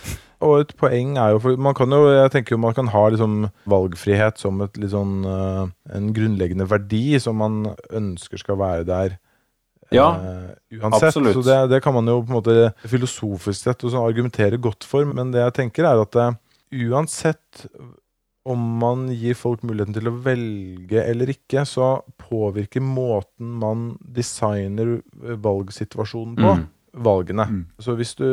Og 0.45 0.63
et 0.63 0.75
poeng 0.79 1.17
er 1.19 1.33
jo 1.35 1.41
for 1.43 1.59
man 1.59 1.75
kan 1.75 1.91
jo, 1.91 2.05
Jeg 2.13 2.31
tenker 2.31 2.55
jo 2.55 2.62
man 2.63 2.75
kan 2.75 2.88
ha 2.93 3.01
liksom 3.12 3.49
valgfrihet 3.69 4.39
som 4.39 4.62
et 4.65 4.77
sånn, 4.91 5.17
uh, 5.27 5.65
en 5.95 6.12
grunnleggende 6.15 6.67
verdi 6.69 7.19
som 7.19 7.39
man 7.43 7.73
ønsker 7.91 8.41
skal 8.41 8.59
være 8.59 8.88
der 8.88 9.17
ja, 9.89 10.05
uh, 10.21 10.51
uansett. 10.77 11.09
Absolutt. 11.09 11.33
Så 11.33 11.41
det, 11.47 11.57
det, 11.71 11.79
kan 11.81 11.95
man 11.95 12.07
jo 12.07 12.19
på 12.21 12.29
en 12.29 12.38
måte 12.38 12.89
filosofisk 12.91 13.63
sett 13.63 13.81
sånn 13.81 14.03
argumentere 14.03 14.59
godt 14.62 14.85
for. 14.85 15.07
Men 15.09 15.33
det 15.33 15.41
jeg 15.41 15.55
tenker, 15.63 15.88
er 15.89 16.03
at 16.03 16.19
uansett 16.69 17.65
om 18.49 18.62
man 18.81 19.07
gir 19.13 19.38
folk 19.38 19.62
muligheten 19.67 19.93
til 19.93 20.09
å 20.09 20.17
velge 20.25 21.03
eller 21.05 21.29
ikke, 21.33 21.63
så 21.69 21.99
påvirker 22.17 22.81
måten 22.81 23.51
man 23.62 23.91
designer 24.01 24.99
valgsituasjonen 25.13 26.38
på, 26.39 26.53
mm. 26.57 26.63
valgene. 27.05 27.45
Mm. 27.45 27.63
Så 27.77 27.93
hvis 27.99 28.15
du 28.17 28.29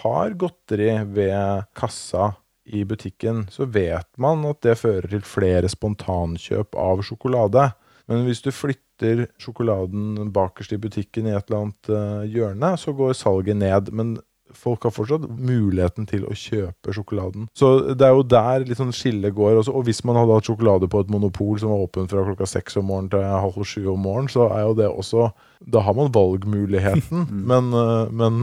har 0.00 0.36
godteri 0.40 0.94
ved 1.12 1.68
kassa 1.76 2.32
i 2.70 2.86
butikken, 2.88 3.44
så 3.52 3.66
vet 3.68 4.08
man 4.20 4.46
at 4.48 4.62
det 4.64 4.78
fører 4.80 5.10
til 5.12 5.26
flere 5.26 5.68
spontankjøp 5.68 6.78
av 6.78 7.04
sjokolade. 7.04 7.70
Men 8.10 8.24
hvis 8.26 8.40
du 8.44 8.50
flytter 8.54 9.26
sjokoladen 9.40 10.32
bakerst 10.34 10.72
i 10.74 10.80
butikken 10.80 11.28
i 11.28 11.34
et 11.36 11.50
eller 11.50 11.66
annet 11.66 11.92
uh, 11.92 12.24
hjørne, 12.28 12.72
så 12.80 12.94
går 12.96 13.16
salget 13.18 13.60
ned. 13.60 13.92
Men 13.92 14.16
folk 14.56 14.86
har 14.86 14.94
fortsatt 14.94 15.26
muligheten 15.28 16.06
til 16.10 16.24
å 16.28 16.34
kjøpe 16.36 16.94
sjokoladen. 16.94 17.48
Så 17.56 17.94
det 17.94 18.06
er 18.06 18.16
jo 18.16 18.24
der 18.26 18.66
litt 18.66 18.80
sånn 18.80 18.94
skillet 18.94 19.34
går. 19.36 19.60
Også. 19.60 19.74
Og 19.76 19.86
hvis 19.88 20.02
man 20.06 20.18
hadde 20.18 20.36
hatt 20.36 20.48
sjokolade 20.48 20.88
på 20.90 21.02
et 21.04 21.12
monopol 21.12 21.60
som 21.60 21.72
var 21.72 21.84
åpent 21.86 22.12
fra 22.12 22.24
klokka 22.26 22.48
seks 22.48 22.78
om 22.80 22.88
morgenen 22.90 23.12
til 23.14 23.24
halv 23.26 23.60
sju 23.66 23.84
om 23.92 24.02
morgenen, 24.04 24.32
så 24.32 24.48
er 24.54 24.66
jo 24.68 24.74
det 24.82 24.90
også 24.90 25.30
Da 25.60 25.82
har 25.84 25.92
man 25.92 26.08
valgmuligheten, 26.08 27.26
mm. 27.28 27.40
men, 27.50 27.66
eh, 27.76 28.12
men, 28.16 28.38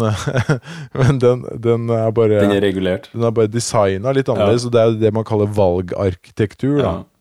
men 0.99 1.19
den, 1.19 1.45
den, 1.57 1.89
er 1.89 2.11
bare 2.13 2.43
Den 2.43 2.53
er 2.53 2.61
regulert. 2.61 3.09
Den 3.13 3.25
er 3.25 3.33
bare 3.33 3.49
designa 3.49 4.13
litt 4.13 4.29
annerledes, 4.29 4.67
ja. 4.67 4.69
og 4.69 4.75
det 4.75 4.83
er 4.83 4.99
det 5.01 5.13
man 5.17 5.25
kaller 5.25 5.49
valgarkitektur. 5.49 6.77
da. 6.77 6.91
Ja. 6.91 7.16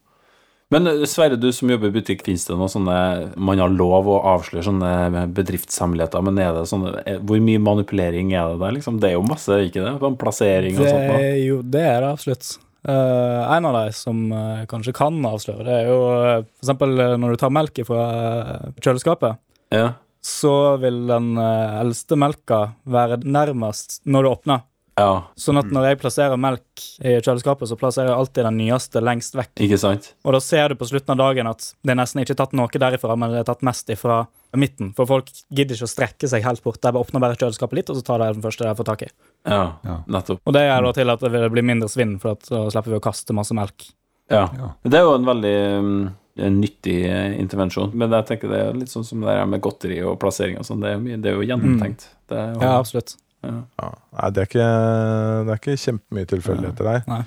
Men 0.75 0.87
eh, 0.91 1.05
Sverre, 1.07 1.39
du 1.39 1.49
som 1.55 1.71
jobber 1.71 1.91
i 1.93 1.97
butikk, 2.01 2.25
fins 2.27 2.47
det 2.49 2.57
noe 2.59 2.71
sånne 2.71 2.99
Man 3.39 3.63
har 3.63 3.73
lov 3.73 4.09
å 4.11 4.19
avsløre 4.35 4.67
sånne 4.67 5.27
bedriftshemmeligheter, 5.37 6.25
men 6.27 6.41
er 6.43 6.55
det 6.57 6.67
sånne 6.71 6.95
eh, 7.05 7.19
Hvor 7.23 7.43
mye 7.43 7.63
manipulering 7.63 8.33
er 8.35 8.53
det 8.53 8.63
der, 8.65 8.77
liksom? 8.79 9.01
Det 9.03 9.13
er 9.13 9.19
jo 9.19 9.27
masse, 9.27 9.61
ikke 9.69 9.85
det? 9.85 9.97
En 10.11 10.21
plassering 10.21 10.79
og 10.79 10.89
sånt? 10.89 11.13
Det, 11.13 11.35
jo, 11.45 11.61
det 11.63 11.85
er 11.87 12.01
det 12.03 12.15
absolutt. 12.15 12.57
Uh, 12.87 13.43
en 13.51 13.67
av 13.67 13.75
de 13.75 13.95
som 13.99 14.19
uh, 14.31 14.63
kanskje 14.71 14.93
kan 14.95 15.17
avsløre, 15.27 15.65
det 15.67 15.73
er 15.75 15.89
jo 15.91 15.97
uh, 16.07 16.45
eksempel 16.63 16.93
når 17.19 17.35
du 17.35 17.41
tar 17.41 17.51
melk 17.51 17.81
fra 17.89 18.03
kjøleskapet. 18.79 19.41
Ja. 19.75 19.89
Så 20.23 20.53
vil 20.83 21.01
den 21.09 21.35
eldste 21.39 22.19
melka 22.19 22.61
være 22.87 23.19
nærmest 23.23 24.01
når 24.07 24.23
du 24.23 24.31
åpner. 24.31 24.63
Ja. 24.97 25.27
Sånn 25.37 25.61
at 25.61 25.69
når 25.69 25.91
jeg 25.91 25.99
plasserer 26.01 26.39
melk 26.41 26.85
i 27.05 27.19
kjøleskapet, 27.19 27.69
så 27.69 27.77
plasserer 27.77 28.09
jeg 28.09 28.17
alltid 28.17 28.47
den 28.49 28.57
nyeste 28.63 29.03
lengst 29.05 29.37
vekk. 29.37 29.53
Ikke 29.67 29.79
sant? 29.81 30.09
Og 30.25 30.33
da 30.33 30.41
ser 30.41 30.73
du 30.73 30.79
på 30.81 30.89
slutten 30.89 31.13
av 31.13 31.21
dagen 31.21 31.51
at 31.51 31.67
det 31.85 31.93
er 31.93 31.99
nesten 32.01 32.23
ikke 32.23 32.39
tatt 32.39 32.57
noe 32.57 32.81
derifra, 32.81 33.17
men 33.21 33.35
det 33.35 33.43
er 33.43 33.51
tatt 33.51 33.65
mest 33.67 33.93
ifra 33.93 34.23
midten. 34.57 34.95
For 34.97 35.09
folk 35.11 35.29
gidder 35.53 35.77
ikke 35.77 35.89
å 35.89 35.93
strekke 35.93 36.31
seg 36.33 36.47
helt 36.49 36.65
bort. 36.65 36.81
De 36.81 36.97
åpner 36.97 37.21
bare 37.21 37.37
kjøleskapet 37.37 37.77
litt, 37.77 37.93
og 37.93 38.01
så 38.01 38.07
tar 38.09 38.25
de 38.25 38.31
den 38.39 38.47
første 38.47 38.65
de 38.65 38.77
får 38.79 38.89
tak 38.89 39.05
i. 39.05 39.11
Ja, 39.45 39.65
ja. 39.85 39.99
nettopp. 40.17 40.41
Og 40.49 40.57
det 40.57 40.65
gjør 40.65 40.89
da 40.89 40.95
til 40.97 41.17
at 41.17 41.27
det 41.37 41.45
blir 41.53 41.69
mindre 41.75 41.93
svinn, 41.93 42.17
for 42.23 42.39
at 42.39 42.49
så 42.49 42.65
slipper 42.73 42.97
vi 42.97 43.01
å 43.03 43.05
kaste 43.05 43.37
masse 43.37 43.57
melk. 43.59 43.91
Ja. 44.33 44.47
ja. 44.57 44.73
Det 44.81 44.97
er 44.97 45.05
jo 45.05 45.13
en 45.19 45.29
veldig 45.29 45.57
um, 45.77 45.93
en 46.41 46.59
nyttig 46.61 46.97
eh, 47.11 47.37
intervensjon. 47.41 47.93
Men 47.97 48.17
jeg 48.17 48.29
tenker 48.33 48.53
det 48.53 48.65
er 48.65 48.81
litt 48.81 48.93
sånn 48.93 49.05
som 49.07 49.21
det 49.21 49.29
der 49.29 49.47
med 49.49 49.63
godteri 49.65 50.01
og 50.05 50.19
plassering 50.25 50.57
og 50.61 50.67
sånn. 50.69 50.83
Det, 50.85 50.97
det, 51.21 51.31
er 51.31 51.39
jo 51.39 51.47
gjennomtenkt. 51.47 52.09
Mm. 52.09 52.19
Det 52.33 52.41
er 52.41 52.51
jo, 52.51 52.65
ja, 52.65 52.75
absolutt. 52.81 53.17
Ja. 53.45 53.89
Nei, 54.17 54.29
det 54.35 54.43
er 54.43 54.49
ikke, 54.49 54.67
det 55.47 55.53
er 55.53 55.61
ikke 55.61 55.77
kjempemye 55.79 56.29
tilfeldigheter 56.31 56.89
der. 56.89 57.03
Nei. 57.11 57.19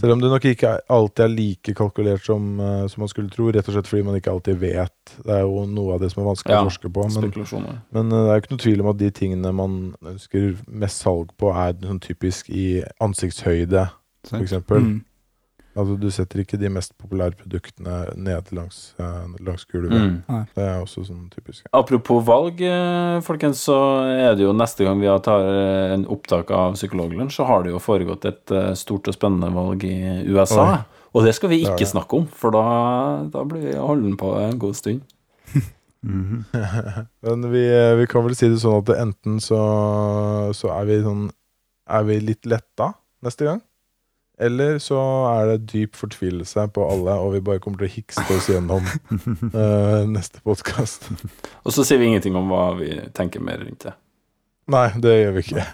Selv 0.00 0.14
om 0.14 0.22
det 0.22 0.30
nok 0.32 0.46
ikke 0.48 0.72
alltid 0.90 1.24
er 1.24 1.32
like 1.32 1.74
kalkulert 1.78 2.24
som, 2.26 2.46
uh, 2.60 2.86
som, 2.90 3.04
man 3.04 3.12
skulle 3.12 3.30
tro. 3.32 3.50
Rett 3.54 3.68
og 3.68 3.76
slett 3.76 3.90
fordi 3.90 4.06
man 4.06 4.16
ikke 4.18 4.32
alltid 4.32 4.58
vet. 4.62 5.12
Det 5.24 5.34
er 5.36 5.44
jo 5.44 5.66
noe 5.70 5.96
av 5.96 6.02
det 6.02 6.10
som 6.12 6.22
er 6.24 6.30
vanskelig 6.30 6.56
ja, 6.56 6.62
å 6.62 6.70
forske 6.70 6.92
på. 6.94 7.06
Men, 7.14 7.28
men 7.94 8.14
uh, 8.14 8.16
det 8.16 8.22
er 8.24 8.40
jo 8.40 8.44
ikke 8.44 8.54
noe 8.54 8.64
tvil 8.64 8.84
om 8.84 8.90
at 8.94 9.02
de 9.02 9.10
tingene 9.20 9.54
man 9.60 9.76
ønsker 10.14 10.48
mest 10.66 11.04
salg 11.04 11.34
på, 11.38 11.52
er 11.52 11.76
sånn 11.84 12.02
typisk 12.04 12.50
i 12.50 12.66
ansiktshøyde, 13.04 13.86
f.eks. 14.28 14.58
Mm. 14.72 14.96
Altså, 15.78 15.94
du 16.00 16.08
setter 16.10 16.42
ikke 16.42 16.58
de 16.58 16.70
mest 16.72 16.94
populære 16.98 17.36
produktene 17.38 18.00
ned 18.18 18.50
langs, 18.56 18.80
uh, 18.98 19.28
langs 19.44 19.66
gulvet. 19.70 19.94
Mm. 19.94 20.46
Det 20.56 20.64
er 20.64 20.80
også 20.82 21.04
sånn 21.06 21.28
typisk. 21.30 21.68
Apropos 21.76 22.24
valg, 22.26 22.58
eh, 22.64 23.18
folkens, 23.26 23.62
så 23.68 23.76
er 24.10 24.34
det 24.38 24.46
jo 24.46 24.54
neste 24.56 24.86
gang 24.86 24.98
vi 24.98 25.12
tar 25.22 25.46
eh, 25.46 25.94
en 25.94 26.06
opptak 26.10 26.50
av 26.54 26.74
Psykologlunsj, 26.74 27.36
så 27.38 27.46
har 27.46 27.62
det 27.62 27.74
jo 27.74 27.82
foregått 27.82 28.26
et 28.28 28.54
stort 28.78 29.06
og 29.10 29.14
spennende 29.14 29.52
valg 29.54 29.86
i 29.86 29.98
USA. 30.26 30.64
Oi. 30.64 31.04
Og 31.16 31.24
det 31.24 31.36
skal 31.38 31.52
vi 31.52 31.62
ikke 31.64 31.86
snakke 31.88 32.18
om, 32.18 32.26
for 32.26 32.54
da, 32.54 32.64
da 33.32 33.44
blir 33.48 33.70
vi 33.70 33.78
holden 33.78 34.18
på 34.20 34.34
en 34.42 34.58
god 34.60 34.76
stund. 34.76 35.06
mm 36.02 36.44
-hmm. 36.52 37.06
Men 37.22 37.50
vi, 37.52 37.64
vi, 37.98 38.06
kan 38.06 38.24
vel 38.24 38.36
si 38.36 38.48
det 38.48 38.60
sånn 38.60 38.82
at 38.82 38.96
enten 38.98 39.40
så, 39.40 39.60
så 40.54 40.68
er 40.68 40.84
vi 40.84 41.02
sånn 41.02 41.30
Er 41.88 42.02
vi 42.04 42.20
litt 42.20 42.46
letta 42.46 42.92
neste 43.22 43.44
gang? 43.44 43.62
Eller 44.38 44.76
så 44.78 44.98
er 45.32 45.48
det 45.50 45.70
dyp 45.72 45.96
fortvilelse 45.98 46.68
på 46.74 46.84
alle, 46.86 47.16
og 47.18 47.32
vi 47.34 47.40
bare 47.42 47.62
kommer 47.62 47.80
til 47.82 47.88
å 47.88 47.94
hikste 47.96 48.26
oss 48.36 48.46
gjennom 48.50 48.84
uh, 48.86 50.04
neste 50.16 50.42
podkast. 50.46 51.08
og 51.64 51.74
så 51.74 51.82
sier 51.82 51.98
vi 51.98 52.12
ingenting 52.12 52.38
om 52.38 52.46
hva 52.52 52.68
vi 52.78 52.92
tenker 53.16 53.42
mer 53.42 53.58
rundt 53.64 53.88
det. 53.88 53.96
Nei, 54.70 54.86
det 55.00 55.16
gjør 55.16 55.34
vi 55.34 55.44
ikke. 55.46 55.66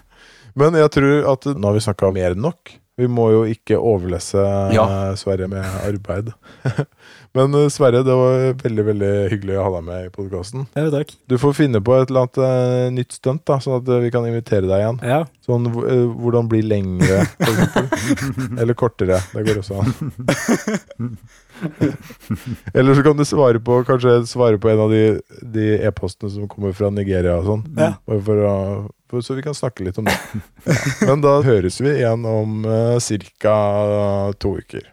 Men 0.57 0.77
jeg 0.79 0.91
tror 0.95 1.29
at 1.35 1.45
nå 1.51 1.67
har 1.67 1.77
vi 1.77 1.83
snakka 1.83 2.09
mer 2.15 2.33
enn 2.33 2.41
nok. 2.47 2.73
Vi 2.95 3.07
må 3.11 3.27
jo 3.33 3.41
ikke 3.49 3.75
overlesse 3.75 4.39
ja. 4.71 4.85
Sverre 5.19 5.49
med 5.51 5.65
arbeid. 5.83 6.31
Men 7.35 7.55
eh, 7.59 7.67
Sverre, 7.73 8.03
det 8.07 8.15
var 8.15 8.53
veldig 8.61 8.85
veldig 8.89 9.11
hyggelig 9.33 9.57
å 9.59 9.65
ha 9.65 9.71
deg 9.73 9.87
med 9.89 10.05
i 10.05 10.11
podkasten. 10.13 10.63
Ja, 10.77 10.87
takk. 10.93 11.11
Du 11.27 11.35
får 11.41 11.57
finne 11.57 11.81
på 11.83 11.97
et 11.97 12.07
eller 12.07 12.23
annet 12.23 12.39
uh, 12.39 12.87
nytt 12.95 13.17
stunt, 13.17 13.43
da, 13.47 13.59
sånn 13.59 13.81
at 13.81 13.91
vi 14.05 14.11
kan 14.15 14.27
invitere 14.29 14.69
deg 14.69 14.79
igjen. 14.79 15.01
Ja. 15.03 15.19
Sånn 15.43 15.67
uh, 15.75 16.05
hvordan 16.15 16.47
bli 16.51 16.63
lengre, 16.63 17.25
Eller 18.61 18.77
kortere. 18.79 19.19
Det 19.33 19.43
går 19.49 19.59
også 19.59 19.83
an. 19.83 19.91
Eller 22.73 22.95
så 22.95 23.03
kan 23.03 23.17
du 23.17 23.25
svare 23.25 23.59
på 23.59 23.83
kanskje 23.83 24.25
svare 24.27 24.57
på 24.57 24.69
en 24.69 24.79
av 24.79 24.91
de 24.91 25.65
e-postene 25.85 26.31
som 26.31 26.49
kommer 26.51 26.75
fra 26.75 26.89
Nigeria 26.89 27.37
og 27.39 27.49
sånn. 27.49 27.65
Ja. 27.79 27.93
For 28.25 28.45
å 28.49 29.21
så 29.21 29.33
vi 29.37 29.45
kan 29.45 29.55
snakke 29.55 29.85
litt 29.85 29.97
om 29.97 30.05
det. 30.05 30.17
Ja. 30.65 30.75
Men 31.07 31.21
da 31.23 31.37
høres 31.45 31.79
vi 31.81 31.93
igjen 31.93 32.25
om 32.27 32.65
uh, 32.67 32.99
ca. 33.39 34.33
to 34.39 34.57
uker. 34.59 34.91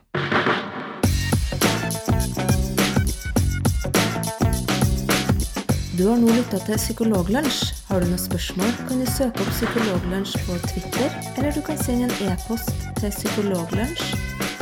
Du 5.99 6.07
har 6.09 6.17
nå 6.19 6.33
lytta 6.35 6.59
til 6.67 6.79
Psykologlunsj. 6.81 7.59
Har 7.91 8.03
du 8.03 8.09
noen 8.11 8.19
spørsmål, 8.19 8.73
kan 8.89 9.03
du 9.03 9.07
søke 9.07 9.45
opp 9.45 9.53
Psykologlunsj 9.55 10.39
på 10.47 10.59
Twitter, 10.71 11.19
eller 11.37 11.53
du 11.55 11.63
kan 11.67 11.79
sende 11.83 12.09
en 12.09 12.33
e-post 12.33 12.73
til 12.99 13.13
psykologlunsj 13.13 14.62